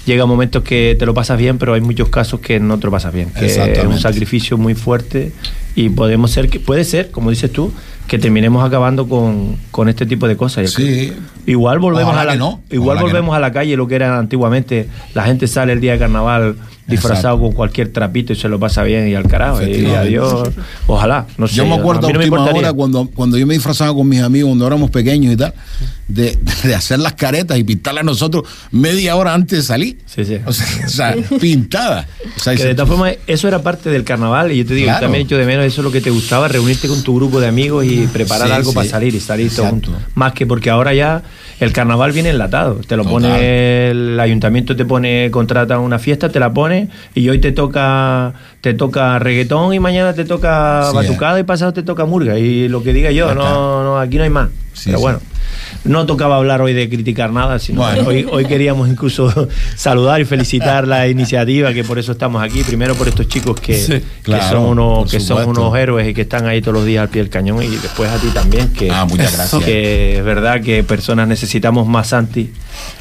llega 0.04 0.26
momentos 0.26 0.62
que 0.62 0.96
te 0.98 1.06
lo 1.06 1.14
pasas 1.14 1.38
bien, 1.38 1.58
pero 1.58 1.74
hay 1.74 1.80
muchos 1.80 2.08
casos 2.08 2.40
que 2.40 2.58
no 2.58 2.78
te 2.78 2.86
lo 2.86 2.90
pasas 2.90 3.12
bien. 3.12 3.30
Que 3.38 3.46
es 3.46 3.84
un 3.84 3.98
sacrificio 3.98 4.58
muy 4.58 4.74
fuerte 4.74 5.32
y 5.76 5.90
podemos 5.90 6.30
ser 6.30 6.48
que 6.48 6.58
puede 6.58 6.84
ser, 6.84 7.10
como 7.10 7.28
dices 7.30 7.52
tú, 7.52 7.70
que 8.08 8.18
terminemos 8.18 8.64
acabando 8.64 9.08
con, 9.08 9.56
con 9.70 9.88
este 9.90 10.06
tipo 10.06 10.26
de 10.26 10.36
cosas. 10.36 10.72
Sí. 10.72 11.12
Igual 11.44 11.78
volvemos 11.78 12.14
Ojalá 12.14 12.32
a 12.32 12.34
la 12.34 12.36
no, 12.36 12.62
igual 12.70 12.96
ojalá 12.96 13.02
volvemos 13.02 13.32
no. 13.32 13.34
a 13.34 13.40
la 13.40 13.52
calle 13.52 13.76
lo 13.76 13.86
que 13.86 13.94
era 13.94 14.18
antiguamente. 14.18 14.88
La 15.14 15.24
gente 15.24 15.46
sale 15.46 15.74
el 15.74 15.80
día 15.80 15.92
de 15.92 15.98
carnaval 15.98 16.56
disfrazado 16.86 17.34
Exacto. 17.34 17.42
con 17.42 17.52
cualquier 17.52 17.88
trapito 17.92 18.32
y 18.32 18.36
se 18.36 18.48
lo 18.48 18.58
pasa 18.60 18.82
bien 18.82 19.08
y 19.08 19.14
al 19.14 19.26
carajo. 19.26 19.62
Y 19.62 19.86
adiós. 19.86 20.48
Ojalá. 20.86 21.26
No 21.38 21.48
sé, 21.48 21.56
yo 21.56 21.66
me 21.66 21.74
acuerdo 21.74 22.06
a 22.06 22.12
no 22.12 22.18
última 22.18 22.44
hora 22.44 22.72
cuando, 22.72 23.06
cuando 23.14 23.36
yo 23.38 23.46
me 23.46 23.54
disfrazaba 23.54 23.94
con 23.94 24.08
mis 24.08 24.20
amigos 24.20 24.48
cuando 24.48 24.66
éramos 24.66 24.90
pequeños 24.90 25.32
y 25.32 25.36
tal, 25.36 25.52
de, 26.08 26.38
de 26.62 26.74
hacer 26.74 27.00
las 27.00 27.14
caretas 27.14 27.58
y 27.58 27.64
pintarlas 27.64 28.04
nosotros 28.04 28.44
media 28.70 29.16
hora 29.16 29.34
antes 29.34 29.58
de 29.58 29.62
salir. 29.64 29.98
Sí, 30.06 30.24
sí. 30.24 30.38
O 30.46 30.52
sea, 30.52 30.66
o 30.84 30.88
sea, 30.88 31.16
pintada. 31.40 32.06
O 32.36 32.40
sea, 32.40 32.54
Que 32.54 32.64
de 32.64 32.74
todas 32.74 32.88
formas, 32.88 33.16
eso 33.26 33.48
era 33.48 33.62
parte 33.62 33.90
del 33.90 34.04
carnaval 34.04 34.52
y 34.52 34.58
yo 34.58 34.66
te 34.66 34.74
digo, 34.74 34.86
Claro. 34.86 35.00
yo 35.00 35.06
también 35.06 35.26
echo 35.26 35.36
de 35.36 35.46
menos 35.46 35.64
eso 35.64 35.80
es 35.80 35.84
lo 35.84 35.90
que 35.90 36.00
te 36.00 36.10
gustaba, 36.10 36.46
reunirte 36.48 36.86
con 36.88 37.02
tu 37.02 37.16
grupo 37.16 37.40
de 37.40 37.48
amigos 37.48 37.84
y 37.84 38.06
preparar 38.06 38.46
Sí, 38.48 38.54
algo 38.54 38.70
sí. 38.70 38.76
para 38.76 38.88
salir 38.88 39.14
y 39.14 39.20
salir 39.20 39.48
todos 39.50 39.66
Exacto. 39.70 39.90
juntos. 39.90 40.12
Más 40.14 40.32
que 40.32 40.46
porque 40.46 40.70
ahora 40.70 40.94
ya 40.94 41.22
el 41.58 41.72
carnaval 41.72 42.12
viene 42.12 42.28
enlatado. 42.30 42.76
Te 42.86 42.96
lo 42.96 43.02
Total. 43.02 43.12
pone 43.22 43.90
el 43.90 44.20
ayuntamiento, 44.20 44.76
te 44.76 44.84
pone, 44.84 45.30
contrata 45.32 45.78
una 45.80 45.98
fiesta, 45.98 46.28
te 46.28 46.38
la 46.38 46.52
pone 46.52 46.75
y 47.14 47.28
hoy 47.28 47.40
te 47.40 47.52
toca 47.52 48.32
te 48.60 48.74
toca 48.74 49.18
reggaetón 49.18 49.72
y 49.74 49.80
mañana 49.80 50.12
te 50.14 50.24
toca 50.24 50.88
Sí, 50.90 50.96
batucada 50.96 51.38
y 51.38 51.44
pasado 51.44 51.72
te 51.72 51.82
toca 51.82 52.04
murga. 52.04 52.38
Y 52.38 52.68
lo 52.68 52.82
que 52.82 52.92
diga 52.92 53.10
yo, 53.10 53.34
no, 53.34 53.84
no, 53.84 53.98
aquí 53.98 54.16
no 54.16 54.24
hay 54.24 54.30
más. 54.30 54.48
Sí, 54.72 54.90
Pero 54.90 54.98
sí. 54.98 55.04
No 55.84 56.06
tocaba 56.06 56.36
hablar 56.36 56.60
hoy 56.62 56.72
de 56.72 56.88
criticar 56.88 57.32
nada, 57.32 57.58
sino 57.58 57.80
Bueno. 57.82 58.04
hoy, 58.08 58.26
hoy 58.30 58.44
queríamos 58.46 58.88
incluso 58.88 59.48
saludar 59.76 60.20
y 60.20 60.24
felicitar 60.24 60.86
la 60.88 61.08
iniciativa, 61.08 61.72
que 61.72 61.84
por 61.84 61.98
eso 61.98 62.12
estamos 62.12 62.42
aquí. 62.42 62.62
Primero 62.64 62.94
por 62.94 63.08
estos 63.08 63.28
chicos 63.28 63.60
que, 63.60 63.74
Sí, 63.76 63.92
que 63.92 64.02
claro, 64.22 64.48
son, 64.56 64.64
unos, 64.66 65.10
que 65.10 65.20
son 65.20 65.48
unos 65.48 65.76
héroes 65.76 66.08
y 66.08 66.14
que 66.14 66.22
están 66.22 66.46
ahí 66.46 66.60
todos 66.60 66.74
los 66.74 66.84
días 66.84 67.02
al 67.02 67.08
pie 67.08 67.22
del 67.22 67.30
cañón. 67.30 67.62
Y 67.62 67.68
después 67.68 68.10
a 68.10 68.16
ti 68.18 68.28
también, 68.34 68.72
que, 68.72 68.90
Ah, 68.90 69.04
muchas 69.04 69.32
gracias. 69.36 69.62
que 69.64 70.18
es 70.18 70.24
verdad 70.24 70.60
que 70.62 70.82
personas 70.82 71.28
necesitamos 71.28 71.86
más 71.86 72.08
Santi, 72.08 72.50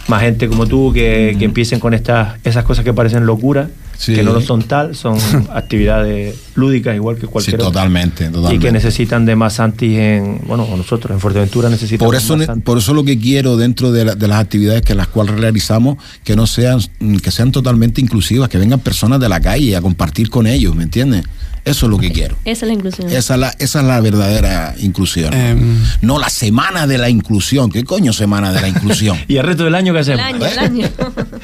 más 0.08 0.22
gente 0.22 0.48
como 0.48 0.66
tú, 0.68 0.92
que, 0.94 1.36
que 1.40 1.46
empiecen 1.46 1.80
con 1.80 1.94
estas 1.94 2.36
esas 2.44 2.64
cosas 2.64 2.84
que 2.86 2.94
parecen 2.94 3.26
locuras, 3.26 3.68
Sí. 3.98 4.14
que 4.14 4.24
no 4.24 4.34
lo 4.34 4.42
son 4.42 4.64
tal, 4.64 4.96
son 4.96 5.18
actividades 5.54 6.36
lúdicas 6.56 6.96
igual 6.96 7.16
que 7.16 7.22
Sí, 7.22 7.28
cualquier 7.28 7.56
otra. 7.56 7.68
totalmente, 7.68 8.30
Y 8.52 8.60
que 8.60 8.72
necesitan 8.72 9.26
de 9.26 9.36
más 9.36 9.54
Santis 9.54 9.98
en, 9.98 10.42
bueno, 10.48 10.68
nosotros 10.78 11.12
en 11.14 11.20
Fuerteventura 11.20 11.70
necesitamos 11.70 12.08
Por 12.08 12.16
eso, 12.16 12.38
más 12.38 12.50
por 12.64 12.78
eso 12.78 12.94
lo 12.94 13.04
que 13.04 13.18
quiero 13.20 13.58
dentro 13.58 13.92
de, 13.92 14.06
la- 14.06 14.16
de 14.16 14.28
las 14.28 14.40
actividades 14.42 14.82
que 14.82 14.96
las 14.96 15.08
cuales 15.08 15.40
realizamos, 15.40 15.98
que 16.24 16.36
no 16.36 16.46
sean, 16.48 16.80
que 17.22 17.32
sean 17.32 17.52
totalmente 17.52 18.02
inclusivas, 18.02 18.50
que 18.50 18.58
vengan 18.58 18.80
personas 18.80 19.20
de 19.20 19.30
la 19.30 19.40
calle 19.40 19.76
a 19.76 19.82
compartir 19.82 20.30
con 20.30 20.48
ellos, 20.48 20.76
¿me 20.76 20.84
entiendes? 20.84 21.24
Eso 21.66 21.88
es 21.88 21.90
lo 21.90 21.98
que 21.98 22.12
quiero. 22.12 22.38
Esa 22.46 22.66
es 22.66 22.68
la 22.68 22.74
inclusión. 22.74 23.10
Esa 23.12 23.34
es 23.34 23.40
la, 23.40 23.50
esa 23.58 23.80
es 23.80 23.86
la 23.86 24.00
verdadera 24.00 24.76
inclusión. 24.80 25.34
Em, 25.34 25.84
no 26.02 26.20
la 26.20 26.30
semana 26.30 26.86
de 26.86 26.98
la 27.00 27.10
inclusión. 27.10 27.72
¿Qué 27.72 27.84
coño 27.84 28.14
semana 28.14 28.54
de 28.54 28.62
la 28.62 28.68
inclusión? 28.68 29.18
¿Y 29.28 29.38
el 29.38 29.44
resto 29.44 29.64
del 29.66 29.74
año 29.76 29.92
qué 29.92 30.00
El 30.00 30.02
hacemos? 30.02 30.22
año, 30.26 30.46
el 30.46 30.60
año. 30.60 30.88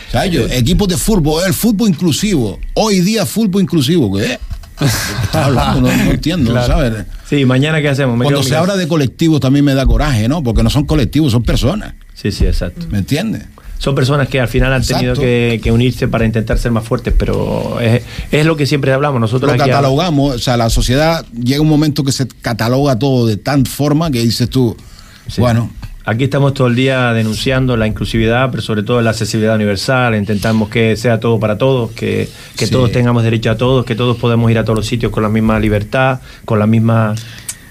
O 0.07 0.11
sea, 0.11 0.25
yo, 0.25 0.45
equipos 0.47 0.87
de 0.89 0.97
fútbol, 0.97 1.43
el 1.47 1.53
fútbol 1.53 1.89
inclusivo. 1.89 2.59
Hoy 2.75 2.99
día 3.01 3.25
fútbol 3.25 3.61
inclusivo, 3.63 4.15
¿qué? 4.17 4.37
Estás 4.79 5.35
hablando, 5.35 5.81
no, 5.89 5.95
no 6.05 6.11
entiendo, 6.11 6.51
Claro. 6.51 6.67
¿sabes? 6.73 7.05
Sí, 7.29 7.45
mañana 7.45 7.81
qué 7.81 7.89
hacemos. 7.89 8.17
Me 8.17 8.25
Cuando 8.25 8.43
se 8.43 8.55
habla 8.55 8.75
de 8.75 8.87
colectivos 8.87 9.39
también 9.39 9.63
me 9.63 9.73
da 9.73 9.85
coraje, 9.85 10.27
¿no? 10.27 10.43
Porque 10.43 10.63
no 10.63 10.69
son 10.69 10.85
colectivos, 10.85 11.31
son 11.31 11.43
personas. 11.43 11.93
Sí, 12.13 12.31
sí, 12.31 12.45
exacto. 12.45 12.85
¿Me 12.89 12.97
entiendes? 12.99 13.43
Son 13.81 13.95
personas 13.95 14.27
que 14.27 14.39
al 14.39 14.47
final 14.47 14.71
han 14.73 14.83
tenido 14.85 15.15
que, 15.15 15.59
que 15.63 15.71
unirse 15.71 16.07
para 16.07 16.23
intentar 16.23 16.59
ser 16.59 16.71
más 16.71 16.83
fuertes, 16.83 17.15
pero 17.17 17.79
es, 17.79 18.03
es 18.31 18.45
lo 18.45 18.55
que 18.55 18.67
siempre 18.67 18.93
hablamos. 18.93 19.19
Nosotros 19.19 19.49
Lo 19.49 19.55
aquí 19.63 19.71
catalogamos, 19.71 20.35
o 20.35 20.37
sea, 20.39 20.55
la 20.55 20.69
sociedad 20.69 21.25
llega 21.33 21.61
un 21.61 21.67
momento 21.67 22.03
que 22.03 22.11
se 22.11 22.27
cataloga 22.27 22.99
todo 22.99 23.25
de 23.25 23.37
tal 23.37 23.65
forma 23.65 24.11
que 24.11 24.21
dices 24.21 24.47
tú, 24.51 24.77
Sí. 25.27 25.41
bueno, 25.41 25.71
Aquí 26.05 26.25
estamos 26.25 26.53
todo 26.53 26.67
el 26.67 26.75
día 26.75 27.11
denunciando 27.13 27.75
la 27.77 27.87
inclusividad, 27.87 28.49
pero 28.51 28.61
sobre 28.61 28.83
todo 28.83 29.01
la 29.01 29.11
accesibilidad 29.11 29.55
universal. 29.55 30.15
Intentamos 30.15 30.67
que 30.69 30.95
sea 30.95 31.19
todo 31.19 31.39
para 31.39 31.57
todos, 31.57 31.91
que, 31.91 32.27
que 32.57 32.65
Sí. 32.65 32.71
todos 32.71 32.91
tengamos 32.91 33.23
derecho 33.23 33.49
a 33.51 33.55
todos, 33.57 33.83
que 33.85 33.95
todos 33.95 34.17
podamos 34.17 34.49
ir 34.51 34.57
a 34.59 34.63
todos 34.63 34.77
los 34.77 34.85
sitios 34.87 35.11
con 35.11 35.21
la 35.23 35.29
misma 35.29 35.59
libertad, 35.59 36.19
con 36.45 36.59
la 36.59 36.67
misma... 36.67 37.15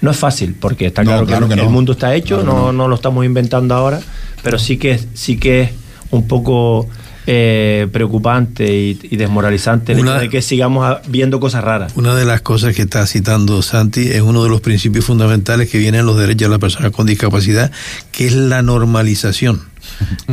No 0.01 0.11
es 0.11 0.17
fácil, 0.17 0.55
porque 0.59 0.87
está 0.87 1.03
No, 1.03 1.11
claro, 1.11 1.25
claro 1.25 1.47
que, 1.49 1.55
que 1.55 1.61
el 1.61 1.69
mundo 1.69 1.91
está 1.91 2.15
hecho, 2.15 2.41
Claro 2.41 2.53
no. 2.67 2.71
no 2.73 2.87
lo 2.87 2.95
estamos 2.95 3.23
inventando 3.25 3.75
ahora, 3.75 3.99
pero 4.43 4.57
sí 4.57 4.77
que, 4.77 4.99
sí 5.13 5.37
que 5.37 5.61
es 5.63 5.69
un 6.11 6.27
poco 6.27 6.87
eh, 7.27 7.87
preocupante 7.91 8.75
y, 8.75 8.99
y 9.03 9.15
desmoralizante 9.15 9.91
el 9.93 9.99
Una- 9.99 10.11
hecho 10.13 10.21
de 10.21 10.29
que 10.29 10.41
sigamos 10.41 10.97
viendo 11.07 11.39
cosas 11.39 11.63
raras. 11.63 11.93
Una 11.95 12.15
de 12.15 12.25
las 12.25 12.41
cosas 12.41 12.75
que 12.75 12.81
está 12.83 13.05
citando 13.05 13.61
Santi 13.61 14.07
es 14.07 14.21
uno 14.21 14.43
de 14.43 14.49
los 14.49 14.61
principios 14.61 15.05
fundamentales 15.05 15.69
que 15.69 15.77
vienen 15.77 16.01
en 16.01 16.05
los 16.07 16.17
derechos 16.17 16.47
de 16.47 16.49
las 16.49 16.59
personas 16.59 16.91
con 16.91 17.05
discapacidad, 17.07 17.71
que 18.11 18.27
es 18.27 18.33
la 18.33 18.61
normalización. 18.61 19.61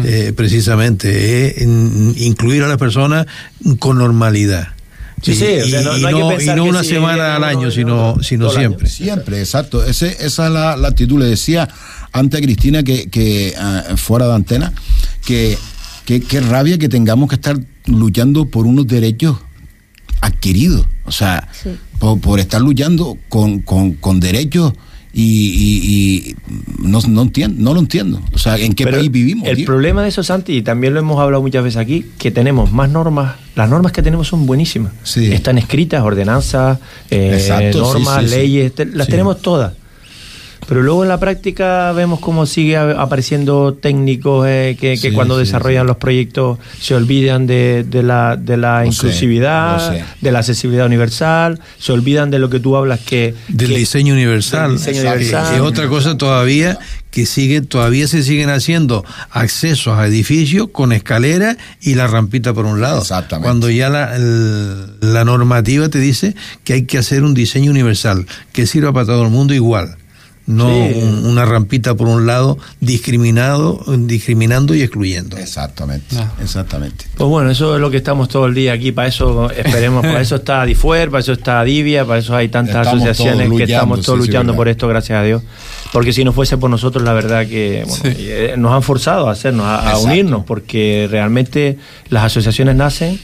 Eh, 0.05 0.33
precisamente, 0.35 1.55
incluir 2.17 2.63
a 2.63 2.69
las 2.69 2.77
personas 2.79 3.27
con 3.79 3.99
normalidad. 3.99 4.69
Sí, 5.23 5.35
sí, 5.35 5.45
o 5.63 5.67
sea, 5.67 5.83
no- 5.83 5.97
y 5.99 6.01
no 6.03 6.09
hay 6.09 6.15
que 6.15 6.21
no, 6.21 6.29
pensar 6.29 6.57
y 6.57 6.59
no 6.59 6.65
que 6.65 6.71
una 6.71 6.83
si 6.85 6.89
semana 6.91 7.37
al 7.37 7.45
año, 7.45 7.71
sino, 7.71 8.17
sino 8.23 8.47
año. 8.51 8.59
siempre. 8.59 8.89
Siempre, 8.89 9.41
exacto. 9.41 9.85
Ese, 9.85 10.17
esa 10.25 10.47
es 10.47 10.53
la, 10.53 10.77
la 10.77 10.89
actitud. 10.89 11.19
Le 11.19 11.27
decía 11.27 11.69
antes 12.13 12.39
a 12.39 12.43
Cristina 12.43 12.83
que, 12.83 13.11
que 13.11 13.55
ah, 13.59 13.85
fuera 13.97 14.27
de 14.29 14.35
antena, 14.35 14.73
que, 15.25 15.59
que, 16.05 16.21
que 16.21 16.41
rabia 16.41 16.79
que 16.79 16.89
tengamos 16.89 17.29
que 17.29 17.35
estar 17.37 17.59
luchando 17.87 18.47
por 18.47 18.67
unos 18.67 18.87
derechos 18.87 19.39
adquiridos. 20.21 20.87
O 21.05 21.13
sea, 21.13 21.49
Sí. 21.53 21.71
por, 21.99 22.21
por 22.21 22.41
estar 22.41 22.61
luchando 22.61 23.17
con, 23.29 23.61
con, 23.61 23.93
con 23.93 24.21
derechos 24.21 24.73
y, 25.13 25.23
y- 25.23 25.81
y 26.31 26.37
no, 26.87 27.01
no 27.09 27.23
entiendo, 27.23 27.57
no 27.63 27.75
lo 27.75 27.81
entiendo. 27.81 28.21
O 28.33 28.39
sea, 28.39 28.57
¿en 28.59 28.75
qué 28.75 28.85
Pero 28.85 28.99
país 28.99 29.11
vivimos? 29.11 29.49
El 29.49 29.57
tío? 29.57 29.67
problema 29.67 30.03
de 30.03 30.09
eso, 30.11 30.23
Santi, 30.23 30.59
y 30.59 30.63
también 30.63 30.93
lo 30.95 31.01
hemos 31.01 31.19
hablado 31.19 31.43
muchas 31.43 31.65
veces 31.65 31.79
aquí, 31.79 32.05
que 32.19 32.31
tenemos 32.31 32.71
más 32.73 32.91
normas. 32.91 33.37
Las 33.57 33.69
normas 33.71 33.93
que 33.93 34.03
tenemos 34.03 34.29
son 34.29 34.47
buenísimas. 34.47 34.93
Sí. 35.05 35.33
Están 35.33 35.57
escritas, 35.59 36.03
ordenanzas, 36.03 36.79
eh, 37.11 37.33
Exacto, 37.35 37.81
normas, 37.81 38.25
sí, 38.25 38.29
sí. 38.29 38.35
leyes, 38.37 38.75
te- 38.75 38.87
las 38.87 39.07
Sí. 39.07 39.11
tenemos 39.13 39.41
todas. 39.41 39.73
Pero 40.69 40.83
luego 40.83 41.03
en 41.03 41.09
la 41.09 41.19
práctica 41.19 41.93
vemos 41.93 42.21
cómo 42.21 42.45
sigue 42.45 42.77
apareciendo 42.77 43.73
técnicos 43.73 44.47
eh, 44.47 44.77
que, 44.79 44.99
que 45.01 45.09
Sí, 45.09 45.13
cuando 45.13 45.35
sí, 45.37 45.41
desarrollan 45.47 45.85
sí. 45.85 45.89
los 45.89 45.97
proyectos 45.97 46.59
se 46.79 46.95
olvidan 46.95 47.47
de, 47.47 47.85
de 47.89 48.03
la, 48.03 48.37
de 48.37 48.59
la 48.59 48.83
sé, 48.83 48.89
inclusividad, 48.89 49.93
sé. 49.95 50.05
de 50.21 50.31
la 50.33 50.41
accesibilidad 50.41 50.85
universal, 50.85 51.59
se 51.79 51.93
olvidan 51.93 52.31
de 52.31 52.39
lo 52.39 52.51
que 52.51 52.61
tú 52.61 52.77
hablas 52.77 53.01
que... 53.01 53.35
del 53.49 53.71
que- 53.71 53.79
diseño 53.79 54.13
universal. 54.13 54.69
Del 54.71 54.79
diseño 54.79 55.01
universal. 55.11 55.55
Es 55.55 55.61
otra 55.63 55.89
cosa 55.89 56.19
todavía 56.19 56.79
que 57.11 57.25
sigue, 57.25 57.63
todavía 57.63 58.07
se 58.07 58.23
siguen 58.23 58.51
haciendo 58.51 59.05
accesos 59.31 59.99
a 59.99 60.07
edificios 60.07 60.69
con 60.71 60.93
escalera 60.93 61.57
y 61.81 61.95
la 61.95 62.07
rampita 62.09 62.53
por 62.53 62.67
un 62.67 62.83
lado. 62.83 63.01
Exactamente. 63.01 63.47
Cuando 63.47 63.71
ya 63.71 63.89
la, 63.89 64.15
el- 64.17 65.01
la 65.01 65.25
normativa 65.25 65.89
te 65.89 65.99
dice 65.99 66.35
que 66.65 66.75
hay 66.75 66.83
que 66.83 66.99
hacer 66.99 67.23
un 67.25 67.33
diseño 67.33 67.71
universal 67.71 68.27
que 68.53 68.67
sirva 68.67 68.93
para 68.93 69.07
todo 69.07 69.23
el 69.25 69.31
mundo 69.31 69.55
igual. 69.55 69.97
No 70.49 70.67
Sí. 70.69 70.93
un- 71.03 71.27
una 71.27 71.45
rampita 71.45 71.95
por 71.95 72.09
un 72.09 72.27
lado 72.27 72.57
discriminado, 72.81 73.81
discriminando 73.87 74.75
y 74.75 74.81
excluyendo. 74.83 75.37
Exactamente, 75.37 76.17
Ah. 76.19 76.33
exactamente. 76.43 77.05
Pues 77.17 77.29
bueno, 77.29 77.51
eso 77.51 77.75
es 77.75 77.81
lo 77.83 77.91
que 77.91 77.99
estamos 77.99 78.29
todo 78.31 78.47
el 78.47 78.55
día 78.55 78.73
aquí, 78.73 78.91
para 78.91 79.09
eso 79.09 79.51
esperemos, 79.51 80.03
para 80.03 80.21
eso 80.23 80.37
está 80.37 80.65
Difuer, 80.65 81.11
para 81.11 81.21
eso 81.21 81.33
está 81.35 81.63
Divia, 81.65 82.05
para 82.07 82.19
eso 82.21 82.35
hay 82.35 82.49
tantas 82.49 82.87
Estamos 82.87 83.03
asociaciones 83.05 83.51
que 83.57 83.65
estamos 83.65 84.01
todos 84.01 84.21
sí, 84.21 84.27
luchando 84.27 84.57
por 84.57 84.69
esto, 84.69 84.89
gracias 84.89 85.19
a 85.19 85.23
Dios. 85.23 85.43
Porque 85.93 86.13
si 86.13 86.25
no 86.25 86.33
fuese 86.33 86.57
por 86.59 86.71
nosotros, 86.71 87.05
la 87.05 87.13
verdad 87.13 87.47
que 87.47 87.85
bueno, 87.87 88.03
Sí. 88.05 88.25
eh, 88.29 88.55
nos 88.57 88.73
han 88.73 88.83
forzado 88.83 89.29
a 89.29 89.33
hacernos, 89.33 89.67
a, 89.67 89.99
unirnos, 89.99 90.45
porque 90.47 91.07
realmente 91.11 91.77
las 92.09 92.25
asociaciones 92.25 92.75
nacen 92.75 93.21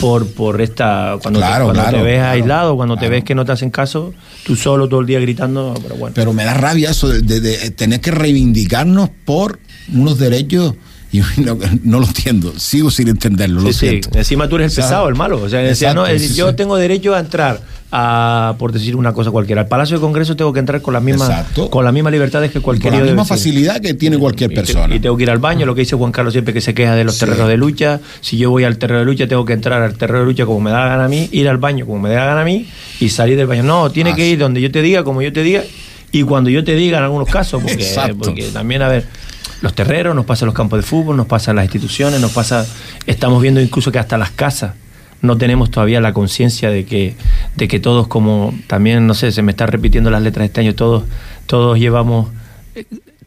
por, 0.00 0.26
por 0.28 0.60
esta, 0.60 1.16
cuando, 1.22 1.40
te, 1.40 1.46
Claro, 1.46 1.64
cuando 1.66 1.82
claro, 1.82 1.98
te 1.98 2.04
ves 2.04 2.18
claro, 2.18 2.32
aislado, 2.32 2.76
cuando 2.76 2.96
te 2.96 3.08
ves 3.08 3.24
que 3.24 3.34
no 3.34 3.44
te 3.44 3.52
hacen 3.52 3.70
caso, 3.70 4.12
tú 4.44 4.56
solo 4.56 4.88
todo 4.88 5.00
el 5.00 5.06
día 5.06 5.20
gritando, 5.20 5.74
pero 5.82 5.96
bueno. 5.96 6.14
Pero 6.14 6.32
me 6.32 6.44
da 6.44 6.54
rabia 6.54 6.90
eso 6.90 7.08
de, 7.08 7.20
de- 7.22 7.40
de 7.40 7.70
tener 7.70 8.00
que 8.00 8.10
reivindicarnos 8.10 9.10
por 9.24 9.58
unos 9.92 10.18
derechos 10.18 10.74
y 11.12 11.20
no, 11.40 11.58
no 11.84 12.00
lo 12.00 12.06
entiendo. 12.06 12.52
Sigo 12.58 12.90
sin 12.90 13.08
entenderlo, 13.08 13.60
lo 13.60 13.72
Sí, 13.72 13.78
siento. 13.90 14.10
Encima 14.18 14.48
tú 14.48 14.56
eres 14.56 14.66
el 14.66 14.70
¿Sabes? 14.76 14.86
pesado, 14.88 15.08
el 15.08 15.14
malo. 15.14 15.40
O 15.42 15.48
sea, 15.48 15.60
decía, 15.60 15.92
no, 15.94 16.06
sí, 16.06 16.34
yo 16.34 16.54
tengo 16.54 16.76
derecho 16.76 17.14
a 17.14 17.20
entrar 17.20 17.60
a, 17.94 18.54
por 18.58 18.72
decir 18.72 18.96
una 18.96 19.12
cosa 19.12 19.30
cualquiera, 19.30 19.60
al 19.62 19.68
Palacio 19.68 19.96
de 19.96 20.00
Congreso 20.00 20.34
tengo 20.34 20.50
que 20.54 20.60
entrar 20.60 20.80
con 20.80 20.94
las 20.94 21.02
mismas, 21.02 21.28
Exacto. 21.28 21.68
con 21.68 21.84
las 21.84 21.92
mismas 21.92 22.10
libertades 22.14 22.50
que 22.50 22.60
cualquier 22.60 22.90
con 22.94 23.00
la 23.00 23.06
misma 23.06 23.24
facilidad 23.26 23.80
que 23.82 23.92
tiene 23.92 24.16
cualquier 24.16 24.50
Y 24.50 24.54
te- 24.54 24.60
persona. 24.62 24.94
Y 24.96 25.00
tengo 25.00 25.14
que 25.18 25.24
ir 25.24 25.30
al 25.30 25.38
baño, 25.40 25.66
lo 25.66 25.74
que 25.74 25.82
dice 25.82 25.94
Juan 25.96 26.10
Carlos 26.10 26.32
siempre 26.32 26.54
que 26.54 26.62
se 26.62 26.72
queja 26.72 26.94
de 26.94 27.04
los 27.04 27.18
terrenos 27.18 27.48
de 27.48 27.58
lucha. 27.58 28.00
Si 28.22 28.38
yo 28.38 28.48
voy 28.50 28.64
al 28.64 28.78
terreno 28.78 29.00
de 29.00 29.04
lucha, 29.04 29.28
tengo 29.28 29.44
que 29.44 29.52
entrar 29.52 29.82
al 29.82 29.94
terreno 29.98 30.20
de 30.20 30.24
lucha 30.24 30.46
como 30.46 30.60
me 30.60 30.70
da 30.70 30.80
la 30.80 30.88
gana 30.88 31.04
a 31.04 31.08
mí, 31.08 31.28
ir 31.32 31.46
al 31.50 31.58
baño 31.58 31.84
como 31.84 31.98
me 32.00 32.08
da 32.08 32.20
la 32.20 32.26
gana 32.28 32.40
a 32.40 32.44
mí 32.46 32.66
y 33.00 33.10
salir 33.10 33.36
del 33.36 33.46
baño. 33.46 33.62
No, 33.62 33.90
tiene 33.90 34.12
Ah, 34.12 34.16
que 34.16 34.26
ir 34.26 34.38
donde 34.38 34.62
yo 34.62 34.70
te 34.72 34.80
diga, 34.80 35.04
como 35.04 35.20
yo 35.20 35.30
te 35.30 35.42
diga 35.42 35.62
y 36.12 36.22
cuando 36.22 36.48
yo 36.48 36.64
te 36.64 36.74
diga 36.74 36.96
en 36.96 37.04
algunos 37.04 37.28
casos, 37.28 37.62
porque, 37.62 37.86
porque 38.18 38.44
también, 38.54 38.80
a 38.80 38.88
ver, 38.88 39.06
los 39.62 39.74
terreros, 39.74 40.14
nos 40.14 40.26
pasa 40.26 40.44
los 40.44 40.54
campos 40.54 40.78
de 40.78 40.82
fútbol, 40.82 41.16
nos 41.16 41.26
pasa 41.26 41.52
en 41.52 41.56
las 41.56 41.64
instituciones, 41.64 42.20
nos 42.20 42.32
pasa, 42.32 42.66
estamos 43.06 43.40
viendo 43.40 43.60
incluso 43.60 43.90
que 43.90 43.98
hasta 43.98 44.18
las 44.18 44.30
casas 44.30 44.74
no 45.22 45.38
tenemos 45.38 45.70
todavía 45.70 46.00
la 46.00 46.12
conciencia 46.12 46.68
de 46.70 46.84
que, 46.84 47.14
de 47.56 47.68
que 47.68 47.78
todos 47.78 48.08
como, 48.08 48.52
también, 48.66 49.06
no 49.06 49.14
sé, 49.14 49.30
se 49.30 49.40
me 49.42 49.52
están 49.52 49.68
repitiendo 49.68 50.10
las 50.10 50.20
letras 50.20 50.46
este 50.46 50.60
año, 50.60 50.74
todos, 50.74 51.04
todos 51.46 51.78
llevamos, 51.78 52.28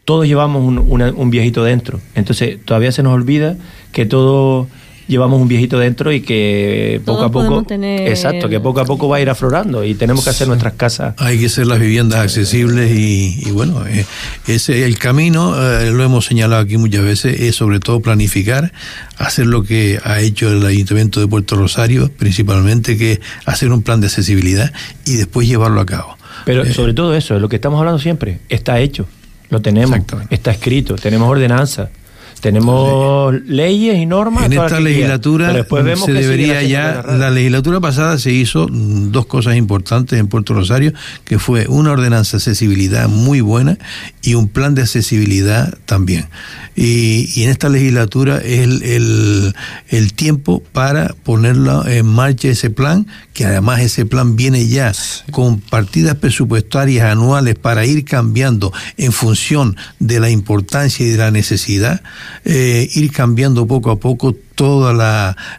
todos 0.04 0.26
llevamos 0.26 0.62
un, 0.62 0.78
un 0.78 1.30
viejito 1.30 1.64
dentro. 1.64 1.98
Entonces 2.14 2.58
todavía 2.62 2.92
se 2.92 3.02
nos 3.02 3.14
olvida 3.14 3.56
que 3.92 4.04
todos 4.04 4.66
llevamos 5.08 5.40
un 5.40 5.48
viejito 5.48 5.78
dentro 5.78 6.12
y 6.12 6.20
que 6.20 7.00
poco 7.04 7.18
Todos 7.18 7.28
a 7.28 7.32
poco, 7.32 7.62
tener- 7.64 8.08
exacto, 8.08 8.48
que 8.48 8.60
poco 8.60 8.80
a 8.80 8.84
poco 8.84 9.08
va 9.08 9.16
a 9.18 9.20
ir 9.20 9.30
aflorando 9.30 9.84
y 9.84 9.94
tenemos 9.94 10.24
que 10.24 10.30
hacer 10.30 10.48
nuestras 10.48 10.74
casas. 10.74 11.14
Hay 11.18 11.38
que 11.38 11.46
hacer 11.46 11.66
las 11.66 11.78
viviendas 11.78 12.20
accesibles 12.20 12.90
y, 12.92 13.40
y 13.46 13.50
bueno, 13.52 13.86
eh, 13.86 14.04
ese 14.46 14.84
el 14.84 14.98
camino, 14.98 15.54
eh, 15.80 15.90
lo 15.92 16.02
hemos 16.02 16.26
señalado 16.26 16.62
aquí 16.62 16.76
muchas 16.76 17.02
veces, 17.04 17.40
es 17.40 17.56
sobre 17.56 17.80
todo 17.80 18.00
planificar, 18.00 18.72
hacer 19.18 19.46
lo 19.46 19.62
que 19.62 19.98
ha 20.04 20.20
hecho 20.20 20.50
el 20.50 20.64
Ayuntamiento 20.66 21.20
de 21.20 21.28
Puerto 21.28 21.56
Rosario, 21.56 22.10
principalmente, 22.16 22.96
que 22.96 23.12
es 23.12 23.20
hacer 23.44 23.70
un 23.72 23.82
plan 23.82 24.00
de 24.00 24.06
accesibilidad 24.08 24.72
y 25.04 25.14
después 25.14 25.46
llevarlo 25.48 25.80
a 25.80 25.86
cabo. 25.86 26.16
Pero 26.44 26.64
Eh, 26.64 26.72
sobre 26.72 26.94
todo 26.94 27.14
eso, 27.14 27.38
lo 27.38 27.48
que 27.48 27.56
estamos 27.56 27.78
hablando 27.78 27.98
siempre, 27.98 28.38
está 28.48 28.78
hecho, 28.80 29.06
lo 29.50 29.60
tenemos, 29.62 29.98
está 30.30 30.50
escrito, 30.50 30.96
tenemos 30.96 31.28
ordenanza, 31.28 31.90
tenemos 32.40 33.34
leyes 33.46 33.96
y 33.96 34.06
normas. 34.06 34.44
En 34.44 34.52
esta 34.52 34.80
legislatura 34.80 35.46
pero 35.46 35.58
después 35.58 35.84
vemos 35.84 36.06
se 36.06 36.12
que 36.12 36.20
debería 36.20 36.62
ya, 36.62 37.02
la 37.02 37.30
legislatura 37.30 37.80
pasada 37.80 38.18
se 38.18 38.32
hizo 38.32 38.66
dos 38.70 39.26
cosas 39.26 39.56
importantes 39.56 40.18
en 40.18 40.28
Puerto 40.28 40.54
Rosario, 40.54 40.92
que 41.24 41.38
fue 41.38 41.66
una 41.68 41.92
ordenanza 41.92 42.36
de 42.36 42.42
accesibilidad 42.42 43.08
muy 43.08 43.40
buena 43.40 43.78
y 44.22 44.34
un 44.34 44.48
plan 44.48 44.74
de 44.74 44.82
accesibilidad 44.82 45.76
también. 45.86 46.26
Y, 46.74 47.30
y 47.34 47.44
en 47.44 47.50
esta 47.50 47.68
legislatura 47.68 48.38
es 48.38 48.60
el, 48.60 48.82
el, 48.82 49.54
el 49.88 50.12
tiempo 50.12 50.62
para 50.72 51.14
ponerlo 51.24 51.86
en 51.86 52.06
marcha 52.06 52.48
ese 52.48 52.70
plan, 52.70 53.06
que 53.36 53.44
además 53.44 53.80
ese 53.80 54.06
plan 54.06 54.34
viene 54.34 54.66
ya 54.66 54.92
con 55.30 55.60
partidas 55.60 56.14
presupuestarias 56.14 57.04
anuales 57.04 57.54
para 57.54 57.84
ir 57.84 58.02
cambiando 58.06 58.72
en 58.96 59.12
función 59.12 59.76
de 59.98 60.20
la 60.20 60.30
importancia 60.30 61.04
y 61.04 61.10
de 61.10 61.18
la 61.18 61.30
necesidad, 61.30 62.00
eh, 62.46 62.88
ir 62.94 63.12
cambiando 63.12 63.66
poco 63.66 63.90
a 63.90 64.00
poco 64.00 64.34
todos 64.54 64.96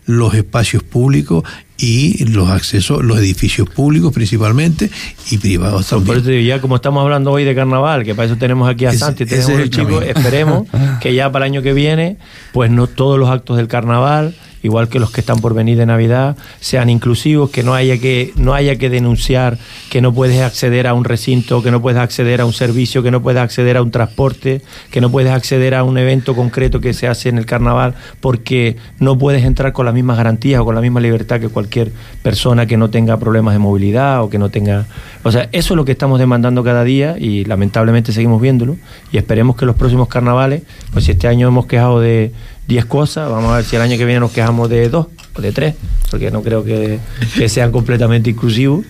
los 0.08 0.34
espacios 0.34 0.82
públicos 0.82 1.44
y 1.78 2.26
los 2.26 2.50
accesos, 2.50 3.04
los 3.04 3.20
edificios 3.20 3.70
públicos 3.70 4.12
principalmente 4.12 4.90
y 5.30 5.38
privados 5.38 5.86
Por 5.86 6.00
también. 6.00 6.18
eso 6.18 6.30
digo, 6.32 6.42
ya 6.48 6.60
como 6.60 6.78
estamos 6.78 7.04
hablando 7.04 7.32
hoy 7.32 7.44
de 7.44 7.54
carnaval, 7.54 8.04
que 8.06 8.16
para 8.16 8.26
eso 8.26 8.38
tenemos 8.38 8.68
aquí 8.68 8.86
a 8.86 8.90
Ese- 8.90 8.98
Santi, 8.98 9.28
tenemos 9.28 9.52
es 9.52 9.60
el 9.60 9.70
chicos, 9.70 10.00
camino. 10.00 10.18
esperemos 10.18 10.68
que 11.00 11.14
ya 11.14 11.32
para 11.32 11.46
el 11.46 11.52
año 11.52 11.62
que 11.62 11.74
viene, 11.74 12.18
pues 12.54 12.72
no 12.72 12.88
todos 12.88 13.20
los 13.20 13.30
actos 13.30 13.58
del 13.58 13.68
carnaval, 13.68 14.36
igual 14.64 14.90
que 14.90 15.00
los 15.00 15.12
que 15.12 15.22
están 15.22 15.40
por 15.40 15.54
venir 15.54 15.78
de 15.78 15.86
Navidad, 15.86 16.38
sean 16.60 16.90
inclusivos, 16.90 17.50
que 17.50 17.64
no 17.64 17.74
haya 17.74 17.98
que, 17.98 18.34
no 18.36 18.54
haya 18.54 18.78
que 18.78 18.90
denunciar 18.90 19.58
que 19.90 20.02
no 20.02 20.14
puedes 20.14 20.42
acceder 20.42 20.88
a 20.88 20.94
un 20.94 21.04
recinto, 21.04 21.62
que 21.64 21.72
no 21.72 21.82
puedes 21.82 22.00
acceder 22.00 22.42
a 22.42 22.46
un 22.46 22.54
servicio, 22.54 23.04
que 23.04 23.12
no 23.12 23.22
puedes 23.22 23.42
acceder 23.42 23.78
a 23.78 23.82
un 23.82 23.92
transporte, 23.92 24.62
que 24.92 25.02
no 25.02 25.12
puedes 25.12 25.32
acceder 25.32 25.76
a 25.76 25.84
un 25.84 25.98
evento 25.98 26.36
concreto 26.36 26.80
que 26.82 26.94
se 26.94 27.08
hace 27.08 27.30
en 27.30 27.38
el 27.38 27.46
carnaval, 27.46 27.96
porque 28.20 28.78
no 29.00 29.18
puedes 29.18 29.44
entrar 29.44 29.74
con 29.74 29.86
las 29.86 29.94
mismas 29.94 30.18
garantías 30.18 30.62
o 30.62 30.66
con 30.66 30.76
la 30.76 30.82
misma 30.82 31.00
libertad 31.00 31.40
que 31.40 31.50
cualquier 31.50 31.92
persona 32.22 32.66
que 32.66 32.78
no 32.78 32.90
tenga 32.90 33.18
problemas 33.18 33.54
de 33.54 33.60
movilidad 33.60 34.24
o 34.24 34.30
que 34.30 34.38
no 34.38 34.50
tenga... 34.50 34.86
O 35.24 35.32
sea, 35.32 35.50
eso 35.52 35.74
es 35.74 35.78
lo 35.78 35.86
que 35.86 35.92
estamos 35.92 36.20
demandando 36.20 36.64
cada 36.64 36.84
día 36.84 37.18
y 37.18 37.46
lamentablemente 37.46 38.12
seguimos 38.12 38.42
viéndolo 38.42 38.78
y 39.12 39.18
esperemos 39.18 39.56
que 39.56 39.66
los 39.66 39.76
próximos 39.76 40.08
carnavales, 40.08 40.64
pues 40.92 41.06
si 41.06 41.12
este 41.12 41.28
año 41.28 41.48
hemos 41.48 41.66
quejado 41.66 42.00
de 42.00 42.32
10 42.68 42.86
cosas, 42.86 43.30
vamos 43.30 43.52
a 43.52 43.58
ver 43.58 43.66
si 43.66 43.76
el 43.76 43.82
año 43.82 43.98
que 43.98 44.06
viene 44.06 44.20
nos 44.20 44.32
quejamos 44.32 44.70
de 44.70 44.90
dos 44.90 45.08
o 45.36 45.42
de 45.42 45.52
tres, 45.52 45.76
porque 46.12 46.32
no 46.32 46.42
creo 46.44 46.64
que, 46.64 47.00
sean 47.48 47.72
completamente 47.72 48.30
inclusivos, 48.30 48.86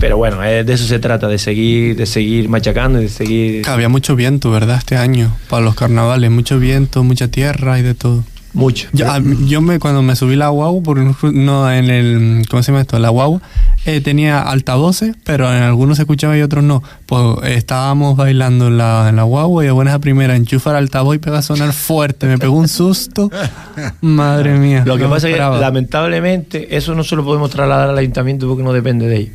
pero 0.00 0.16
bueno, 0.16 0.44
eh, 0.44 0.64
de 0.64 0.72
eso 0.72 0.84
se 0.86 0.98
trata, 0.98 1.28
de 1.28 1.38
seguir, 1.38 1.96
de 1.96 2.06
seguir 2.06 2.48
machacando 2.48 3.00
y 3.00 3.04
de 3.04 3.08
seguir... 3.08 3.68
Había 3.68 3.88
mucho 3.88 4.16
viento, 4.16 4.50
¿verdad? 4.50 4.76
Este 4.78 4.96
año, 4.96 5.34
para 5.48 5.64
los 5.64 5.74
carnavales. 5.74 6.30
Mucho 6.30 6.58
viento, 6.58 7.02
mucha 7.04 7.28
tierra 7.28 7.78
y 7.78 7.82
de 7.82 7.94
todo. 7.94 8.24
Mucho. 8.54 8.88
Yo, 8.92 9.06
yo 9.46 9.60
me, 9.62 9.78
cuando 9.78 10.02
me 10.02 10.14
subí 10.14 10.36
la 10.36 10.48
guagua, 10.48 10.82
porque 10.82 11.02
no- 11.04 11.16
no 11.32 11.72
en 11.72 11.88
el, 11.88 12.42
¿cómo 12.50 12.62
se 12.62 12.70
llama 12.70 12.82
esto? 12.82 12.98
La 12.98 13.08
guagua, 13.08 13.40
eh, 13.86 14.00
tenía 14.02 14.42
altavoces, 14.42 15.14
pero 15.24 15.50
en 15.54 15.62
algunos 15.62 15.96
se 15.96 16.02
escuchaba 16.02 16.36
y 16.36 16.42
otros 16.42 16.62
no. 16.62 16.82
Pues 17.06 17.22
eh, 17.44 17.54
estábamos 17.54 18.16
bailando 18.16 18.66
en 18.68 18.76
la, 18.78 19.08
en 19.08 19.16
la 19.16 19.22
guagua 19.22 19.62
y 19.64 19.66
de 19.66 19.72
buenas 19.72 19.94
a 19.94 19.98
primera 20.00 20.36
enchufa 20.36 20.70
el 20.70 20.76
altavoz 20.76 21.16
y 21.16 21.18
pega 21.18 21.38
a 21.38 21.42
sonar 21.42 21.72
fuerte. 21.72 22.26
Me 22.26 22.36
pegó 22.36 22.56
un 22.56 22.68
susto. 22.68 23.30
Madre 24.02 24.58
mía. 24.58 24.82
Lo 24.86 24.96
que 24.96 25.04
no 25.04 25.10
pasa 25.10 25.28
es 25.28 25.34
que 25.34 25.40
lamentablemente 25.40 26.76
eso 26.76 26.94
no 26.94 27.04
se 27.04 27.16
lo 27.16 27.24
podemos 27.24 27.50
trasladar 27.50 27.88
al 27.90 27.98
ayuntamiento 27.98 28.46
porque 28.48 28.62
no 28.62 28.72
depende 28.72 29.06
de 29.06 29.16
ellos. 29.16 29.32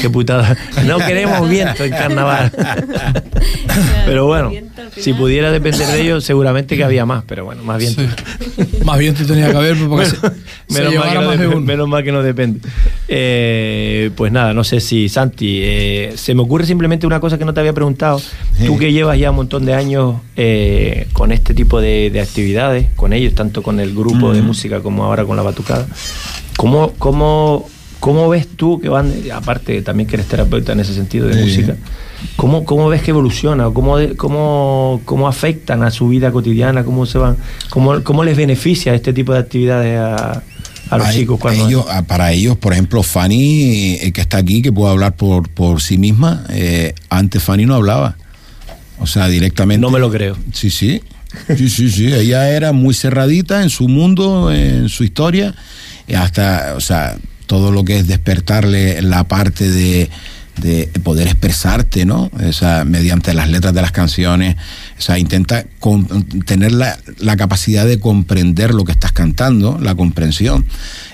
Qué 0.00 0.08
putada. 0.10 0.56
No 0.86 0.98
queremos 0.98 1.48
viento 1.48 1.84
en 1.84 1.90
carnaval. 1.90 2.50
pero 4.06 4.26
bueno, 4.26 4.50
si 4.96 5.12
pudiera 5.12 5.50
depender 5.50 5.86
de 5.86 6.00
ellos, 6.02 6.24
seguramente 6.24 6.76
que 6.76 6.84
había 6.84 7.04
más, 7.06 7.24
pero 7.26 7.44
bueno, 7.44 7.62
más 7.64 7.78
viento. 7.78 8.02
Más 8.84 8.98
bien 8.98 9.14
te 9.14 9.24
tenía 9.24 9.50
que 9.50 9.56
haber 9.56 9.76
porque 9.88 10.06
se, 10.06 10.16
se 10.16 10.82
menos, 10.82 10.94
mal 10.94 11.08
que 11.12 11.18
no 11.18 11.30
de 11.30 11.60
menos 11.60 11.88
mal 11.88 12.04
que 12.04 12.12
no 12.12 12.22
depende. 12.22 12.60
Eh, 13.08 14.10
pues 14.16 14.32
nada, 14.32 14.54
no 14.54 14.64
sé 14.64 14.80
si, 14.80 15.08
Santi, 15.08 15.60
eh, 15.62 16.12
se 16.16 16.34
me 16.34 16.42
ocurre 16.42 16.66
simplemente 16.66 17.06
una 17.06 17.20
cosa 17.20 17.38
que 17.38 17.44
no 17.44 17.52
te 17.54 17.60
había 17.60 17.72
preguntado. 17.72 18.20
Tú 18.66 18.78
que 18.78 18.92
llevas 18.92 19.18
ya 19.18 19.30
un 19.30 19.36
montón 19.36 19.64
de 19.64 19.74
años 19.74 20.16
eh, 20.36 21.08
con 21.12 21.32
este 21.32 21.54
tipo 21.54 21.80
de, 21.80 22.10
de 22.10 22.20
actividades, 22.20 22.86
con 22.96 23.12
ellos, 23.12 23.34
tanto 23.34 23.62
con 23.62 23.80
el 23.80 23.94
grupo 23.94 24.32
de 24.32 24.42
Mm. 24.42 24.46
música 24.46 24.80
como 24.80 25.04
ahora 25.04 25.24
con 25.24 25.36
la 25.36 25.42
batucada, 25.42 25.86
¿cómo, 26.56 26.92
cómo, 26.98 27.68
cómo 28.04 28.28
ves 28.28 28.46
tú 28.54 28.78
que 28.80 28.90
van, 28.90 29.10
aparte 29.32 29.80
también 29.80 30.06
que 30.06 30.16
eres 30.16 30.26
terapeuta 30.28 30.72
en 30.72 30.80
ese 30.80 30.92
sentido 30.92 31.26
de 31.26 31.32
Sí. 31.34 31.40
música, 31.40 31.76
¿Cómo, 32.36 32.64
¿Cómo 32.64 32.88
ves 32.90 33.00
que 33.02 33.12
evoluciona? 33.12 33.64
¿Cómo, 33.70 33.96
cómo, 34.18 35.00
¿Cómo 35.06 35.26
afectan 35.26 35.82
a 35.82 35.90
su 35.90 36.08
vida 36.08 36.30
cotidiana? 36.30 36.84
¿Cómo, 36.84 37.06
se 37.06 37.16
van, 37.16 37.36
cómo, 37.70 38.02
cómo 38.02 38.22
les 38.24 38.36
beneficia 38.36 38.92
este 38.94 39.12
tipo 39.14 39.32
de 39.32 39.38
actividades 39.38 39.98
a, 39.98 40.42
a 40.90 40.98
los 40.98 41.06
A- 41.06 41.12
chicos? 41.12 41.38
a 41.38 41.40
cuando 41.40 41.66
ellos- 41.66 41.86
a- 41.88 42.02
para 42.02 42.30
ellos, 42.32 42.58
por 42.58 42.72
ejemplo, 42.74 43.02
Fanny, 43.02 43.94
eh, 44.02 44.12
que 44.12 44.20
está 44.20 44.36
aquí, 44.38 44.60
que 44.60 44.70
puede 44.72 44.90
hablar 44.92 45.16
por, 45.16 45.48
por 45.48 45.80
sí 45.80 45.96
misma, 45.96 46.44
eh, 46.50 46.92
antes 47.08 47.42
Fanny 47.42 47.64
no 47.64 47.74
hablaba. 47.74 48.16
O 48.98 49.06
sea, 49.06 49.28
directamente. 49.28 49.80
No 49.80 49.90
me 49.90 49.98
lo 49.98 50.10
creo. 50.10 50.36
Sí, 50.52 50.68
sí. 50.70 51.00
Sí, 51.56 51.68
sí, 51.68 51.90
sí. 51.90 52.06
Ella 52.12 52.50
era 52.50 52.72
muy 52.72 52.92
cerradita 52.94 53.62
en 53.62 53.70
su 53.70 53.88
mundo, 53.88 54.52
en 54.52 54.88
su 54.90 55.04
historia, 55.04 55.54
hasta, 56.14 56.74
o 56.76 56.80
sea, 56.80 57.16
todo 57.46 57.72
lo 57.72 57.84
que 57.84 57.98
es 57.98 58.06
despertarle 58.06 59.02
la 59.02 59.24
parte 59.24 59.70
de, 59.70 60.10
de 60.60 60.88
poder 61.02 61.26
expresarte, 61.26 62.04
¿no? 62.04 62.30
O 62.32 62.52
sea, 62.52 62.84
mediante 62.84 63.34
las 63.34 63.48
letras 63.48 63.74
de 63.74 63.82
las 63.82 63.92
canciones, 63.92 64.56
o 64.98 65.02
sea, 65.02 65.18
intenta 65.18 65.64
tener 66.46 66.72
la, 66.72 66.98
la 67.18 67.36
capacidad 67.36 67.86
de 67.86 67.98
comprender 67.98 68.72
lo 68.72 68.84
que 68.84 68.92
estás 68.92 69.12
cantando, 69.12 69.78
la 69.80 69.94
comprensión, 69.94 70.64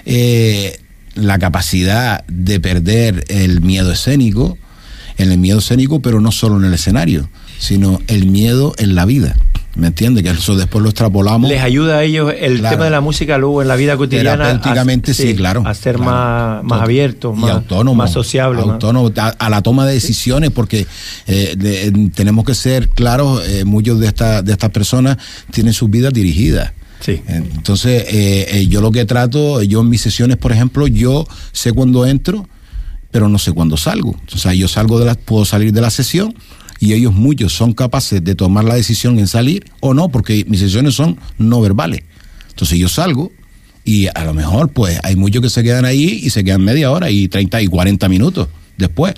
eh, 0.04 0.80
la 1.14 1.38
capacidad 1.38 2.24
de 2.26 2.60
perder 2.60 3.24
el 3.28 3.60
miedo 3.60 3.92
escénico, 3.92 4.58
en 5.16 5.32
el 5.32 5.38
miedo 5.38 5.58
escénico, 5.58 6.00
pero 6.00 6.20
no 6.20 6.32
solo 6.32 6.58
en 6.58 6.64
el 6.64 6.74
escenario, 6.74 7.28
sino 7.58 8.00
el 8.06 8.26
miedo 8.26 8.74
en 8.78 8.94
la 8.94 9.04
vida. 9.04 9.36
¿Me 9.76 9.86
entiendes? 9.86 10.24
Que 10.24 10.30
eso 10.30 10.56
después 10.56 10.82
lo 10.82 10.88
extrapolamos. 10.90 11.48
les 11.48 11.62
ayuda 11.62 11.98
a 11.98 12.02
ellos 12.02 12.34
el 12.36 12.58
Claro. 12.58 12.74
tema 12.76 12.84
de 12.86 12.90
la 12.90 13.00
música 13.00 13.38
luego 13.38 13.62
en 13.62 13.68
la 13.68 13.76
vida 13.76 13.96
cotidiana 13.96 14.36
Terapéuticamente 14.36 15.12
a, 15.12 15.14
sí, 15.14 15.34
claro. 15.36 15.62
a 15.64 15.72
ser 15.74 15.94
claro. 15.96 16.10
más, 16.10 16.64
más 16.64 16.82
abiertos, 16.82 17.36
más, 17.36 17.50
autónomo, 17.52 17.94
más 17.94 18.12
sociables. 18.12 18.64
autónomo, 18.64 19.12
a, 19.16 19.28
a 19.28 19.48
la 19.48 19.62
toma 19.62 19.86
de 19.86 19.92
decisiones, 19.94 20.50
porque 20.50 20.86
eh, 21.28 21.54
de- 21.56 22.10
tenemos 22.14 22.44
que 22.44 22.54
ser 22.54 22.88
claros, 22.88 23.46
eh, 23.48 23.64
muchos 23.64 24.00
de, 24.00 24.08
esta- 24.08 24.42
de 24.42 24.50
estas 24.52 24.70
personas 24.70 25.18
tienen 25.52 25.72
sus 25.72 25.88
vidas 25.88 26.12
dirigidas. 26.12 26.72
Sí. 26.98 27.22
Entonces, 27.28 28.04
eh, 28.08 28.46
eh, 28.50 28.66
yo 28.66 28.80
lo 28.80 28.90
que 28.90 29.04
trato, 29.04 29.62
yo 29.62 29.80
en 29.82 29.88
mis 29.88 30.00
sesiones, 30.02 30.36
por 30.36 30.50
ejemplo, 30.52 30.86
yo 30.88 31.26
sé 31.52 31.72
cuándo 31.72 32.04
entro, 32.06 32.46
pero 33.12 33.28
no 33.28 33.38
sé 33.38 33.52
cuándo 33.52 33.76
salgo. 33.76 34.16
O 34.34 34.36
sea, 34.36 34.52
yo 34.52 34.66
salgo 34.68 34.98
de 34.98 35.06
la, 35.06 35.14
puedo 35.14 35.44
salir 35.44 35.72
de 35.72 35.80
la 35.80 35.90
sesión 35.90 36.34
y 36.80 36.94
ellos 36.94 37.12
muchos 37.12 37.52
son 37.52 37.74
capaces 37.74 38.24
de 38.24 38.34
tomar 38.34 38.64
la 38.64 38.74
decisión 38.74 39.18
en 39.18 39.28
salir 39.28 39.70
o 39.80 39.92
no, 39.94 40.08
porque 40.08 40.44
mis 40.48 40.60
sesiones 40.60 40.94
son 40.94 41.18
no 41.38 41.60
verbales. 41.60 42.02
Entonces 42.48 42.78
yo 42.78 42.88
salgo 42.88 43.30
y 43.84 44.06
a 44.06 44.24
lo 44.24 44.32
mejor 44.34 44.70
pues 44.70 44.98
hay 45.04 45.14
muchos 45.14 45.42
que 45.42 45.50
se 45.50 45.62
quedan 45.62 45.84
ahí 45.84 46.20
y 46.22 46.30
se 46.30 46.42
quedan 46.42 46.62
media 46.62 46.90
hora 46.90 47.10
y 47.10 47.28
30 47.28 47.60
y 47.62 47.66
40 47.66 48.08
minutos 48.08 48.48
después. 48.78 49.14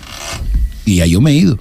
Y 0.85 0.99
ahí 0.99 1.11
yo 1.11 1.21
me 1.21 1.31
he 1.31 1.35
ido. 1.35 1.57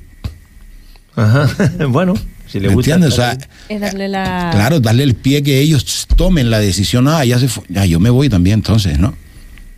Ajá. 1.15 1.49
bueno, 1.89 2.15
si 2.49 2.59
le 2.59 2.69
¿Me 2.69 2.75
gusta. 2.75 2.95
entiendes? 2.95 3.13
O 3.13 3.17
sea, 3.23 3.39
Es 3.69 3.81
darle 3.81 4.09
la... 4.09 4.51
Claro, 4.53 4.81
darle 4.81 5.05
el 5.05 5.15
pie 5.15 5.43
que 5.45 5.61
ellos 5.61 6.09
tomen 6.17 6.51
la 6.51 6.59
decisión. 6.59 7.07
Ah, 7.07 7.25
ya 7.25 7.39
se 7.39 7.47
fue. 7.47 7.63
Ya, 7.69 7.87
yo 7.87 8.01
me 8.01 8.11
voy 8.11 8.29
también 8.29 8.55
entonces, 8.59 8.99
¿no? 8.99 9.15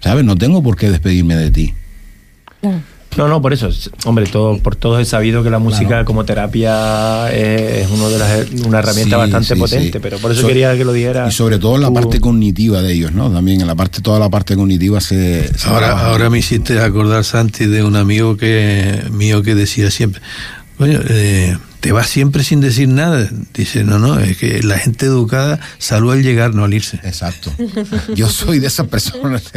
¿Sabes? 0.01 0.25
No 0.25 0.37
tengo 0.37 0.62
por 0.62 0.77
qué 0.77 0.91
despedirme 0.91 1.37
de 1.37 1.51
ti. 1.51 1.75
No, 3.17 3.29
no, 3.29 3.41
por 3.41 3.53
eso, 3.53 3.69
hombre, 4.07 4.27
todo, 4.27 4.59
por 4.59 4.77
todo 4.77 4.99
he 4.99 5.05
sabido 5.05 5.43
que 5.43 5.51
la 5.51 5.59
música 5.59 6.05
como 6.05 6.25
terapia 6.25 7.33
es, 7.33 7.89
uno 7.91 8.09
de 8.11 8.19
las, 8.19 8.51
una 8.67 8.81
herramienta 8.81 9.17
Sí, 9.17 9.21
bastante 9.21 9.55
sí, 9.55 9.61
potente, 9.61 9.93
sí. 9.93 9.99
pero 10.03 10.19
por 10.19 10.33
eso 10.33 10.41
So- 10.43 10.47
quería 10.49 10.77
que 10.77 10.85
lo 10.85 10.93
dijera. 10.93 11.29
Y 11.29 11.33
sobre 11.33 11.59
todo 11.59 11.77
en 11.77 11.83
la 11.83 11.89
tú. 11.89 11.95
parte 11.95 12.21
cognitiva 12.21 12.83
de 12.83 12.93
ellos, 12.93 13.12
¿no? 13.12 13.31
También 13.31 13.61
en 13.61 13.67
la 13.67 13.75
parte, 13.75 14.01
toda 14.01 14.19
la 14.19 14.29
parte 14.31 14.57
cognitiva 14.57 15.01
se. 15.01 15.49
se 15.57 15.69
Ahora, 15.69 15.87
trabaja. 15.87 16.07
ahora 16.11 16.31
me 16.31 16.39
hiciste 16.39 16.79
acordar, 16.81 17.25
Santi, 17.25 17.67
de 17.67 17.83
un 17.85 17.97
amigo 17.97 18.37
que 18.37 19.03
mío 19.12 19.43
que 19.43 19.55
decía 19.55 19.91
siempre, 19.91 20.21
coño, 20.79 20.99
eh, 21.09 21.57
te 21.85 21.93
vas 21.93 22.09
siempre 22.09 22.43
sin 22.43 22.62
decir 22.62 22.89
nada. 22.89 23.28
Dice, 23.53 23.85
no, 23.85 23.99
no, 23.99 24.18
es 24.18 24.39
que 24.39 24.62
la 24.62 24.78
gente 24.78 25.05
educada 25.05 25.61
saluda 25.76 26.14
al 26.14 26.22
llegar, 26.22 26.55
no 26.55 26.64
al 26.64 26.72
irse. 26.72 26.99
Exacto. 27.05 27.53
Yo 28.14 28.30
soy 28.30 28.59
de 28.59 28.68
esas 28.68 28.89
personas. 28.89 29.53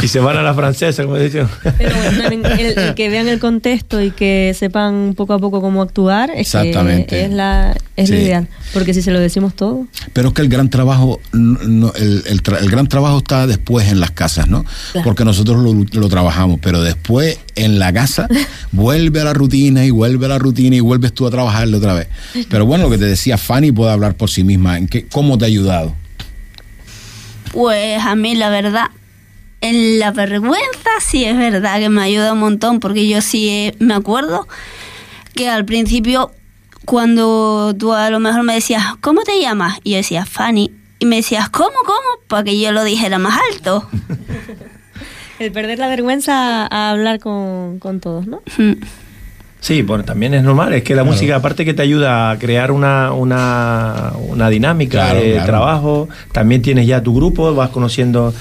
Y 0.00 0.06
se 0.06 0.20
van 0.20 0.36
a 0.36 0.42
la 0.42 0.54
francesa, 0.54 1.02
como 1.02 1.16
dicen. 1.16 1.48
Pero 1.76 1.96
bueno, 1.96 2.22
también 2.22 2.46
el, 2.46 2.78
el 2.78 2.94
que 2.94 3.08
vean 3.08 3.26
el 3.26 3.40
contexto 3.40 4.00
y 4.00 4.12
que 4.12 4.54
sepan 4.56 5.14
poco 5.16 5.32
a 5.32 5.40
poco 5.40 5.60
cómo 5.60 5.82
actuar 5.82 6.30
es, 6.30 6.36
que 6.36 6.40
Exactamente. 6.40 7.24
es, 7.24 7.32
la, 7.32 7.76
es 7.96 8.10
lo 8.10 8.16
ideal. 8.16 8.48
Porque 8.72 8.92
si 8.92 9.02
se 9.02 9.10
lo 9.12 9.20
decimos 9.20 9.54
todo, 9.54 9.86
Pero 10.12 10.28
es 10.28 10.34
que 10.34 10.42
el 10.42 10.48
gran 10.48 10.68
trabajo, 10.68 11.20
no- 11.32 11.92
el, 11.94 12.24
el 12.26 12.42
tra- 12.42 12.58
el 12.60 12.68
gran 12.70 12.88
trabajo 12.88 13.18
está 13.18 13.46
después 13.46 13.88
en 13.88 14.00
las 14.00 14.10
casas, 14.10 14.48
¿no? 14.48 14.64
Claro. 14.92 15.04
Porque 15.04 15.24
nosotros 15.24 15.62
lo, 15.62 15.72
lo 16.00 16.08
trabajamos, 16.08 16.58
pero 16.60 16.82
después 16.82 17.38
en 17.54 17.78
la 17.78 17.92
casa 17.92 18.26
vuelve 18.72 19.20
a 19.20 19.24
la 19.24 19.32
rutina 19.32 19.84
y 19.84 19.90
vuelve 19.90 20.26
a 20.26 20.30
la 20.30 20.38
rutina 20.38 20.74
y 20.74 20.80
vuelves 20.80 21.12
tú 21.12 21.26
a 21.26 21.30
trabajarlo 21.30 21.78
otra 21.78 21.94
vez. 21.94 22.08
Pero 22.48 22.66
bueno, 22.66 22.84
lo 22.84 22.90
que 22.90 22.98
te 22.98 23.04
decía 23.06 23.38
Fanny 23.38 23.70
puede 23.70 23.92
hablar 23.92 24.16
por 24.16 24.28
sí 24.28 24.42
misma. 24.42 24.76
¿En 24.76 24.88
qué, 24.88 25.06
¿Cómo 25.06 25.38
te 25.38 25.44
ha 25.44 25.48
ayudado? 25.48 25.94
Pues 27.52 28.02
a 28.02 28.16
mí 28.16 28.34
la 28.34 28.48
verdad, 28.50 28.86
en 29.60 29.98
la 30.00 30.10
vergüenza 30.10 30.90
sí 31.00 31.24
es 31.24 31.36
verdad 31.36 31.78
que 31.78 31.88
me 31.88 32.02
ayuda 32.02 32.32
un 32.32 32.40
montón 32.40 32.80
porque 32.80 33.08
yo 33.08 33.20
sí 33.20 33.48
eh, 33.48 33.74
me 33.78 33.94
acuerdo 33.94 34.48
que 35.34 35.48
al 35.48 35.64
principio 35.64 36.32
cuando 36.84 37.74
tú 37.78 37.92
a 37.92 38.10
lo 38.10 38.20
mejor 38.20 38.42
me 38.42 38.54
decías, 38.54 38.82
¿cómo 39.00 39.22
te 39.22 39.40
llamas? 39.40 39.78
Y 39.84 39.92
yo 39.92 39.96
decía, 39.98 40.24
Fanny. 40.26 40.70
Y 41.00 41.06
me 41.06 41.16
decías, 41.16 41.48
¿cómo, 41.50 41.76
cómo? 41.84 41.98
Para 42.28 42.44
que 42.44 42.58
yo 42.58 42.72
lo 42.72 42.84
dijera 42.84 43.18
más 43.18 43.38
alto. 43.52 43.86
el 45.38 45.52
perder 45.52 45.78
la 45.78 45.88
vergüenza 45.88 46.66
a 46.66 46.90
hablar 46.90 47.18
con, 47.18 47.78
con 47.78 48.00
todos, 48.00 48.26
¿no? 48.26 48.40
Sí, 49.60 49.82
bueno, 49.82 50.04
también 50.04 50.34
es 50.34 50.42
normal. 50.42 50.72
Es 50.74 50.82
que 50.84 50.94
la 50.94 51.04
música, 51.04 51.36
aparte 51.36 51.64
que 51.64 51.74
te 51.74 51.82
ayuda 51.82 52.30
a 52.30 52.38
crear 52.38 52.70
una, 52.70 53.12
una, 53.12 54.12
una 54.28 54.48
dinámica 54.50 55.06
Claro, 55.10 55.20
de 55.20 55.32
claro. 55.32 55.46
trabajo, 55.46 56.08
también 56.32 56.62
tienes 56.62 56.86
ya 56.86 57.02
tu 57.02 57.14
grupo, 57.14 57.54
vas 57.54 57.70
conociendo, 57.70 58.32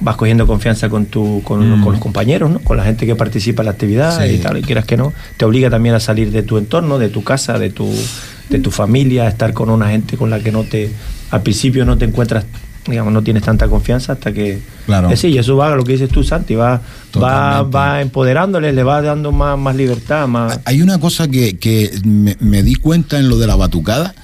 vas 0.00 0.16
cogiendo 0.16 0.46
confianza 0.46 0.88
con 0.88 1.06
tu, 1.06 1.42
con, 1.44 1.80
Mm. 1.80 1.82
con 1.84 1.92
los 1.92 2.00
compañeros, 2.00 2.50
¿no? 2.50 2.58
Con 2.60 2.76
la 2.76 2.84
gente 2.84 3.06
que 3.06 3.16
participa 3.16 3.62
en 3.62 3.66
la 3.66 3.72
actividad 3.72 4.18
Sí. 4.24 4.34
y 4.34 4.38
tal, 4.38 4.58
y 4.58 4.62
quieras 4.62 4.84
que 4.84 4.96
no. 4.96 5.12
Te 5.36 5.44
obliga 5.44 5.70
también 5.70 5.94
a 5.94 6.00
salir 6.00 6.30
de 6.30 6.42
tu 6.42 6.58
entorno, 6.58 6.98
de 6.98 7.08
tu 7.08 7.24
casa, 7.24 7.58
de 7.58 7.70
tu, 7.70 7.88
de 8.50 8.58
tu 8.58 8.70
familia, 8.70 9.24
a 9.24 9.28
estar 9.28 9.52
con 9.52 9.70
una 9.70 9.88
gente 9.90 10.16
con 10.16 10.30
la 10.30 10.40
que 10.40 10.52
no 10.52 10.64
te, 10.64 10.90
al 11.30 11.42
principio 11.42 11.84
no 11.84 11.98
te 11.98 12.04
encuentras, 12.06 12.44
digamos, 12.86 13.12
no 13.12 13.22
tienes 13.22 13.42
tanta 13.42 13.68
confianza 13.68 14.12
hasta 14.14 14.32
que 14.32 14.60
Claro. 14.86 15.10
Eh, 15.10 15.16
sí, 15.18 15.28
y 15.28 15.36
eso 15.38 15.54
va 15.56 15.70
a 15.72 15.76
lo 15.76 15.84
que 15.84 15.92
dices 15.92 16.08
tú, 16.08 16.24
Santi, 16.24 16.54
va, 16.54 16.80
va, 17.22 17.62
va 17.62 18.00
empoderándoles, 18.00 18.74
le 18.74 18.82
va 18.82 19.02
dando 19.02 19.32
más, 19.32 19.58
más 19.58 19.76
libertad, 19.76 20.26
más... 20.26 20.60
Hay 20.64 20.80
una 20.80 20.98
cosa 20.98 21.28
que, 21.28 21.58
que 21.58 21.90
me, 22.04 22.36
me 22.40 22.62
di 22.62 22.74
cuenta 22.76 23.18
en 23.18 23.28
lo 23.28 23.36
de 23.36 23.46
la 23.46 23.56
batucada, 23.56 24.14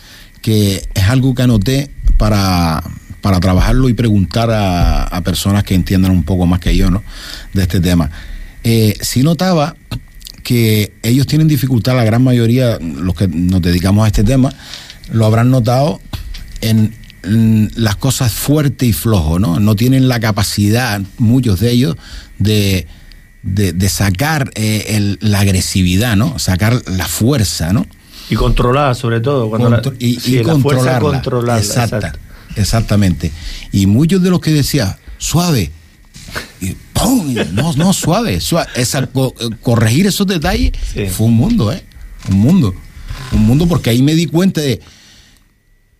que 0.40 0.82
es 0.94 1.04
algo 1.10 1.34
que 1.34 1.42
anoté 1.42 1.90
para, 2.16 2.82
para 3.24 3.40
trabajarlo 3.40 3.88
y 3.88 3.94
preguntar 3.94 4.50
a, 4.50 5.04
a 5.04 5.20
personas 5.22 5.64
que 5.64 5.74
entiendan 5.74 6.10
un 6.12 6.24
poco 6.24 6.44
más 6.44 6.60
que 6.60 6.76
yo, 6.76 6.90
¿no? 6.90 7.02
De 7.54 7.62
este 7.62 7.80
tema. 7.80 8.10
Eh, 8.62 8.98
sí 9.00 9.22
notaba 9.22 9.76
que 10.42 10.92
ellos 11.02 11.26
tienen 11.26 11.48
dificultad, 11.48 11.96
la 11.96 12.04
gran 12.04 12.22
mayoría, 12.22 12.78
los 12.82 13.14
que 13.14 13.26
nos 13.26 13.62
dedicamos 13.62 14.04
a 14.04 14.08
este 14.08 14.24
tema, 14.24 14.52
lo 15.10 15.24
habrán 15.24 15.50
notado 15.50 16.02
en, 16.60 16.94
en 17.22 17.70
las 17.76 17.96
cosas 17.96 18.30
fuerte 18.34 18.84
y 18.84 18.92
flojo, 18.92 19.38
¿no? 19.38 19.58
No 19.58 19.74
tienen 19.74 20.06
la 20.06 20.20
capacidad, 20.20 21.00
muchos 21.16 21.60
de 21.60 21.70
ellos, 21.70 21.96
de, 22.38 22.86
de, 23.42 23.72
de 23.72 23.88
sacar 23.88 24.50
eh, 24.54 24.84
el- 24.88 25.18
la 25.22 25.40
agresividad, 25.40 26.14
¿no? 26.14 26.38
Sacar 26.38 26.82
la 26.90 27.06
fuerza, 27.06 27.72
¿no? 27.72 27.86
Y 28.28 28.34
controlada, 28.34 28.94
sobre 28.94 29.20
todo. 29.22 29.48
Cuando 29.48 29.70
la- 29.70 29.80
Contro- 29.80 29.96
y, 29.98 30.20
sí, 30.20 30.36
y 30.40 30.42
la 30.44 30.56
fuerza 30.56 30.98
controlarla. 31.00 31.58
Exacta. 31.58 31.96
exacto. 31.96 32.18
Exactamente. 32.56 33.32
Y 33.72 33.86
muchos 33.86 34.22
de 34.22 34.30
los 34.30 34.40
que 34.40 34.50
decía, 34.52 34.98
suave, 35.18 35.70
y 36.60 36.72
¡pum! 36.92 37.34
No, 37.52 37.72
no, 37.74 37.92
suave, 37.92 38.40
suave. 38.40 38.68
Esa, 38.76 39.06
co- 39.06 39.34
eh, 39.40 39.48
corregir 39.60 40.06
esos 40.06 40.26
detalles 40.26 40.72
Sí. 40.92 41.06
fue 41.06 41.26
un 41.26 41.34
mundo, 41.34 41.72
¿eh? 41.72 41.84
Un 42.30 42.38
mundo. 42.38 42.74
Un 43.32 43.46
mundo 43.46 43.66
porque 43.66 43.90
ahí 43.90 44.02
me 44.02 44.14
di 44.14 44.26
cuenta 44.26 44.60
de. 44.60 44.80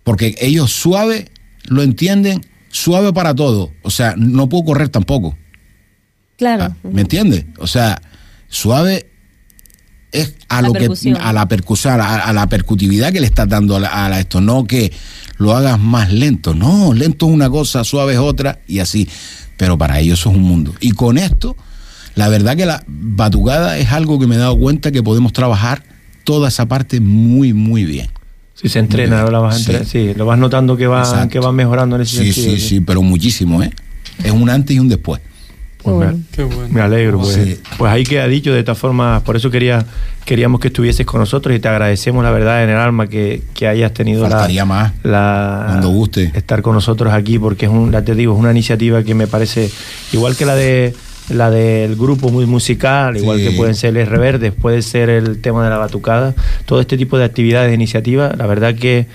Porque 0.02 0.34
ellos 0.40 0.70
suave 0.72 1.28
lo 1.64 1.82
entienden, 1.82 2.44
suave 2.70 3.12
para 3.12 3.34
todo. 3.34 3.72
O 3.82 3.90
sea, 3.90 4.14
no 4.16 4.48
puedo 4.48 4.64
correr 4.64 4.88
tampoco. 4.88 5.36
Claro. 6.36 6.64
Ah, 6.64 6.76
¿Me 6.90 7.02
entiendes? 7.02 7.44
O 7.58 7.66
sea, 7.66 8.00
suave 8.48 9.10
es 10.14 10.34
a 10.48 10.62
La 10.62 10.68
lo 10.68 10.72
que 10.74 10.78
a 11.20 11.32
la 11.32 11.46
percusión, 11.48 12.00
a, 12.00 12.16
a 12.24 12.32
la 12.32 12.46
percutividad 12.48 13.12
que 13.12 13.20
le 13.20 13.26
estás 13.26 13.48
dando 13.48 13.76
a, 13.76 13.80
la- 13.80 14.06
a 14.06 14.20
esto, 14.20 14.40
no 14.40 14.64
que 14.64 14.92
lo 15.38 15.54
hagas 15.54 15.78
más 15.80 16.12
lento. 16.12 16.54
No, 16.54 16.94
lento 16.94 17.26
es 17.26 17.32
una 17.32 17.50
cosa, 17.50 17.84
suave 17.84 18.14
es 18.14 18.18
otra 18.18 18.60
y 18.66 18.78
así. 18.78 19.08
Pero 19.56 19.76
para 19.78 20.00
ellos 20.00 20.20
eso 20.20 20.30
es 20.30 20.36
un 20.36 20.42
mundo. 20.42 20.74
Y 20.80 20.92
con 20.92 21.18
esto, 21.18 21.56
la 22.14 22.28
verdad 22.28 22.56
que 22.56 22.66
la 22.66 22.82
batucada 22.86 23.78
es 23.78 23.92
algo 23.92 24.18
que 24.18 24.26
me 24.26 24.34
he 24.36 24.38
dado 24.38 24.58
cuenta 24.58 24.90
que 24.92 25.02
podemos 25.02 25.32
trabajar 25.32 25.82
toda 26.24 26.48
esa 26.48 26.66
parte 26.66 27.00
muy, 27.00 27.52
muy 27.52 27.84
bien. 27.84 28.08
Si 28.54 28.68
se 28.68 28.78
entrena, 28.78 29.24
lo 29.24 29.42
vas, 29.42 29.56
a 29.56 29.58
Sí. 29.58 29.64
entrenar, 29.72 29.86
sí, 29.86 30.14
lo 30.16 30.26
vas 30.26 30.38
notando 30.38 30.76
que 30.76 30.86
va, 30.86 31.00
Exacto. 31.00 31.28
que 31.28 31.38
va 31.40 31.52
mejorando 31.52 31.96
en 31.96 32.02
ese 32.02 32.18
Sí, 32.18 32.32
sentido. 32.32 32.56
sí, 32.56 32.68
sí, 32.68 32.80
pero 32.80 33.02
muchísimo, 33.02 33.62
¿eh? 33.62 33.70
Es 34.22 34.30
un 34.30 34.48
antes 34.48 34.76
y 34.76 34.78
un 34.78 34.88
después. 34.88 35.20
Pues 35.84 36.12
me, 36.14 36.22
Qué 36.32 36.42
bueno. 36.44 36.68
me 36.70 36.80
alegro, 36.80 37.18
pues, 37.20 37.34
Sí. 37.34 37.60
pues 37.78 37.92
ahí 37.92 38.02
queda 38.04 38.26
dicho 38.26 38.52
de 38.52 38.58
esta 38.60 38.74
forma, 38.74 39.22
por 39.24 39.36
eso 39.36 39.50
quería 39.50 39.84
queríamos 40.24 40.58
que 40.58 40.68
estuvieses 40.68 41.04
con 41.04 41.20
nosotros 41.20 41.54
y 41.54 41.58
te 41.60 41.68
agradecemos 41.68 42.24
la 42.24 42.30
verdad 42.30 42.64
en 42.64 42.70
el 42.70 42.76
alma 42.78 43.06
que, 43.08 43.42
que 43.52 43.68
hayas 43.68 43.92
tenido 43.92 44.22
la, 44.22 44.30
Faltaría 44.30 44.64
más. 44.64 44.92
la 45.02 45.64
Cuando 45.68 45.88
guste. 45.90 46.32
estar 46.34 46.62
con 46.62 46.72
nosotros 46.74 47.12
aquí 47.12 47.38
porque 47.38 47.66
es 47.66 47.70
un, 47.70 47.92
ya 47.92 48.02
te 48.02 48.14
digo, 48.14 48.32
es 48.32 48.40
una 48.40 48.50
iniciativa 48.50 49.02
que 49.02 49.14
me 49.14 49.26
parece 49.26 49.70
igual 50.12 50.34
que 50.34 50.46
la 50.46 50.54
de 50.54 50.94
la 51.28 51.50
del 51.50 51.96
grupo 51.96 52.30
muy 52.30 52.46
musical, 52.46 53.16
igual 53.18 53.38
Sí. 53.38 53.44
que 53.44 53.50
pueden 53.52 53.74
ser 53.74 53.96
el 53.98 54.06
Reverdes, 54.06 54.52
puede 54.52 54.80
ser 54.80 55.10
el 55.10 55.40
tema 55.42 55.62
de 55.64 55.68
la 55.70 55.76
batucada, 55.78 56.34
todo 56.64 56.80
este 56.80 56.96
tipo 56.96 57.18
de 57.18 57.24
actividades 57.24 57.68
de 57.68 57.74
iniciativa, 57.74 58.32
la 58.36 58.46
verdad 58.46 58.74
que 58.74 59.06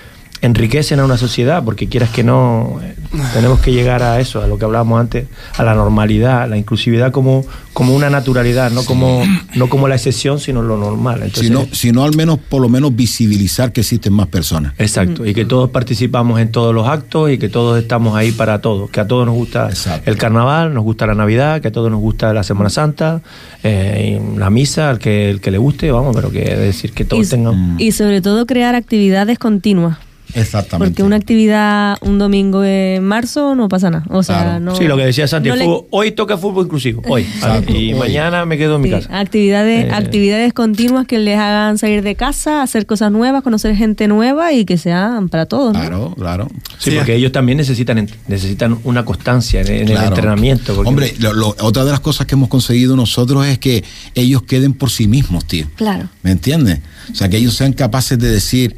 enriquecen 0.41 0.99
a 0.99 1.05
una 1.05 1.17
sociedad, 1.17 1.63
porque 1.63 1.87
quieras 1.87 2.09
que 2.09 2.23
no, 2.23 2.79
eh, 2.83 2.95
tenemos 3.33 3.59
que 3.59 3.71
llegar 3.71 4.03
a 4.03 4.19
eso, 4.19 4.41
a 4.41 4.47
lo 4.47 4.57
que 4.57 4.65
hablábamos 4.65 4.99
antes, 4.99 5.27
a 5.57 5.63
la 5.63 5.75
normalidad, 5.75 6.43
a 6.43 6.47
la 6.47 6.57
inclusividad 6.57 7.11
como, 7.11 7.45
como 7.73 7.95
una 7.95 8.09
naturalidad, 8.09 8.71
no 8.71 8.83
como, 8.83 9.23
no 9.55 9.67
como 9.69 9.87
la 9.87 9.95
excepción, 9.95 10.39
sino 10.39 10.61
lo 10.61 10.77
normal. 10.77 11.23
Entonces, 11.23 11.47
Sino, 11.47 11.67
sino 11.71 12.03
al 12.03 12.15
menos, 12.15 12.39
por 12.39 12.61
lo 12.61 12.69
menos, 12.69 12.95
visibilizar 12.95 13.73
que 13.73 13.81
existen 13.81 14.13
más 14.13 14.27
personas. 14.27 14.73
Exacto, 14.77 15.25
y 15.25 15.33
que 15.33 15.45
todos 15.45 15.69
participamos 15.71 16.39
en 16.39 16.51
todos 16.51 16.73
los 16.73 16.87
actos 16.87 17.31
y 17.31 17.37
que 17.37 17.49
todos 17.49 17.79
estamos 17.81 18.15
ahí 18.15 18.31
para 18.31 18.61
todos, 18.61 18.89
que 18.89 18.99
a 18.99 19.07
todos 19.07 19.25
nos 19.25 19.35
gusta 19.35 19.69
Exacto. 19.69 20.09
el 20.09 20.17
carnaval, 20.17 20.73
nos 20.73 20.83
gusta 20.83 21.05
la 21.05 21.15
Navidad, 21.15 21.61
que 21.61 21.67
a 21.67 21.71
todos 21.71 21.91
nos 21.91 21.99
gusta 21.99 22.33
la 22.33 22.43
Semana 22.43 22.69
Santa, 22.69 23.21
eh, 23.63 24.21
la 24.37 24.49
misa, 24.49 24.89
al 24.89 24.99
que, 24.99 25.29
el 25.29 25.41
que 25.41 25.51
le 25.51 25.57
guste, 25.57 25.91
vamos, 25.91 26.15
pero 26.15 26.31
que 26.31 26.43
es 26.43 26.59
decir 26.59 26.93
que 26.93 27.05
todos 27.05 27.25
Y, 27.25 27.29
tengan... 27.29 27.75
y 27.77 27.91
sobre 27.91 28.21
todo 28.21 28.45
crear 28.45 28.75
actividades 28.75 29.37
continuas. 29.39 29.97
Exactamente. 30.33 30.91
Porque 30.91 31.03
una 31.03 31.15
actividad 31.15 31.97
un 32.01 32.19
domingo 32.19 32.63
en 32.63 33.03
marzo 33.03 33.55
no 33.55 33.67
pasa 33.69 33.89
nada. 33.89 34.05
O 34.09 34.23
sea, 34.23 34.41
Claro. 34.43 34.59
no. 34.59 34.75
sí, 34.75 34.85
lo 34.85 34.95
que 34.97 35.05
decía 35.05 35.27
Santi, 35.27 35.49
no 35.49 35.53
el 35.55 35.59
le- 35.61 35.65
fútbol- 35.65 35.85
hoy 35.91 36.11
toca 36.11 36.37
fútbol 36.37 36.65
inclusivo, 36.65 37.01
hoy, 37.07 37.21
Exacto, 37.35 37.73
y 37.73 37.93
hoy. 37.93 37.99
mañana 37.99 38.45
me 38.45 38.57
quedo 38.57 38.75
en 38.75 38.81
mi 38.81 38.89
Sí, 38.89 38.95
casa. 38.95 39.19
actividades, 39.19 39.85
Eh, 39.85 39.91
actividades 39.91 40.53
continuas 40.53 41.07
que 41.07 41.19
les 41.19 41.37
hagan 41.37 41.77
salir 41.77 42.03
de 42.03 42.15
casa, 42.15 42.61
hacer 42.61 42.85
cosas 42.85 43.11
nuevas, 43.11 43.43
conocer 43.43 43.75
gente 43.75 44.07
nueva 44.07 44.53
y 44.53 44.65
que 44.65 44.77
sean 44.77 45.29
para 45.29 45.45
todos. 45.45 45.73
¿no? 45.73 45.79
Claro, 45.79 46.13
claro. 46.17 46.47
Sí, 46.77 46.91
Sí, 46.91 46.95
porque 46.97 47.15
ellos 47.15 47.31
también 47.31 47.57
necesitan 47.57 48.07
necesitan 48.27 48.77
una 48.83 49.03
constancia 49.05 49.61
en, 49.61 49.67
en 49.67 49.89
el 49.89 50.03
entrenamiento. 50.03 50.73
porque- 50.75 50.89
Hombre, 50.89 51.13
lo- 51.19 51.33
lo- 51.33 51.55
otra 51.61 51.83
de 51.85 51.91
las 51.91 51.99
cosas 51.99 52.25
que 52.27 52.35
hemos 52.35 52.49
conseguido 52.49 52.95
nosotros 52.95 53.45
es 53.47 53.57
que 53.59 53.83
ellos 54.15 54.43
queden 54.43 54.73
por 54.73 54.89
sí 54.91 55.07
mismos, 55.07 55.45
tío. 55.45 55.65
Claro. 55.75 56.09
¿Me 56.23 56.31
entiendes? 56.31 56.79
O 57.11 57.15
sea, 57.15 57.29
que 57.29 57.37
ellos 57.37 57.55
sean 57.55 57.73
capaces 57.73 58.19
de 58.19 58.29
decir, 58.29 58.75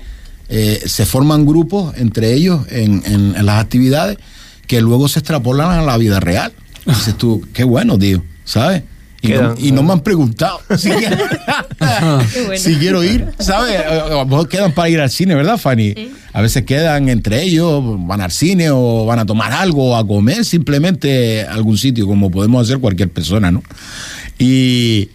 eh, 0.52 0.82
se 0.86 1.06
forman 1.06 1.46
grupos 1.46 1.96
entre 1.98 2.34
ellos 2.34 2.62
en, 2.70 3.02
en- 3.06 3.36
en 3.36 3.46
las 3.46 3.60
actividades 3.62 4.18
que 4.68 4.82
luego 4.82 5.08
se 5.08 5.20
extrapolan 5.20 5.72
a 5.72 5.82
la 5.82 5.98
vida 5.98 6.20
real. 6.20 6.52
Dices 6.86 7.18
tú, 7.18 7.42
qué 7.54 7.64
bueno, 7.64 7.98
tío, 7.98 8.22
¿sabes? 8.44 8.84
Y, 9.24 9.30
no, 9.30 9.54
y 9.56 9.72
no 9.72 9.84
me 9.84 9.94
han 9.94 10.00
preguntado 10.02 10.60
si 10.78 10.90
quiero, 10.90 11.16
Qué 12.34 12.42
bueno. 12.46 12.58
si 12.58 12.76
quiero 12.78 13.04
ir, 13.04 13.28
¿sabes? 13.38 13.80
A 13.80 14.10
lo 14.10 14.26
mejor 14.26 14.50
quedan 14.50 14.72
para 14.74 14.90
ir 14.90 15.00
al 15.00 15.12
cine, 15.12 15.36
¿verdad, 15.36 15.58
Fanny? 15.60 15.94
A 16.34 16.42
veces 16.42 16.64
quedan 16.66 17.08
entre 17.08 17.44
ellos, 17.44 17.84
van 18.08 18.20
al 18.22 18.32
cine 18.32 18.72
o 18.72 19.06
van 19.06 19.20
a 19.20 19.26
tomar 19.28 19.52
algo 19.52 19.92
o 19.92 19.96
a 19.96 20.08
comer 20.08 20.44
simplemente 20.44 21.44
a 21.44 21.54
algún 21.54 21.78
sitio, 21.78 22.08
como 22.08 22.32
podemos 22.32 22.68
hacer 22.68 22.80
cualquier 22.80 23.10
persona, 23.10 23.52
¿no? 23.52 23.62
Y 24.40 25.10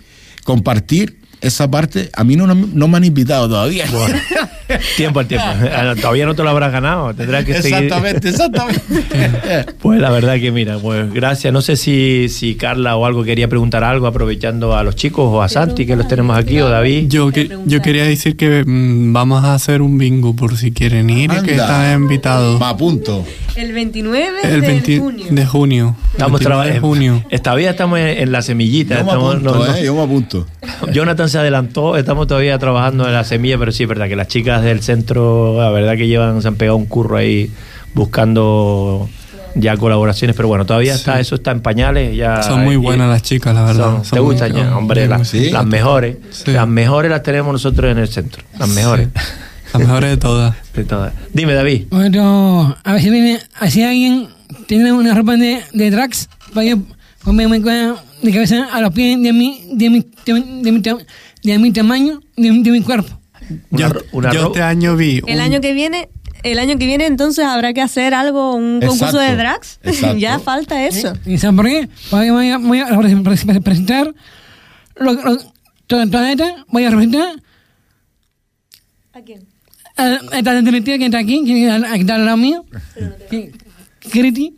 compartir 0.45 1.19
esa 1.47 1.71
parte, 1.71 2.11
a 2.15 2.25
mí 2.25 2.37
no, 2.37 2.47
no 2.47 2.89
me 2.89 2.97
han 2.97 3.05
invitado 3.05 3.49
todavía. 3.49 3.87
Tiempo 4.97 5.21
al 5.21 5.27
tiempo. 5.29 5.47
Ah, 5.47 5.95
Todavía 5.95 6.27
no 6.27 6.35
te 6.35 6.43
lo 6.43 6.51
habrás 6.51 6.73
ganado. 6.73 7.15
Tendrás 7.15 7.45
que 7.45 7.63
seguir. 7.63 7.85
exactamente, 7.85 8.29
exactamente. 8.31 8.83
Pues 9.81 10.01
la 10.01 10.11
verdad 10.11 10.35
que 10.41 10.51
mira, 10.51 10.79
pues 10.79 11.13
gracias. 11.13 11.53
No 11.53 11.61
sé 11.63 11.77
si, 11.77 12.29
si 12.29 12.57
Carla 12.57 12.97
o 12.97 13.07
algo 13.07 13.23
quería 13.23 13.47
preguntar 13.49 13.85
algo 13.85 14.09
aprovechando 14.09 14.77
a 14.77 14.83
los 14.83 14.97
chicos 14.97 15.25
o 15.33 15.41
a 15.43 15.49
Santi 15.49 15.87
que 15.87 15.95
los 15.95 16.09
tenemos 16.09 16.37
aquí 16.37 16.61
o 16.61 16.69
David. 16.69 17.07
Yo, 17.09 17.31
que- 17.31 17.49
yo 17.67 17.81
quería 17.81 18.05
decir 18.05 18.37
que 18.37 18.65
mm, 18.67 19.13
vamos 19.13 19.45
a 19.45 19.55
hacer 19.55 19.83
un 19.83 19.99
bingo 19.99 20.35
por 20.35 20.57
si 20.57 20.73
quieren 20.73 21.11
ir, 21.11 21.31
que 21.31 21.53
Anda. 21.53 21.53
están 21.53 22.03
invitados. 22.03 22.61
Va 22.61 22.71
a 22.71 22.77
punto. 22.77 23.25
El 23.57 23.73
29 23.73 24.39
El 24.45 24.61
de 24.61 24.67
20 24.67 24.99
junio. 24.99 25.27
de 25.31 25.47
junio. 25.47 25.97
Estamos 26.13 26.41
29 26.41 26.41
de 26.41 26.45
trabajando. 26.81 26.89
junio. 26.89 27.25
Todavía 27.43 27.71
estamos 27.71 27.99
en, 27.99 28.31
la 28.33 28.43
semillita. 28.43 28.99
Yo 28.99 29.05
me 29.05 29.11
estamos- 29.11 29.35
apunto, 29.35 29.55
no- 29.59 29.65
no- 29.67 29.75
eh, 29.75 29.85
yo 29.85 29.95
me 29.95 30.03
apunto. 30.03 30.47
Jonathan 30.93 31.29
se 31.29 31.39
adelantó, 31.39 31.97
estamos 31.97 32.27
todavía 32.27 32.59
trabajando 32.59 33.07
en 33.07 33.15
la 33.15 33.25
semilla, 33.25 33.57
pero 33.59 33.73
sí 33.73 33.85
es 33.85 33.89
verdad 33.89 34.09
que 34.09 34.17
las 34.17 34.29
chicas 34.29 34.63
del 34.63 34.83
centro, 34.83 35.61
la 35.61 35.71
verdad 35.71 35.97
que 35.97 36.07
llevan, 36.07 36.43
se 36.43 36.49
han 36.49 36.57
pegado 36.57 36.77
un 36.77 36.87
curro 36.87 37.17
ahí 37.17 37.51
buscando 37.95 39.09
ya 39.55 39.75
colaboraciones, 39.79 40.37
pero 40.37 40.49
bueno, 40.49 40.67
todavía 40.67 40.95
está, 40.95 41.19
eso 41.19 41.35
está 41.37 41.51
en 41.51 41.61
pañales. 41.63 42.15
Ya, 42.15 42.43
Son 42.43 42.63
muy 42.63 42.75
y- 42.75 42.77
buenas 42.77 43.09
las 43.09 43.23
chicas, 43.23 43.55
la 43.55 43.63
verdad. 43.65 43.85
son- 43.85 44.05
Son 44.05 44.17
¿Te 44.17 44.21
gustan 44.21 44.53
ya? 44.53 44.77
Hombre, 44.77 45.07
las, 45.09 45.29
Sí. 45.29 45.49
las 45.51 45.65
mejores. 45.65 46.17
Sí. 46.31 46.51
Las 46.53 46.69
mejores 46.69 47.11
las 47.11 47.23
tenemos 47.23 47.53
nosotros 47.55 47.91
en 47.91 47.97
el 47.99 48.09
centro. 48.09 48.43
Las 48.59 48.69
mejores. 48.69 49.09
Las 49.73 49.83
mejores 49.83 50.11
de 50.11 50.17
todas. 50.17 50.57
De 50.75 50.85
todas. 50.85 51.13
Dime, 51.33 51.55
David. 51.55 51.87
Bueno, 51.91 52.77
a 52.83 52.93
ver 52.93 53.03
si 53.03 53.11
viene, 53.11 53.39
así 53.55 53.83
alguien 53.83 54.29
tiene 54.67 54.93
una 54.93 55.15
ropa 55.15 55.37
de, 55.37 55.63
de 55.73 55.91
tracks 55.91 56.29
para 56.55 56.67
yo 56.67 56.77
ponerme 57.25 57.59
de 57.61 58.33
cabeza 58.33 58.69
a 58.73 58.81
los 58.81 58.93
pies 58.93 59.21
de 59.21 59.33
mi, 59.33 59.63
de 59.73 59.91
mi, 59.91 60.07
de 60.25 60.33
mi, 60.35 60.61
de 60.63 60.73
mi, 60.73 60.83
de 61.43 61.59
mi 61.59 61.73
tamaño, 61.73 62.21
de, 62.37 62.51
mi- 62.51 62.63
de 62.63 62.71
mi 62.71 62.81
cuerpo. 62.83 63.21
Una 63.71 63.89
yo 63.89 64.01
una 64.13 64.33
yo 64.33 64.47
este 64.47 64.63
año 64.63 64.97
vi. 64.97 65.19
El 65.27 65.37
un- 65.37 65.41
año 65.41 65.61
que 65.61 65.73
viene, 65.73 66.09
el 66.43 66.59
año 66.59 66.79
que 66.79 66.87
viene 66.87 67.07
entonces 67.07 67.45
habrá 67.45 67.73
que 67.73 67.81
hacer 67.83 68.15
algo, 68.15 68.55
un 68.55 68.81
concurso 68.81 69.07
Exacto, 69.07 69.19
de 69.19 69.37
drags. 69.37 69.79
exacto. 69.85 70.17
ya 70.19 70.39
falta 70.39 70.85
eso. 70.87 71.13
¿Y 71.27 71.39
sabes 71.39 71.57
por 71.57 71.67
qué? 71.67 71.89
Porque 72.11 72.31
voy 72.31 72.51
a, 72.51 72.59
voy 72.59 72.81
a 72.81 72.87
presentar 73.63 74.15
lo, 74.97 75.13
lo, 75.13 75.39
toda, 75.87 76.07
toda 76.09 76.31
esta, 76.33 76.65
voy 76.69 76.85
a 76.85 76.91
representar 76.91 77.29
¿A 79.13 79.21
quién? 79.23 79.47
A 79.97 80.19
esta 80.39 80.61
directiva 80.63 80.99
que 80.99 81.07
está 81.07 81.19
aquí, 81.19 81.45
que 81.45 81.67
está 81.99 82.15
al 82.17 82.25
lado 82.25 82.37
mío, 82.37 82.65
Kriti, 84.11 84.55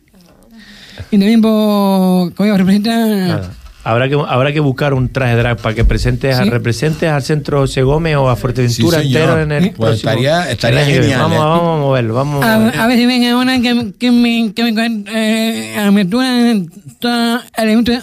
y 1.10 1.18
también 1.18 1.40
por, 1.40 2.32
que 2.32 2.42
voy 2.42 2.50
a 2.50 2.56
representar 2.56 2.98
Nada. 3.08 3.52
Habrá 3.84 4.08
que, 4.08 4.16
habrá 4.16 4.52
que 4.52 4.60
buscar 4.60 4.92
un 4.92 5.08
traje 5.08 5.34
drag 5.36 5.56
para 5.62 5.74
que 5.74 5.82
presentes, 5.84 6.36
Sí. 6.36 6.44
representes 6.50 7.08
al 7.08 7.22
centro 7.22 7.66
Segome 7.66 8.16
o 8.16 8.28
a 8.28 8.36
Fuerteventura 8.36 9.00
Sí, 9.00 9.06
entero 9.06 9.40
en 9.40 9.50
el 9.52 9.70
Pues 9.70 10.02
próximo- 10.02 10.10
estaría- 10.10 10.50
estaría 10.50 10.86
que 10.86 10.92
genial, 10.94 11.20
Vamos, 11.20 11.36
¿eh? 11.36 11.40
vamos 11.40 11.78
a 11.78 11.80
moverlo, 11.80 12.14
vamos 12.14 12.44
a 12.44 12.54
A, 12.54 12.58
moverlo. 12.58 12.82
a 12.82 12.86
ver 12.86 12.98
si 12.98 13.06
venga 13.06 13.36
una 13.38 13.62
que, 13.62 13.92
que 13.98 14.10
me, 14.10 14.52
que 14.52 14.72
me 14.72 15.04
eh, 15.14 15.76
a 15.78 15.90
todo 16.10 16.22
el 16.22 16.68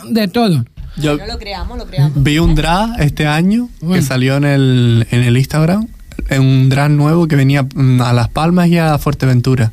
de 0.09 0.27
todo. 0.29 0.65
Yo 0.97 1.17
lo 1.17 1.37
creamos, 1.37 1.77
lo 1.77 1.85
creamos. 1.85 2.23
vi 2.23 2.39
un 2.39 2.55
drag 2.55 2.99
este 3.01 3.27
año 3.27 3.69
Bueno. 3.81 3.95
que 3.95 4.01
salió 4.01 4.37
en 4.37 4.45
el, 4.45 5.07
en 5.11 5.21
el 5.23 5.37
Instagram. 5.37 5.87
En 6.29 6.41
Un 6.41 6.69
drag 6.69 6.91
nuevo 6.91 7.27
que 7.27 7.35
venía 7.35 7.63
mm, 7.63 8.01
a 8.01 8.13
Las 8.13 8.29
Palmas 8.29 8.67
y 8.67 8.77
a 8.77 8.97
Fuerteventura. 8.97 9.71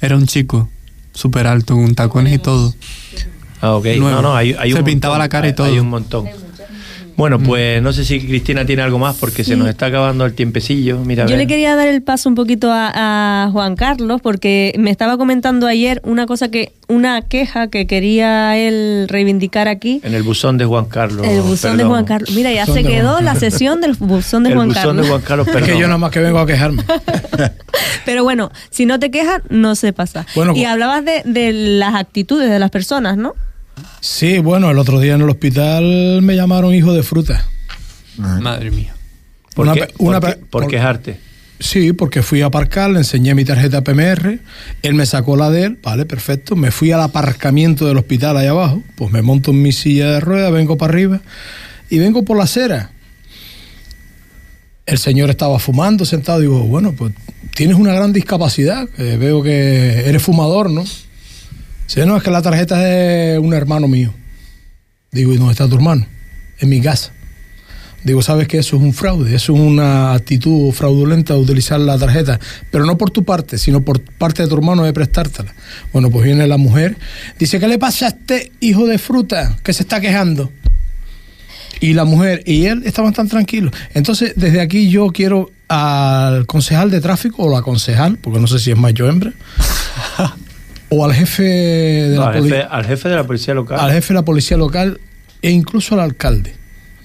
Era 0.00 0.16
un 0.16 0.26
chico, 0.26 0.68
súper 1.12 1.46
alto, 1.46 1.74
con 1.74 1.94
tacones 1.94 2.34
y 2.34 2.38
todo. 2.38 2.74
Ah, 3.60 3.74
ok. 3.74 3.84
Nuevo. 3.98 4.10
No, 4.10 4.22
no, 4.22 4.36
hay, 4.36 4.54
hay 4.58 4.72
Se 4.72 4.78
un 4.78 4.84
pintaba 4.84 5.14
montón, 5.14 5.24
la 5.24 5.28
cara 5.28 5.48
y 5.48 5.52
todo. 5.54 5.66
Hay 5.66 5.78
un 5.78 5.88
montón. 5.88 6.26
Bueno, 7.18 7.40
pues 7.40 7.82
no 7.82 7.92
sé 7.92 8.04
si 8.04 8.20
Cristina 8.24 8.64
tiene 8.64 8.82
algo 8.82 9.00
más 9.00 9.16
porque 9.16 9.42
se 9.42 9.56
nos 9.56 9.68
está 9.68 9.86
acabando 9.86 10.24
el 10.24 10.34
tiempecillo. 10.34 11.00
Mira, 11.00 11.26
Yo 11.26 11.36
le 11.36 11.48
quería 11.48 11.74
dar 11.74 11.88
el 11.88 12.00
paso 12.00 12.28
un 12.28 12.36
poquito 12.36 12.70
a, 12.70 12.92
a 12.94 13.50
Juan 13.50 13.74
Carlos 13.74 14.20
porque 14.22 14.72
me 14.78 14.92
estaba 14.92 15.18
comentando 15.18 15.66
ayer 15.66 16.00
una 16.04 16.26
cosa 16.26 16.48
que, 16.48 16.70
una 16.86 17.22
queja 17.22 17.70
que 17.70 17.88
quería 17.88 18.56
él 18.56 19.06
reivindicar 19.08 19.66
aquí. 19.66 20.00
En 20.04 20.14
el 20.14 20.22
buzón 20.22 20.58
de 20.58 20.64
Juan 20.64 20.84
Carlos. 20.84 21.26
El 21.26 21.40
buzón 21.40 21.76
de. 21.76 21.82
Juan 21.82 22.04
Carlos. 22.04 22.30
Mira, 22.36 22.52
ya 22.52 22.66
se 22.66 22.84
quedó 22.84 23.14
Juan 23.14 23.24
la 23.24 23.34
sesión 23.34 23.80
del 23.80 23.94
buzón 23.94 24.44
de 24.44 24.50
el 24.50 24.54
Juan 24.54 24.68
buzón 24.68 24.82
Carlos. 24.84 25.04
de 25.04 25.10
Juan 25.10 25.22
Carlos, 25.22 25.48
Es 25.48 25.62
que 25.64 25.76
yo 25.76 25.88
nada 25.88 25.98
más 25.98 26.12
que 26.12 26.20
vengo 26.20 26.38
a 26.38 26.46
quejarme. 26.46 26.84
Pero 28.04 28.22
bueno, 28.22 28.52
si 28.70 28.86
no 28.86 29.00
te 29.00 29.10
quejas, 29.10 29.42
no 29.50 29.74
se 29.74 29.92
pasa. 29.92 30.24
Bueno, 30.36 30.54
y 30.54 30.66
hablabas 30.66 31.04
de, 31.04 31.22
de 31.24 31.52
las 31.52 31.96
actitudes 31.96 32.48
de 32.48 32.60
las 32.60 32.70
personas, 32.70 33.16
¿no? 33.16 33.34
Sí, 34.00 34.38
bueno, 34.38 34.70
el 34.70 34.78
otro 34.78 35.00
día 35.00 35.14
en 35.14 35.22
el 35.22 35.30
hospital 35.30 36.20
me 36.22 36.36
llamaron 36.36 36.74
hijo 36.74 36.92
de 36.94 37.02
fruta. 37.02 37.46
Madre 38.16 38.70
mía. 38.70 38.94
¿Por, 39.54 39.66
Una 39.66 39.74
qué, 39.74 39.88
una 39.98 40.20
por 40.20 40.30
qué- 40.30 40.36
pe- 40.36 40.42
por 40.46 40.62
por- 40.62 40.70
quejarte? 40.70 41.20
Sí, 41.60 41.92
porque 41.92 42.22
fui 42.22 42.40
a 42.42 42.46
aparcar, 42.46 42.88
le 42.90 42.98
enseñé 42.98 43.34
mi 43.34 43.44
tarjeta 43.44 43.82
PMR, 43.82 44.38
él 44.82 44.94
me 44.94 45.04
sacó 45.06 45.36
la 45.36 45.50
de 45.50 45.64
él, 45.64 45.78
vale, 45.82 46.06
perfecto, 46.06 46.54
me 46.54 46.70
fui 46.70 46.92
al 46.92 47.00
aparcamiento 47.00 47.84
del 47.88 47.96
hospital 47.98 48.36
allá 48.36 48.50
abajo, 48.50 48.80
pues 48.94 49.10
me 49.10 49.22
monto 49.22 49.50
en 49.50 49.60
mi 49.62 49.72
silla 49.72 50.06
de 50.12 50.20
ruedas, 50.20 50.52
vengo 50.52 50.78
para 50.78 50.92
arriba 50.92 51.20
y 51.90 51.98
vengo 51.98 52.22
por 52.24 52.36
la 52.36 52.44
acera. 52.44 52.92
El 54.86 54.98
señor 54.98 55.30
estaba 55.30 55.58
fumando 55.58 56.04
sentado, 56.04 56.40
digo, 56.40 56.60
bueno, 56.60 56.92
pues 56.92 57.12
tienes 57.54 57.76
una 57.76 57.92
gran 57.92 58.12
discapacidad, 58.12 58.88
veo 58.96 59.42
que 59.42 60.08
eres 60.08 60.22
fumador, 60.22 60.70
¿no? 60.70 60.84
Dice, 61.88 62.04
no, 62.04 62.18
es 62.18 62.22
que 62.22 62.30
la 62.30 62.42
tarjeta 62.42 62.76
es 62.76 63.32
de 63.32 63.38
un 63.38 63.54
hermano 63.54 63.88
mío. 63.88 64.12
Digo, 65.10 65.32
¿y 65.32 65.38
dónde 65.38 65.52
está 65.52 65.66
tu 65.66 65.74
hermano? 65.74 66.06
En 66.58 66.68
mi 66.68 66.82
casa. 66.82 67.12
Digo, 68.04 68.20
sabes 68.20 68.46
que 68.46 68.58
eso 68.58 68.76
es 68.76 68.82
un 68.82 68.92
fraude, 68.92 69.34
eso 69.34 69.54
es 69.54 69.58
una 69.58 70.12
actitud 70.12 70.70
fraudulenta 70.72 71.32
de 71.32 71.40
utilizar 71.40 71.80
la 71.80 71.98
tarjeta, 71.98 72.38
pero 72.70 72.84
no 72.84 72.98
por 72.98 73.10
tu 73.10 73.24
parte, 73.24 73.56
sino 73.56 73.80
por 73.80 74.02
parte 74.02 74.42
de 74.42 74.48
tu 74.48 74.54
hermano 74.54 74.84
de 74.84 74.92
prestártela. 74.92 75.54
Bueno, 75.92 76.10
pues 76.10 76.24
viene 76.24 76.46
la 76.46 76.58
mujer, 76.58 76.96
dice, 77.38 77.58
¿qué 77.58 77.66
le 77.66 77.78
pasa 77.78 78.06
a 78.06 78.08
este 78.10 78.52
hijo 78.60 78.86
de 78.86 78.98
fruta 78.98 79.56
que 79.64 79.72
se 79.72 79.82
está 79.82 80.00
quejando? 80.00 80.52
Y 81.80 81.94
la 81.94 82.04
mujer 82.04 82.42
y 82.44 82.66
él 82.66 82.82
estaban 82.84 83.14
tan 83.14 83.28
tranquilos. 83.28 83.72
Entonces, 83.94 84.34
desde 84.36 84.60
aquí 84.60 84.90
yo 84.90 85.08
quiero 85.08 85.50
al 85.68 86.46
concejal 86.46 86.90
de 86.90 87.00
tráfico 87.00 87.44
o 87.44 87.50
la 87.50 87.62
concejal, 87.62 88.18
porque 88.18 88.40
no 88.40 88.46
sé 88.46 88.58
si 88.58 88.70
es 88.70 88.76
macho 88.76 89.08
hembra, 89.08 89.32
o 90.90 91.04
al 91.04 91.12
jefe 91.14 91.42
de 91.42 92.16
No, 92.16 92.24
la 92.26 92.32
policía 92.32 92.56
jefe, 92.62 92.68
al 92.74 92.84
jefe 92.86 93.08
de 93.08 93.14
la 93.16 93.24
policía 93.26 93.54
local. 93.54 93.78
al 93.80 93.92
jefe 93.92 94.08
de 94.08 94.14
la 94.14 94.24
policía 94.24 94.56
local 94.56 95.00
e 95.42 95.50
incluso 95.50 95.94
al 95.94 96.00
alcalde. 96.00 96.54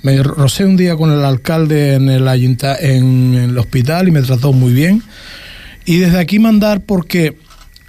Me 0.04 0.22
rocé 0.22 0.66
un 0.66 0.76
día 0.76 0.96
con 0.96 1.12
el 1.12 1.24
alcalde 1.24 1.94
en 1.96 2.10
el, 2.10 2.28
ayunta- 2.28 2.78
en 2.80 3.36
el 3.36 3.58
hospital 3.58 4.08
y 4.08 4.12
me 4.12 4.22
trató 4.22 4.52
muy 4.54 4.74
bien. 4.74 5.02
Y 5.86 5.98
desde 5.98 6.20
aquí 6.20 6.40
mandar 6.40 6.82
porque 6.82 7.38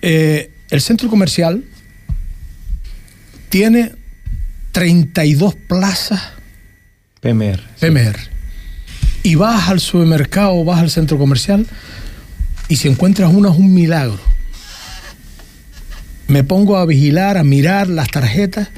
eh, 0.02 0.50
el 0.70 0.80
centro 0.80 1.08
comercial 1.08 1.64
tiene 3.48 3.92
32 4.72 5.54
plazas 5.54 6.20
PMR. 7.20 7.60
PMR. 7.80 8.16
Y 9.22 9.36
vas 9.36 9.68
al 9.68 9.80
supermercado, 9.80 10.62
vas 10.64 10.80
al 10.80 10.90
centro 10.90 11.16
comercial 11.18 11.66
y 12.68 12.76
si 12.76 12.88
encuentras 12.88 13.32
una 13.32 13.50
es 13.50 13.56
un 13.56 13.72
milagro. 13.72 14.20
Me 16.28 16.44
pongo 16.44 16.76
a 16.76 16.86
vigilar, 16.86 17.36
a 17.36 17.44
mirar 17.44 17.88
las 17.88 18.08
tarjetas, 18.08 18.68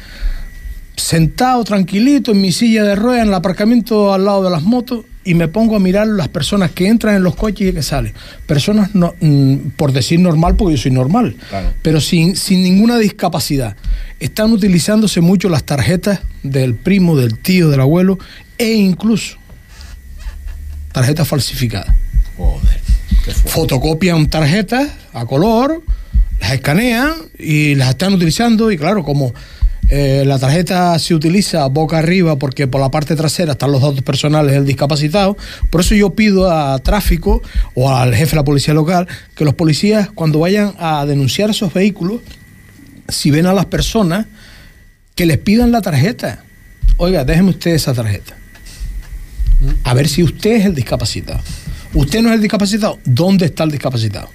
sentado 0.96 1.62
tranquilito 1.64 2.32
en 2.32 2.40
mi 2.40 2.52
silla 2.52 2.82
de 2.82 2.96
ruedas 2.96 3.22
en 3.22 3.28
el 3.28 3.34
aparcamiento 3.34 4.12
al 4.12 4.24
lado 4.24 4.44
de 4.44 4.50
las 4.50 4.62
motos 4.62 5.04
y 5.24 5.34
me 5.34 5.48
pongo 5.48 5.76
a 5.76 5.80
mirar 5.80 6.06
las 6.06 6.28
personas 6.28 6.70
que 6.70 6.86
entran 6.86 7.16
en 7.16 7.24
los 7.24 7.34
coches 7.34 7.68
y 7.68 7.72
que 7.72 7.82
salen. 7.82 8.14
Personas, 8.46 8.94
no, 8.94 9.14
mm, 9.20 9.70
por 9.76 9.92
decir 9.92 10.20
normal, 10.20 10.54
porque 10.54 10.76
yo 10.76 10.82
soy 10.82 10.92
normal, 10.92 11.36
pero 11.82 12.00
sin, 12.00 12.36
sin 12.36 12.62
ninguna 12.62 12.96
discapacidad. 12.96 13.76
Están 14.20 14.52
utilizándose 14.52 15.20
mucho 15.20 15.48
las 15.48 15.64
tarjetas 15.64 16.20
del 16.44 16.76
primo, 16.76 17.16
del 17.16 17.38
tío, 17.38 17.70
del 17.70 17.80
abuelo 17.80 18.18
e 18.56 18.72
incluso 18.72 19.36
tarjetas 20.92 21.26
falsificadas. 21.26 21.94
Fotocopian 23.46 24.30
tarjetas 24.30 24.88
a 25.12 25.26
color, 25.26 25.82
las 26.40 26.52
escanean 26.52 27.14
y 27.38 27.74
las 27.74 27.90
están 27.90 28.14
utilizando 28.14 28.70
y 28.70 28.78
claro, 28.78 29.02
como 29.02 29.32
eh, 29.88 30.24
la 30.26 30.38
tarjeta 30.38 30.98
se 30.98 31.14
utiliza 31.14 31.64
boca 31.66 31.98
arriba 31.98 32.36
porque 32.36 32.66
por 32.66 32.80
la 32.80 32.90
parte 32.90 33.14
trasera 33.14 33.52
están 33.52 33.70
los 33.70 33.80
datos 33.80 34.02
personales 34.02 34.52
del 34.52 34.66
discapacitado. 34.66 35.36
Por 35.70 35.80
eso 35.80 35.94
yo 35.94 36.10
pido 36.10 36.50
a 36.50 36.78
tráfico 36.80 37.42
o 37.74 37.94
al 37.94 38.14
jefe 38.14 38.30
de 38.32 38.36
la 38.36 38.44
policía 38.44 38.74
local 38.74 39.06
que 39.36 39.44
los 39.44 39.54
policías 39.54 40.10
cuando 40.10 40.40
vayan 40.40 40.74
a 40.78 41.06
denunciar 41.06 41.50
esos 41.50 41.72
vehículos, 41.72 42.20
si 43.08 43.30
ven 43.30 43.46
a 43.46 43.52
las 43.52 43.66
personas, 43.66 44.26
que 45.14 45.26
les 45.26 45.38
pidan 45.38 45.70
la 45.70 45.82
tarjeta. 45.82 46.42
Oiga, 46.96 47.24
déjeme 47.24 47.50
usted 47.50 47.72
esa 47.72 47.94
tarjeta. 47.94 48.36
A 49.84 49.94
ver 49.94 50.08
si 50.08 50.22
usted 50.22 50.56
es 50.56 50.66
el 50.66 50.74
discapacitado. 50.74 51.40
Usted 51.94 52.22
no 52.22 52.28
es 52.28 52.34
el 52.34 52.42
discapacitado. 52.42 52.98
¿Dónde 53.04 53.46
está 53.46 53.64
el 53.64 53.70
discapacitado? 53.70 54.28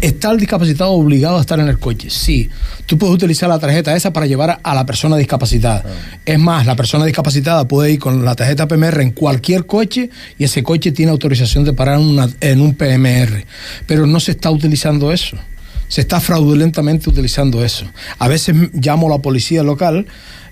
¿Está 0.00 0.30
el 0.30 0.38
discapacitado 0.38 0.90
obligado 0.92 1.38
a 1.38 1.40
estar 1.40 1.58
en 1.58 1.68
el 1.68 1.78
coche? 1.78 2.10
Sí. 2.10 2.50
Tú 2.84 2.98
puedes 2.98 3.14
utilizar 3.14 3.48
la 3.48 3.58
tarjeta 3.58 3.96
esa 3.96 4.12
para 4.12 4.26
llevar 4.26 4.60
a, 4.62 4.74
la 4.74 4.84
persona 4.86 5.16
discapacitada. 5.16 5.84
Es 6.24 6.38
más, 6.38 6.66
la 6.66 6.76
persona 6.76 7.04
discapacitada 7.06 7.66
puede 7.66 7.92
ir 7.92 7.98
con 7.98 8.24
la 8.24 8.34
tarjeta 8.34 8.68
PMR 8.68 9.00
en 9.02 9.10
cualquier 9.12 9.64
coche 9.66 10.10
y 10.38 10.44
ese 10.44 10.62
coche 10.62 10.92
tiene 10.92 11.10
autorización 11.12 11.64
de 11.64 11.72
parar 11.72 11.98
en 11.98 12.06
una- 12.06 12.28
en 12.40 12.60
un 12.60 12.74
PMR. 12.74 13.46
Pero 13.86 14.06
no 14.06 14.20
se 14.20 14.32
está 14.32 14.50
utilizando 14.50 15.10
eso. 15.12 15.36
Se 15.88 16.02
está 16.02 16.20
fraudulentamente 16.20 17.08
utilizando 17.08 17.64
eso. 17.64 17.86
A 18.18 18.28
veces 18.28 18.54
llamo 18.74 19.06
a 19.06 19.10
la 19.16 19.18
policía 19.22 19.62
local 19.62 20.06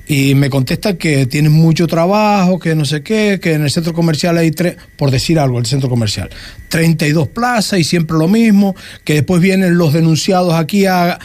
y 0.06 0.34
me 0.34 0.50
contestan 0.50 0.96
que 0.96 1.26
tienen 1.26 1.52
mucho 1.52 1.86
trabajo, 1.86 2.58
que 2.58 2.74
no 2.74 2.84
sé 2.84 3.02
qué, 3.02 3.38
que 3.42 3.54
en 3.54 3.62
el 3.62 3.70
centro 3.70 3.92
comercial 3.94 4.36
hay 4.36 4.50
tres, 4.50 4.76
por 4.96 5.10
decir 5.10 5.38
algo, 5.38 5.58
el 5.58 5.66
centro 5.66 5.88
comercial, 5.88 6.28
32 6.68 7.28
plazas 7.28 7.78
y 7.78 7.84
siempre 7.84 8.16
lo 8.18 8.28
mismo, 8.28 8.74
que 9.04 9.14
después 9.14 9.40
vienen 9.40 9.78
los 9.78 9.92
denunciados 9.92 10.54
aquí 10.54 10.86
a... 10.86 11.18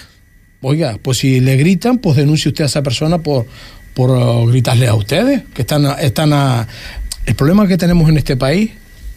Oiga, 0.61 0.97
pues 1.01 1.19
si 1.19 1.39
le 1.39 1.55
gritan, 1.57 1.99
pues 1.99 2.17
denuncie 2.17 2.49
usted 2.49 2.63
a 2.65 2.67
esa 2.67 2.83
persona 2.83 3.17
por, 3.19 3.45
por 3.93 4.11
uh, 4.11 4.45
gritarle 4.47 4.87
a 4.87 4.93
ustedes, 4.95 5.43
que 5.53 5.61
están 5.61 5.85
a- 5.85 5.93
están 5.93 6.33
a... 6.33 6.67
El 7.25 7.35
problema 7.35 7.67
que 7.67 7.77
tenemos 7.77 8.09
en 8.09 8.17
este 8.17 8.35
país, 8.37 8.71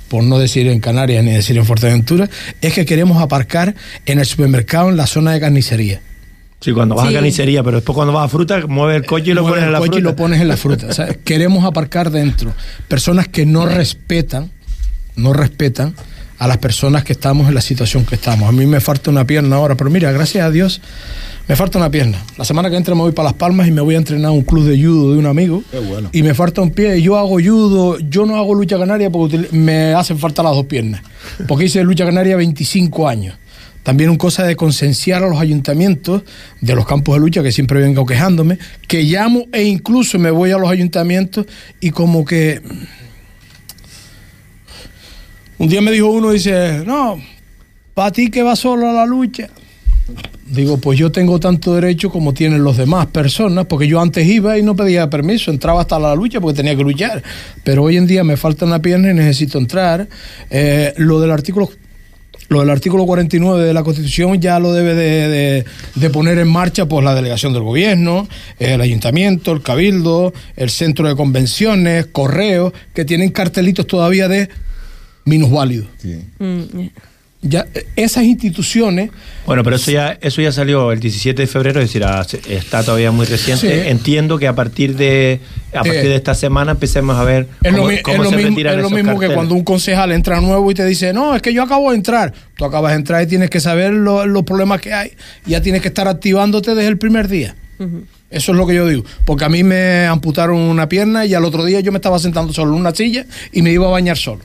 por 0.09 0.23
no 0.23 0.39
decir 0.39 0.67
en 0.69 0.79
Canarias 0.81 1.25
ni 1.25 1.33
decir 1.33 1.57
en 1.57 1.65
Fuerteventura, 1.65 2.29
es 2.61 2.73
que 2.75 2.85
queremos 2.85 3.21
aparcar 3.23 3.75
en 4.07 4.19
el 4.19 4.27
supermercado 4.27 4.91
en 4.91 4.97
la 4.97 5.07
zona 5.07 5.33
de 5.33 5.41
carnicería. 5.41 6.01
Sí, 6.63 6.73
cuando 6.73 6.95
vas 6.95 7.07
Sí. 7.09 7.11
a 7.13 7.17
carnicería, 7.17 7.63
pero 7.63 7.77
después 7.79 7.95
cuando 7.95 8.13
vas 8.15 8.25
a 8.27 8.29
fruta, 8.29 8.67
mueves 8.67 8.97
el 9.03 9.07
coche 9.07 9.33
y 9.33 9.35
lo 9.35 9.43
pones 9.43 9.59
en 9.59 9.65
el 9.67 9.73
la 9.73 9.79
coche 9.81 9.89
fruta. 9.91 9.99
y 10.01 10.03
lo 10.03 10.17
pones 10.17 10.41
en 10.41 10.49
la 10.49 10.57
fruta. 10.57 10.87
O 10.87 10.93
sea, 10.93 11.13
queremos 11.25 11.65
aparcar 11.65 12.11
dentro. 12.11 12.53
Personas 12.89 13.29
que 13.29 13.45
no 13.45 13.67
respetan, 13.67 14.51
no 15.17 15.33
respetan 15.33 15.95
a 16.39 16.49
las 16.49 16.59
personas 16.59 17.05
que 17.05 17.13
estamos 17.13 17.49
en 17.49 17.55
la 17.55 17.61
situación 17.61 18.05
que 18.05 18.15
estamos. 18.15 18.49
A 18.49 18.53
mí 18.53 18.67
me 18.67 18.81
falta 18.81 19.11
una 19.11 19.25
pierna 19.27 19.57
ahora, 19.57 19.77
pero 19.77 19.91
mira, 19.91 20.11
gracias 20.13 20.45
a 20.45 20.51
Dios, 20.51 20.81
me 21.49 21.55
falta 21.57 21.79
una 21.79 21.91
pierna. 21.91 22.19
La 22.37 22.45
semana 22.45 22.69
que 22.71 22.77
entra 22.77 22.95
me 22.95 23.03
voy 23.03 23.13
para 23.13 23.29
Las 23.31 23.35
Palmas 23.35 23.69
y 23.69 23.71
me 23.73 23.81
voy 23.81 23.95
a 23.95 23.99
entrenar 23.99 24.29
a 24.29 24.33
un 24.33 24.43
club 24.43 24.65
de 24.65 24.77
judo 24.81 25.13
de 25.13 25.19
un 25.19 25.27
amigo. 25.27 25.63
Qué 25.71 25.79
bueno. 25.79 26.09
Y 26.13 26.23
me 26.23 26.35
falta 26.35 26.61
un 26.63 26.71
pie. 26.71 27.01
Yo 27.03 27.17
hago 27.19 27.39
judo, 27.41 27.99
yo 27.99 28.25
no 28.27 28.37
hago 28.37 28.55
lucha 28.55 28.79
canaria 28.79 29.11
porque 29.11 29.49
me 29.53 29.95
hacen 29.95 30.19
falta 30.19 30.43
las 30.43 30.53
dos 30.55 30.67
piernas. 30.67 31.03
Porque 31.47 31.65
hice 31.67 31.83
lucha 31.85 32.05
canaria 32.05 32.37
25 32.37 33.09
años. 33.09 33.37
También 33.83 34.11
un 34.11 34.17
cosa 34.17 34.45
de 34.45 34.55
concienciar 34.55 35.25
a 35.25 35.29
los 35.29 35.41
ayuntamientos 35.41 36.23
de 36.61 36.75
los 36.75 36.87
campos 36.87 37.17
de 37.17 37.21
lucha, 37.21 37.43
que 37.43 37.51
siempre 37.51 37.81
vengo 37.81 38.07
quejándome, 38.07 38.59
que 38.87 39.03
llamo 39.03 39.47
e 39.53 39.65
incluso 39.65 40.19
me 40.19 40.31
voy 40.31 40.53
a 40.53 40.59
los 40.59 40.71
ayuntamientos 40.71 41.47
y 41.81 41.91
como 41.91 42.25
que... 42.25 42.63
Un 45.59 45.69
día 45.69 45.81
me 45.81 45.93
dijo 45.93 46.09
uno, 46.11 46.31
dice, 46.31 46.83
no, 46.85 47.21
para 47.95 48.11
ti 48.11 48.31
que 48.31 48.43
vas 48.43 48.59
solo 48.59 48.89
a 48.89 48.93
la 48.93 49.07
lucha. 49.07 49.49
Digo, 50.47 50.77
pues 50.77 50.99
yo 50.99 51.11
tengo 51.11 51.41
tanto 51.41 51.75
derecho 51.75 52.11
como 52.11 52.35
tienen 52.35 52.63
los 52.63 52.77
demás 52.77 53.07
personas, 53.07 53.67
porque 53.67 53.87
yo 53.87 54.01
antes 54.01 54.27
iba 54.27 54.59
y 54.59 54.63
no 54.63 54.77
pedía 54.77 55.09
permiso, 55.09 55.51
entraba 55.51 55.81
hasta 55.81 55.99
la 55.99 56.15
lucha 56.15 56.41
porque 56.41 56.57
tenía 56.57 56.77
que 56.77 56.83
luchar. 56.83 57.23
Pero 57.65 57.85
hoy 57.85 57.97
en 57.97 58.07
día 58.07 58.23
me 58.23 58.37
falta 58.37 58.67
una 58.67 58.83
pierna 58.83 59.11
y 59.11 59.15
necesito 59.15 59.59
entrar. 59.59 60.09
Eh, 60.51 60.93
lo 60.97 61.21
del 61.21 61.31
artículo 61.31 61.71
lo 62.53 62.61
del 62.61 62.71
artículo 62.71 63.05
49 63.07 63.65
de 63.65 63.75
la 63.75 63.83
Constitución 63.83 64.41
ya 64.41 64.59
lo 64.59 64.73
debe 64.73 64.95
de, 64.95 65.29
de- 65.29 65.65
de 65.95 66.11
poner 66.11 66.39
en 66.39 66.49
marcha 66.49 66.87
pues 66.87 67.05
la 67.05 67.15
delegación 67.15 67.53
del 67.53 67.63
gobierno, 67.63 68.29
el 68.59 68.81
ayuntamiento, 68.81 69.53
el 69.53 69.63
cabildo, 69.63 70.33
el 70.57 70.71
centro 70.71 71.09
de 71.09 71.17
convenciones, 71.17 72.07
correos, 72.07 72.73
que 72.95 73.05
tienen 73.05 73.31
cartelitos 73.31 73.87
todavía 73.87 74.29
de 74.29 74.49
minusválidos. 75.25 75.87
Mm, 76.39 76.63
Ya 77.45 77.67
esas 77.97 78.23
instituciones 78.23 79.11
Bueno, 79.47 79.65
pero 79.65 79.75
eso 79.75 79.91
ya, 79.91 80.17
eso 80.21 80.41
ya 80.41 80.53
salió 80.53 80.93
el 80.93 81.01
17 81.01 81.43
de 81.43 81.49
febrero, 81.49 81.81
es 81.81 81.93
decir, 81.93 82.05
está 82.49 82.85
todavía 82.85 83.11
muy 83.11 83.27
reciente. 83.27 83.83
Sí. 83.83 83.89
Entiendo 83.89 84.39
que 84.39 84.47
a 84.47 84.55
partir 84.55 84.97
de 84.97 85.41
a 85.73 85.79
partir 85.83 85.95
Eh, 85.95 86.09
de 86.11 86.15
esta 86.15 86.35
semana 86.37 86.71
empecemos 86.73 87.17
a 87.17 87.25
ver 87.25 87.49
Es 87.65 87.73
cómo, 87.75 87.91
lo, 87.91 87.97
cómo 88.03 88.17
es 88.19 88.23
lo 88.23 88.31
se 88.31 88.37
mismo, 88.37 88.51
retiran 88.51 88.75
es 88.75 88.81
lo 88.83 88.87
esos 88.87 88.97
mismo 88.97 89.19
que 89.19 89.27
cuando 89.31 89.55
un 89.57 89.65
concejal 89.65 90.13
entra 90.13 90.41
nuevo 90.41 90.71
y 90.71 90.75
te 90.75 90.85
dice, 90.87 91.13
no, 91.13 91.35
es 91.35 91.43
que 91.43 91.53
yo 91.53 91.65
acabo 91.65 91.91
de 91.91 91.97
entrar. 91.97 92.33
Tú 92.57 92.65
acabas 92.65 92.93
de 92.93 92.99
entrar 92.99 93.21
y 93.25 93.27
tienes 93.27 93.51
que 93.51 93.59
saber 93.59 93.93
lo- 93.93 94.25
los 94.25 94.45
problemas 94.45 94.81
que 94.81 94.93
hay. 94.93 95.11
Ya 95.45 95.61
tienes 95.61 95.83
que 95.83 95.89
estar 95.89 96.07
activándote 96.07 96.77
desde 96.77 96.89
el 96.89 96.99
primer 96.99 97.27
día. 97.27 97.57
Eso 98.31 98.53
es 98.53 98.57
lo 98.59 98.67
que 98.69 98.75
yo 98.77 98.87
digo. 98.87 99.05
Porque 99.25 99.45
a 99.45 99.49
mí 99.49 99.65
me 99.65 100.07
amputaron 100.07 100.57
una 100.59 100.89
pierna 100.89 101.27
y 101.27 101.35
al 101.35 101.45
otro 101.45 101.65
día 101.65 101.81
yo 101.81 101.91
me 101.91 101.99
estaba 101.99 102.21
sentando 102.21 102.53
solo 102.53 102.73
en 102.75 102.79
una 102.81 102.95
silla 102.95 103.27
y 103.51 103.63
me 103.63 103.73
iba 103.73 103.87
a 103.89 103.91
bañar 103.91 104.17
solo. 104.17 104.43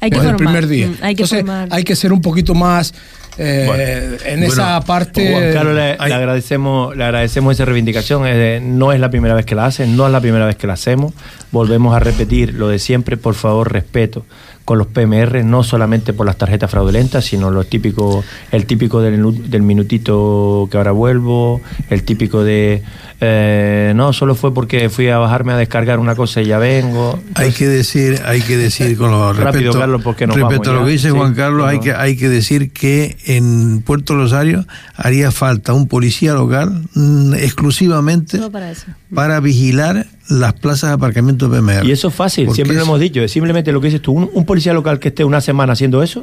Hay 0.00 0.10
que 0.10 0.16
desde 0.16 0.30
el 0.30 0.36
formar, 0.36 0.52
primer 0.54 0.66
día. 0.68 0.86
mm, 0.88 0.90
hay 1.02 1.14
que 1.14 1.22
Entonces, 1.22 1.38
formar. 1.40 1.68
hay 1.70 1.84
que 1.84 1.96
ser 1.96 2.12
un 2.12 2.20
poquito 2.20 2.54
más 2.54 2.94
eh, 3.38 3.64
Bueno, 3.66 3.82
en 4.24 4.42
esa 4.44 4.64
bueno, 4.78 4.86
parte. 4.86 5.30
Juan 5.30 5.52
Carlos, 5.52 5.74
le, 5.74 5.96
le 6.08 6.14
agradecemos, 6.14 6.96
le 6.96 7.04
agradecemos 7.04 7.52
esa 7.54 7.64
reivindicación. 7.66 8.26
es 8.26 8.34
de- 8.36 8.60
no 8.62 8.92
es 8.92 9.00
la 9.00 9.10
primera 9.10 9.34
vez 9.34 9.44
que 9.44 9.54
la 9.54 9.66
hacen, 9.66 9.94
no 9.96 10.06
es 10.06 10.12
la 10.12 10.20
primera 10.22 10.46
vez 10.46 10.56
que 10.56 10.66
la 10.66 10.72
hacemos. 10.72 11.12
Volvemos 11.52 11.94
a 11.94 11.98
repetir 12.00 12.54
lo 12.54 12.68
de 12.68 12.78
siempre, 12.78 13.16
por 13.18 13.34
favor, 13.34 13.70
respeto 13.72 14.24
con 14.66 14.76
los 14.78 14.88
PMR, 14.88 15.42
no 15.44 15.62
solamente 15.62 16.12
por 16.12 16.26
las 16.26 16.36
tarjetas 16.36 16.70
fraudulentas, 16.70 17.24
sino 17.24 17.50
lo 17.50 17.64
típico, 17.64 18.22
el 18.52 18.66
típico 18.66 19.00
del, 19.00 19.18
nu- 19.22 19.32
del 19.32 19.62
minutito 19.62 20.68
que 20.70 20.76
ahora 20.76 20.90
vuelvo, 20.92 21.62
el 21.88 22.02
típico 22.02 22.44
de 22.44 22.82
eh, 23.20 23.92
no, 23.96 24.12
solo 24.12 24.34
fue 24.34 24.52
porque 24.52 24.90
fui 24.90 25.08
a 25.08 25.16
bajarme 25.16 25.54
a 25.54 25.56
descargar 25.56 25.98
una 25.98 26.14
cosa 26.14 26.42
y 26.42 26.46
ya 26.46 26.58
vengo. 26.58 27.18
Hay 27.34 27.52
que 27.52 27.66
decir, 27.66 28.20
hay 28.26 28.42
que 28.42 28.58
decir 28.58 28.98
con 28.98 29.10
lo 29.10 29.32
Rápido, 29.32 29.44
respecto, 29.52 29.78
Carlos, 29.78 30.02
porque 30.02 30.26
nos 30.26 30.36
respecto 30.36 30.58
vamos 30.62 30.68
a 30.68 30.72
lo 30.72 30.80
ya. 30.80 30.86
que 30.86 30.92
dice 30.92 31.08
Sí, 31.10 31.14
Juan 31.16 31.34
Carlos, 31.34 31.66
hay 31.68 31.76
no. 31.78 31.82
que 31.82 31.92
hay 31.94 32.16
que 32.16 32.28
decir 32.28 32.72
que 32.72 33.16
en 33.24 33.80
Puerto 33.82 34.14
Rosario 34.16 34.66
haría 34.96 35.30
falta 35.30 35.72
un 35.72 35.86
policía 35.88 36.34
local 36.34 36.82
mm, 36.94 37.34
exclusivamente 37.34 38.36
Solo 38.38 38.50
para 38.50 38.70
eso. 38.72 38.86
para 39.14 39.40
vigilar 39.40 40.06
las 40.28 40.54
plazas 40.54 40.90
de 40.90 40.94
aparcamiento 40.94 41.50
PMR. 41.50 41.84
Y 41.86 41.92
eso 41.92 42.08
es 42.08 42.14
fácil, 42.14 42.46
Porque 42.46 42.56
siempre 42.56 42.76
lo 42.76 42.82
hemos 42.82 43.00
dicho. 43.00 43.20
es 43.20 43.30
Simplemente 43.30 43.72
lo 43.72 43.80
que 43.80 43.88
dices 43.88 44.02
tú, 44.02 44.12
un, 44.12 44.30
un 44.32 44.44
policía 44.44 44.72
local 44.72 44.98
que 44.98 45.08
esté 45.08 45.24
una 45.24 45.40
semana 45.40 45.72
haciendo 45.74 46.02
eso, 46.02 46.22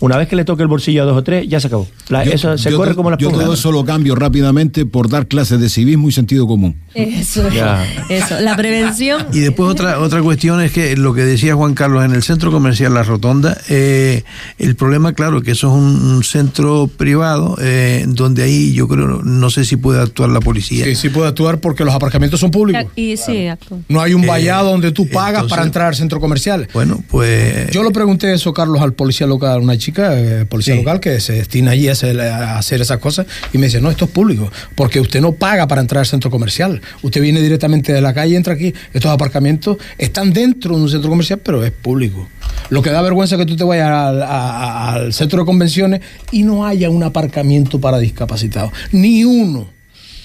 una 0.00 0.16
vez 0.16 0.28
que 0.28 0.36
le 0.36 0.44
toque 0.44 0.62
el 0.62 0.68
bolsillo 0.68 1.02
a 1.02 1.06
dos 1.06 1.16
o 1.16 1.22
tres, 1.24 1.46
ya 1.48 1.60
se 1.60 1.68
acabó. 1.68 1.86
La- 2.08 2.24
Yo- 2.24 2.32
eso 2.32 2.58
se 2.58 2.70
corre 2.72 2.90
to- 2.90 2.96
como 2.96 3.10
la 3.10 3.16
Yo 3.18 3.30
todo 3.30 3.54
eso 3.54 3.72
lo 3.72 3.84
cambio 3.84 4.14
rápidamente 4.14 4.86
por 4.86 5.08
dar 5.08 5.26
clases 5.26 5.60
de 5.60 5.68
civismo 5.68 6.08
y 6.08 6.12
sentido 6.12 6.46
común. 6.46 6.76
Eso, 6.94 7.48
Ya. 7.50 7.84
eso. 8.08 8.40
La 8.40 8.56
prevención. 8.56 9.26
Y 9.32 9.40
después 9.40 9.70
otra 9.70 9.98
otra 10.00 10.22
cuestión 10.22 10.60
es 10.60 10.72
que 10.72 10.96
lo 10.96 11.14
que 11.14 11.22
decía 11.22 11.54
Juan 11.54 11.74
Carlos 11.74 12.04
en 12.04 12.12
el 12.12 12.22
centro 12.22 12.50
comercial 12.50 12.94
La 12.94 13.02
Rotonda, 13.02 13.56
eh, 13.68 14.24
el 14.58 14.76
problema, 14.76 15.12
claro, 15.12 15.42
que 15.42 15.52
eso 15.52 15.68
es 15.68 15.74
un, 15.74 16.02
un 16.16 16.24
centro 16.24 16.88
privado 16.88 17.56
eh, 17.60 18.04
donde 18.08 18.42
ahí 18.42 18.72
yo 18.74 18.88
creo, 18.88 19.22
no 19.22 19.50
sé 19.50 19.64
si 19.64 19.76
puede 19.76 20.00
actuar 20.00 20.30
la 20.30 20.40
policía. 20.40 20.84
Sí, 20.84 20.94
sí 20.94 21.08
puede 21.08 21.28
actuar 21.28 21.60
porque 21.60 21.84
los 21.84 21.94
aparcamientos 21.94 22.40
son 22.40 22.50
públicos. 22.50 22.84
Y 22.96 23.16
sí, 23.16 23.46
acto. 23.46 23.78
No 23.88 24.00
hay 24.00 24.14
un 24.14 24.24
Eh, 24.24 24.26
vallado 24.28 24.70
donde 24.70 24.92
tú 24.92 25.08
pagas 25.08 25.34
entonces- 25.42 25.50
para 25.50 25.62
entrar 25.66 25.86
al 25.88 25.94
centro 25.94 26.20
comercial. 26.20 26.68
Bueno, 26.74 27.02
pues 27.10 27.70
Yo 27.70 27.82
lo 27.82 27.90
pregunté 27.92 28.32
eso, 28.32 28.52
Carlos, 28.52 28.80
al 28.80 28.92
policía 28.92 29.26
local, 29.26 29.60
una 29.60 29.76
chica, 29.78 29.83
eh, 29.96 30.44
policía 30.48 30.74
Sí. 30.74 30.80
local, 30.80 31.00
que 31.00 31.20
se 31.20 31.34
destina 31.34 31.72
allí 31.72 31.88
a 31.88 31.92
hacer, 31.92 32.20
a 32.20 32.58
hacer 32.58 32.80
esas 32.80 32.98
cosas, 32.98 33.26
y 33.52 33.58
me 33.58 33.66
dice, 33.66 33.80
no, 33.80 33.90
esto 33.90 34.04
es 34.06 34.10
público, 34.10 34.50
porque 34.74 35.00
usted 35.00 35.20
no 35.20 35.32
paga 35.32 35.66
para 35.66 35.80
entrar 35.80 36.00
al 36.00 36.06
centro 36.06 36.30
comercial. 36.30 36.80
Usted 37.02 37.20
viene 37.20 37.40
directamente 37.40 37.92
de 37.92 38.00
la 38.00 38.14
calle, 38.14 38.36
entra 38.36 38.54
aquí, 38.54 38.72
estos 38.92 39.10
aparcamientos 39.10 39.76
están 39.98 40.32
dentro 40.32 40.76
de 40.76 40.82
un 40.82 40.88
centro 40.90 41.10
comercial, 41.10 41.40
pero 41.42 41.64
es 41.64 41.70
público. 41.72 42.28
Lo 42.70 42.82
que 42.82 42.90
da 42.90 43.02
vergüenza 43.02 43.34
es 43.34 43.40
que 43.40 43.46
tú 43.46 43.56
te 43.56 43.64
vayas 43.64 43.88
al, 43.90 44.22
a- 44.22 44.92
al 44.94 45.12
centro 45.12 45.40
de 45.40 45.44
convenciones 45.46 46.00
y 46.30 46.42
no 46.44 46.66
haya 46.66 46.88
un 46.90 47.02
aparcamiento 47.02 47.80
para 47.80 47.98
discapacitados. 47.98 48.72
Ni 48.92 49.24
uno. 49.24 49.68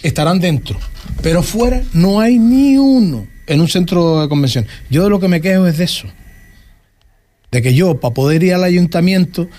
Estarán 0.03 0.39
dentro. 0.39 0.79
Pero 1.21 1.43
fuera 1.43 1.81
no 1.93 2.21
hay 2.21 2.39
ni 2.39 2.77
uno 2.77 3.27
en 3.47 3.59
un 3.59 3.67
centro 3.67 4.21
de 4.21 4.29
convención. 4.29 4.65
Yo 4.89 5.03
de 5.03 5.09
lo 5.09 5.19
que 5.19 5.27
me 5.27 5.41
quejo 5.41 5.67
es 5.67 5.77
de 5.77 5.83
eso 5.83 6.07
de 7.51 7.61
que 7.61 7.73
yo, 7.73 7.99
para 7.99 8.13
poder 8.13 8.43
ir 8.43 8.53
al 8.53 8.63
ayuntamiento, 8.63 9.49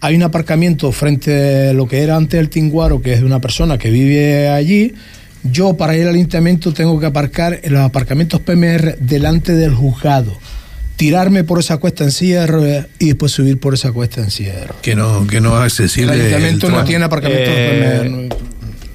hay 0.00 0.14
un 0.16 0.22
aparcamiento 0.22 0.92
frente 0.92 1.68
a 1.68 1.72
lo 1.72 1.86
que 1.86 2.02
era 2.02 2.16
antes 2.16 2.38
el 2.40 2.48
Tinguaro, 2.48 3.02
que 3.02 3.12
es 3.14 3.20
de 3.20 3.26
una 3.26 3.40
persona 3.40 3.76
que 3.78 3.90
vive 3.90 4.48
allí. 4.48 4.94
Yo, 5.42 5.74
para 5.76 5.96
ir 5.96 6.06
al 6.06 6.14
ayuntamiento, 6.14 6.72
tengo 6.72 6.98
que 7.00 7.06
aparcar 7.06 7.60
en 7.62 7.72
los 7.72 7.82
aparcamientos 7.82 8.40
PMR 8.40 8.96
delante 9.00 9.54
del 9.54 9.74
juzgado. 9.74 10.36
Tirarme 10.96 11.44
por 11.44 11.58
esa 11.60 11.78
cuesta 11.78 12.04
en 12.04 12.10
silla 12.10 12.42
de 12.42 12.46
ruedas 12.46 12.86
y 12.98 13.06
después 13.06 13.32
subir 13.32 13.58
por 13.58 13.72
esa 13.72 13.90
cuesta 13.90 14.20
en 14.20 14.30
silla 14.30 14.52
de 14.54 14.60
ruedas. 14.66 14.76
que 14.82 14.94
no 14.94 15.26
que 15.26 15.40
no 15.40 15.50
es 15.52 15.56
El 15.56 15.62
accesible. 15.86 16.12
ayuntamiento 16.12 16.66
el 16.66 16.72
no 16.72 16.76
tramo. 16.78 16.88
tiene 16.88 17.04
aparcamientos 17.06 17.54
Eh, 17.56 18.00
PMR. 18.04 18.36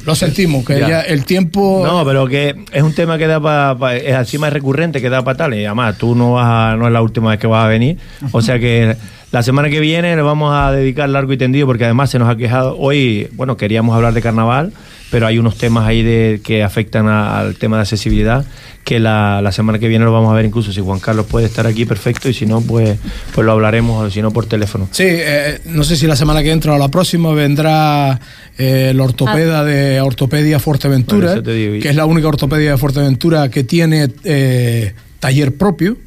Lo 0.06 0.14
sentimos, 0.16 0.64
que 0.66 0.80
ya. 0.80 0.88
ya 0.88 1.02
el 1.02 1.26
tiempo. 1.26 1.84
No, 1.86 2.06
pero 2.06 2.28
que 2.28 2.56
es 2.72 2.84
un 2.84 2.94
tema 2.94 3.18
que 3.18 3.28
da 3.28 3.40
para. 3.42 3.96
es 3.96 4.14
encima 4.16 4.48
es 4.48 4.54
recurrente, 4.54 5.02
que 5.02 5.10
da 5.10 5.24
para 5.24 5.38
tal. 5.38 5.54
Y 5.56 5.66
además, 5.66 5.98
tú 5.98 6.16
no 6.16 6.34
vas 6.34 6.46
a- 6.48 6.76
no 6.78 6.86
es 6.88 6.94
la 6.94 7.02
última 7.02 7.32
vez 7.32 7.40
que 7.40 7.48
vas 7.48 7.66
a 7.66 7.68
venir. 7.68 7.98
O 8.32 8.42
sea 8.42 8.60
que 8.60 8.96
la 9.32 9.44
semana 9.44 9.70
que 9.70 9.80
viene 9.80 10.16
le 10.16 10.22
vamos 10.22 10.54
a 10.56 10.72
dedicar 10.72 11.10
largo 11.10 11.34
y 11.34 11.38
tendido, 11.38 11.66
porque 11.68 11.86
además 11.86 12.10
se 12.10 12.20
nos 12.20 12.30
ha 12.30 12.36
quejado. 12.38 12.78
Hoy, 12.78 13.28
bueno, 13.34 13.58
queríamos 13.58 13.96
hablar 13.96 14.14
de 14.14 14.22
carnaval, 14.22 14.72
pero 15.12 15.28
hay 15.28 15.38
unos 15.38 15.58
temas 15.58 15.88
ahí 15.88 16.04
de 16.04 16.42
que 16.44 16.64
afectan 16.64 17.08
a- 17.08 17.40
al 17.40 17.56
tema 17.56 17.78
de 17.78 17.82
accesibilidad, 17.84 18.46
que 18.84 19.00
la, 19.00 19.42
la 19.42 19.52
semana 19.52 19.80
que 19.80 19.88
viene 19.88 20.06
lo 20.06 20.12
vamos 20.12 20.32
a 20.32 20.36
ver 20.36 20.46
incluso. 20.46 20.72
Si 20.72 20.80
Juan 20.82 21.00
Carlos 21.00 21.26
puede 21.26 21.46
estar 21.48 21.66
aquí, 21.66 21.86
perfecto, 21.86 22.30
y 22.30 22.34
si 22.34 22.46
no, 22.46 22.62
pues, 22.62 22.98
pues 23.34 23.46
lo 23.46 23.52
hablaremos, 23.54 24.04
o 24.06 24.10
si 24.12 24.22
no, 24.22 24.32
por 24.32 24.46
teléfono. 24.46 24.88
Sí, 24.92 25.04
eh, 25.08 25.60
no 25.66 25.84
sé 25.84 25.96
si 25.96 26.06
la 26.08 26.16
semana 26.16 26.44
que 26.44 26.52
entra 26.52 26.74
o 26.74 26.78
la 26.78 26.90
próxima 26.90 27.32
vendrá 27.34 28.20
eh, 28.58 28.90
el 28.92 29.00
ortopeda 29.00 29.64
de 29.64 30.02
Ortopedia 30.02 30.60
Fuerteventura, 30.60 31.34
que 31.82 31.90
es 31.90 31.96
la 31.96 32.06
única 32.06 32.28
ortopedia 32.28 32.72
de 32.72 32.78
Fuerteventura 32.78 33.50
que 33.50 33.64
tiene 33.64 34.08
eh, 34.24 34.94
taller 35.20 35.56
propio. 35.56 35.98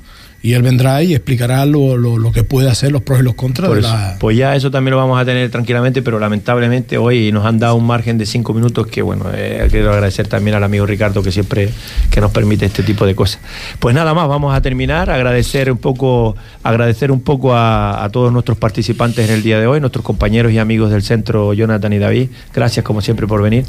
Y 0.41 0.53
él 0.53 0.62
vendrá 0.62 1.03
y 1.03 1.14
explicará 1.16 1.66
lo, 1.66 1.97
lo- 1.97 2.16
lo 2.16 2.30
que 2.30 2.45
puede 2.45 2.70
hacer, 2.70 2.93
los 2.93 3.03
pros 3.03 3.18
y 3.18 3.22
los 3.24 3.34
contras 3.34 3.66
Por 3.68 3.76
de 3.78 3.82
la... 3.82 4.16
Pues 4.20 4.36
ya 4.36 4.55
eso 4.55 4.70
también 4.70 4.93
lo 4.93 4.97
vamos 4.99 5.20
a 5.20 5.24
tener 5.24 5.51
tranquilamente, 5.51 6.01
pero 6.01 6.20
lamentablemente 6.20 6.97
hoy 6.97 7.32
nos 7.32 7.45
han 7.45 7.59
dado 7.59 7.74
un 7.74 7.84
margen 7.84 8.18
de 8.18 8.24
cinco 8.24 8.55
minutos 8.55 8.86
que, 8.86 9.03
bueno, 9.03 9.24
eh, 9.34 9.66
quiero 9.68 9.91
agradecer 9.93 10.28
también 10.28 10.55
al 10.57 10.62
amigo 10.62 10.86
Ricardo 10.86 11.24
que 11.24 11.32
siempre 11.32 11.70
que 12.09 12.20
nos 12.20 12.30
permite 12.30 12.66
este 12.66 12.84
tipo 12.84 13.05
de 13.05 13.16
cosas. 13.16 13.41
Pues 13.80 13.97
nada 13.97 14.14
más, 14.14 14.28
vamos 14.28 14.55
a 14.55 14.62
terminar, 14.62 15.11
agradecer 15.11 15.72
un 15.72 15.78
poco, 15.78 16.36
agradecer 16.62 17.11
un 17.11 17.20
poco 17.20 17.53
a, 17.57 18.05
a 18.05 18.09
todos 18.11 18.32
nuestros 18.32 18.57
participantes 18.59 19.28
en 19.28 19.34
el 19.34 19.43
día 19.43 19.59
de 19.59 19.66
hoy, 19.66 19.80
nuestros 19.80 20.05
compañeros 20.05 20.53
y 20.53 20.59
amigos 20.59 20.93
del 20.93 21.03
centro, 21.03 21.53
Jonathan 21.53 21.93
y 21.93 21.99
David. 21.99 22.28
Gracias 22.55 22.84
como 22.84 23.01
siempre 23.01 23.26
por 23.26 23.43
venir. 23.43 23.64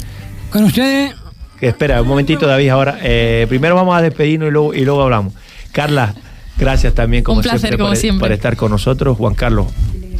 Con 0.50 0.62
ustedes, 0.62 1.14
espera, 1.60 2.00
un 2.00 2.06
momentito, 2.06 2.46
David, 2.46 2.68
ahora. 2.68 2.96
eh, 3.02 3.46
primero 3.48 3.74
vamos 3.74 3.96
a 3.98 4.02
despedirnos 4.02 4.48
y 4.50 4.52
luego, 4.52 4.72
y 4.74 4.84
luego 4.84 5.02
hablamos. 5.02 5.34
Carla, 5.72 6.14
gracias 6.60 6.94
también, 6.94 7.24
como 7.24 7.38
Un 7.38 7.42
placer, 7.42 7.60
siempre, 7.60 7.78
como 7.78 7.90
por, 7.90 7.96
siempre. 7.96 8.20
por 8.28 8.32
estar 8.32 8.56
con 8.56 8.70
nosotros. 8.70 9.16
Juan 9.16 9.34
Carlos, 9.34 9.66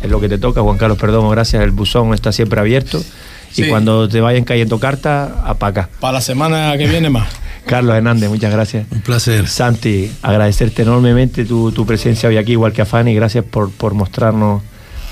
es 0.02 0.10
lo 0.10 0.20
que 0.20 0.28
te 0.28 0.38
toca. 0.38 0.60
Juan 0.62 0.78
Carlos, 0.78 0.98
perdón, 0.98 1.30
gracias. 1.30 1.62
El 1.62 1.70
buzón 1.70 2.12
está 2.14 2.32
siempre 2.32 2.58
abierto. 2.60 2.98
Y 3.52 3.62
Sí. 3.64 3.68
cuando 3.68 4.08
te 4.08 4.20
vayan 4.20 4.44
cayendo 4.44 4.78
cartas, 4.78 5.30
apaga. 5.44 5.88
Para 6.00 6.14
la 6.14 6.20
semana 6.20 6.76
que 6.78 6.86
viene 6.86 7.10
más. 7.10 7.28
Carlos 7.66 7.94
Hernández, 7.96 8.28
muchas 8.30 8.52
gracias. 8.52 8.86
Un 8.90 9.00
placer. 9.00 9.46
Santi, 9.48 10.10
agradecerte 10.22 10.82
enormemente 10.82 11.44
tu, 11.44 11.70
tu 11.72 11.84
presencia 11.84 12.28
hoy 12.28 12.36
aquí, 12.36 12.52
igual 12.52 12.72
que 12.72 12.82
a 12.82 12.86
Fanny. 12.86 13.14
Gracias 13.14 13.44
por, 13.44 13.70
por 13.70 13.94
mostrarnos 13.94 14.62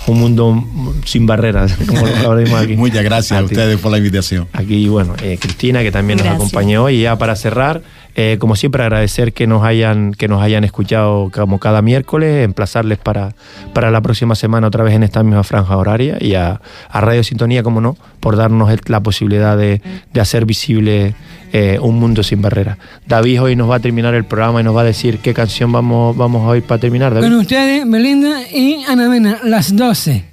un 0.08 0.20
mundo 0.20 0.64
sin 1.04 1.26
barreras, 1.26 1.74
como 1.86 2.06
lo 2.06 2.56
aquí. 2.56 2.76
Muchas 2.76 3.02
gracias 3.04 3.38
a, 3.38 3.44
ustedes 3.44 3.78
por 3.78 3.92
la 3.92 3.98
invitación. 3.98 4.48
Aquí, 4.52 4.88
bueno, 4.88 5.14
eh, 5.22 5.38
Cristina, 5.40 5.82
que 5.82 5.92
también 5.92 6.18
nos 6.18 6.26
acompañó. 6.28 6.88
Y 6.90 7.02
ya 7.02 7.16
para 7.18 7.36
cerrar, 7.36 7.82
eh, 8.14 8.36
como 8.40 8.56
siempre, 8.56 8.82
agradecer 8.82 9.32
que 9.32 9.46
nos 9.46 9.62
hayan, 9.64 10.12
que 10.12 10.28
nos 10.28 10.42
hayan 10.42 10.64
escuchado 10.64 11.30
como 11.32 11.58
cada 11.60 11.82
miércoles, 11.82 12.44
emplazarles 12.44 12.98
para, 12.98 13.34
para 13.74 13.90
la 13.90 14.00
próxima 14.00 14.34
semana 14.34 14.66
otra 14.66 14.82
vez 14.82 14.94
en 14.94 15.02
esta 15.02 15.22
misma 15.22 15.44
franja 15.44 15.76
horaria. 15.76 16.16
Y 16.20 16.34
a, 16.34 16.60
a 16.90 17.00
Radio 17.00 17.22
Sintonía, 17.22 17.62
como 17.62 17.80
no, 17.80 17.96
por 18.20 18.36
darnos 18.36 18.70
el- 18.70 18.80
la 18.86 19.00
posibilidad 19.02 19.56
de, 19.56 19.80
de 20.12 20.20
hacer 20.20 20.46
visible 20.46 21.14
eh, 21.52 21.78
un 21.80 21.98
mundo 21.98 22.22
sin 22.22 22.42
barreras. 22.42 22.76
David 23.06 23.42
hoy 23.42 23.56
nos 23.56 23.70
va 23.70 23.76
a 23.76 23.80
terminar 23.80 24.14
el 24.14 24.24
programa 24.24 24.60
y 24.60 24.64
nos 24.64 24.76
va 24.76 24.82
a 24.82 24.84
decir 24.84 25.18
qué 25.20 25.32
canción 25.32 25.72
vamos, 25.72 26.14
vamos 26.16 26.42
a 26.44 26.48
oír 26.48 26.62
para 26.62 26.78
terminar. 26.80 27.14
David. 27.14 27.26
con 27.28 27.38
ustedes, 27.38 27.88
Belinda 27.90 28.42
y 28.52 28.84
Ana 28.86 29.08
Mena, 29.08 29.38
las 29.44 29.74
12. 29.98 30.24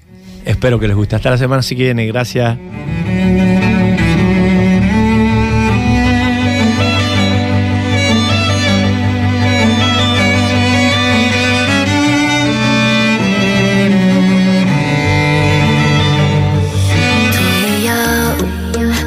Espero 0.45 0.79
que 0.79 0.87
les 0.87 0.95
guste. 0.95 1.15
Hasta 1.15 1.31
la 1.31 1.37
semana. 1.39 1.63
Gracias. 2.05 2.57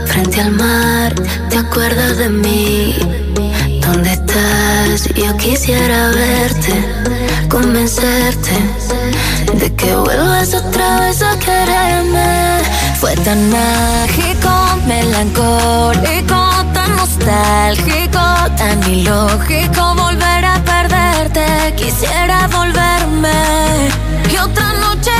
Frente 0.06 0.40
al 0.40 0.50
mar, 0.52 1.14
¿te 1.50 1.58
acuerdas 1.58 2.18
de 2.18 2.28
mí? 2.30 2.96
¿Dónde 3.80 4.12
estás? 4.12 5.08
Yo 5.14 5.36
quisiera 5.36 6.10
verte, 6.10 6.72
convencerte 7.48 8.67
que 9.76 9.94
vuelvas 9.94 10.54
otra 10.54 11.00
vez 11.00 11.22
a 11.22 11.38
quererme. 11.38 12.60
Fue 13.00 13.14
tan 13.16 13.50
mágico, 13.50 14.50
melancólico, 14.86 16.40
tan 16.72 16.96
nostálgico, 16.96 18.20
tan 18.56 18.82
ilógico 18.90 19.94
volver 19.94 20.44
a 20.44 20.60
perderte. 20.64 21.74
Quisiera 21.76 22.48
volverme 22.48 23.88
y 24.32 24.36
otra 24.36 24.72
noche 24.74 25.10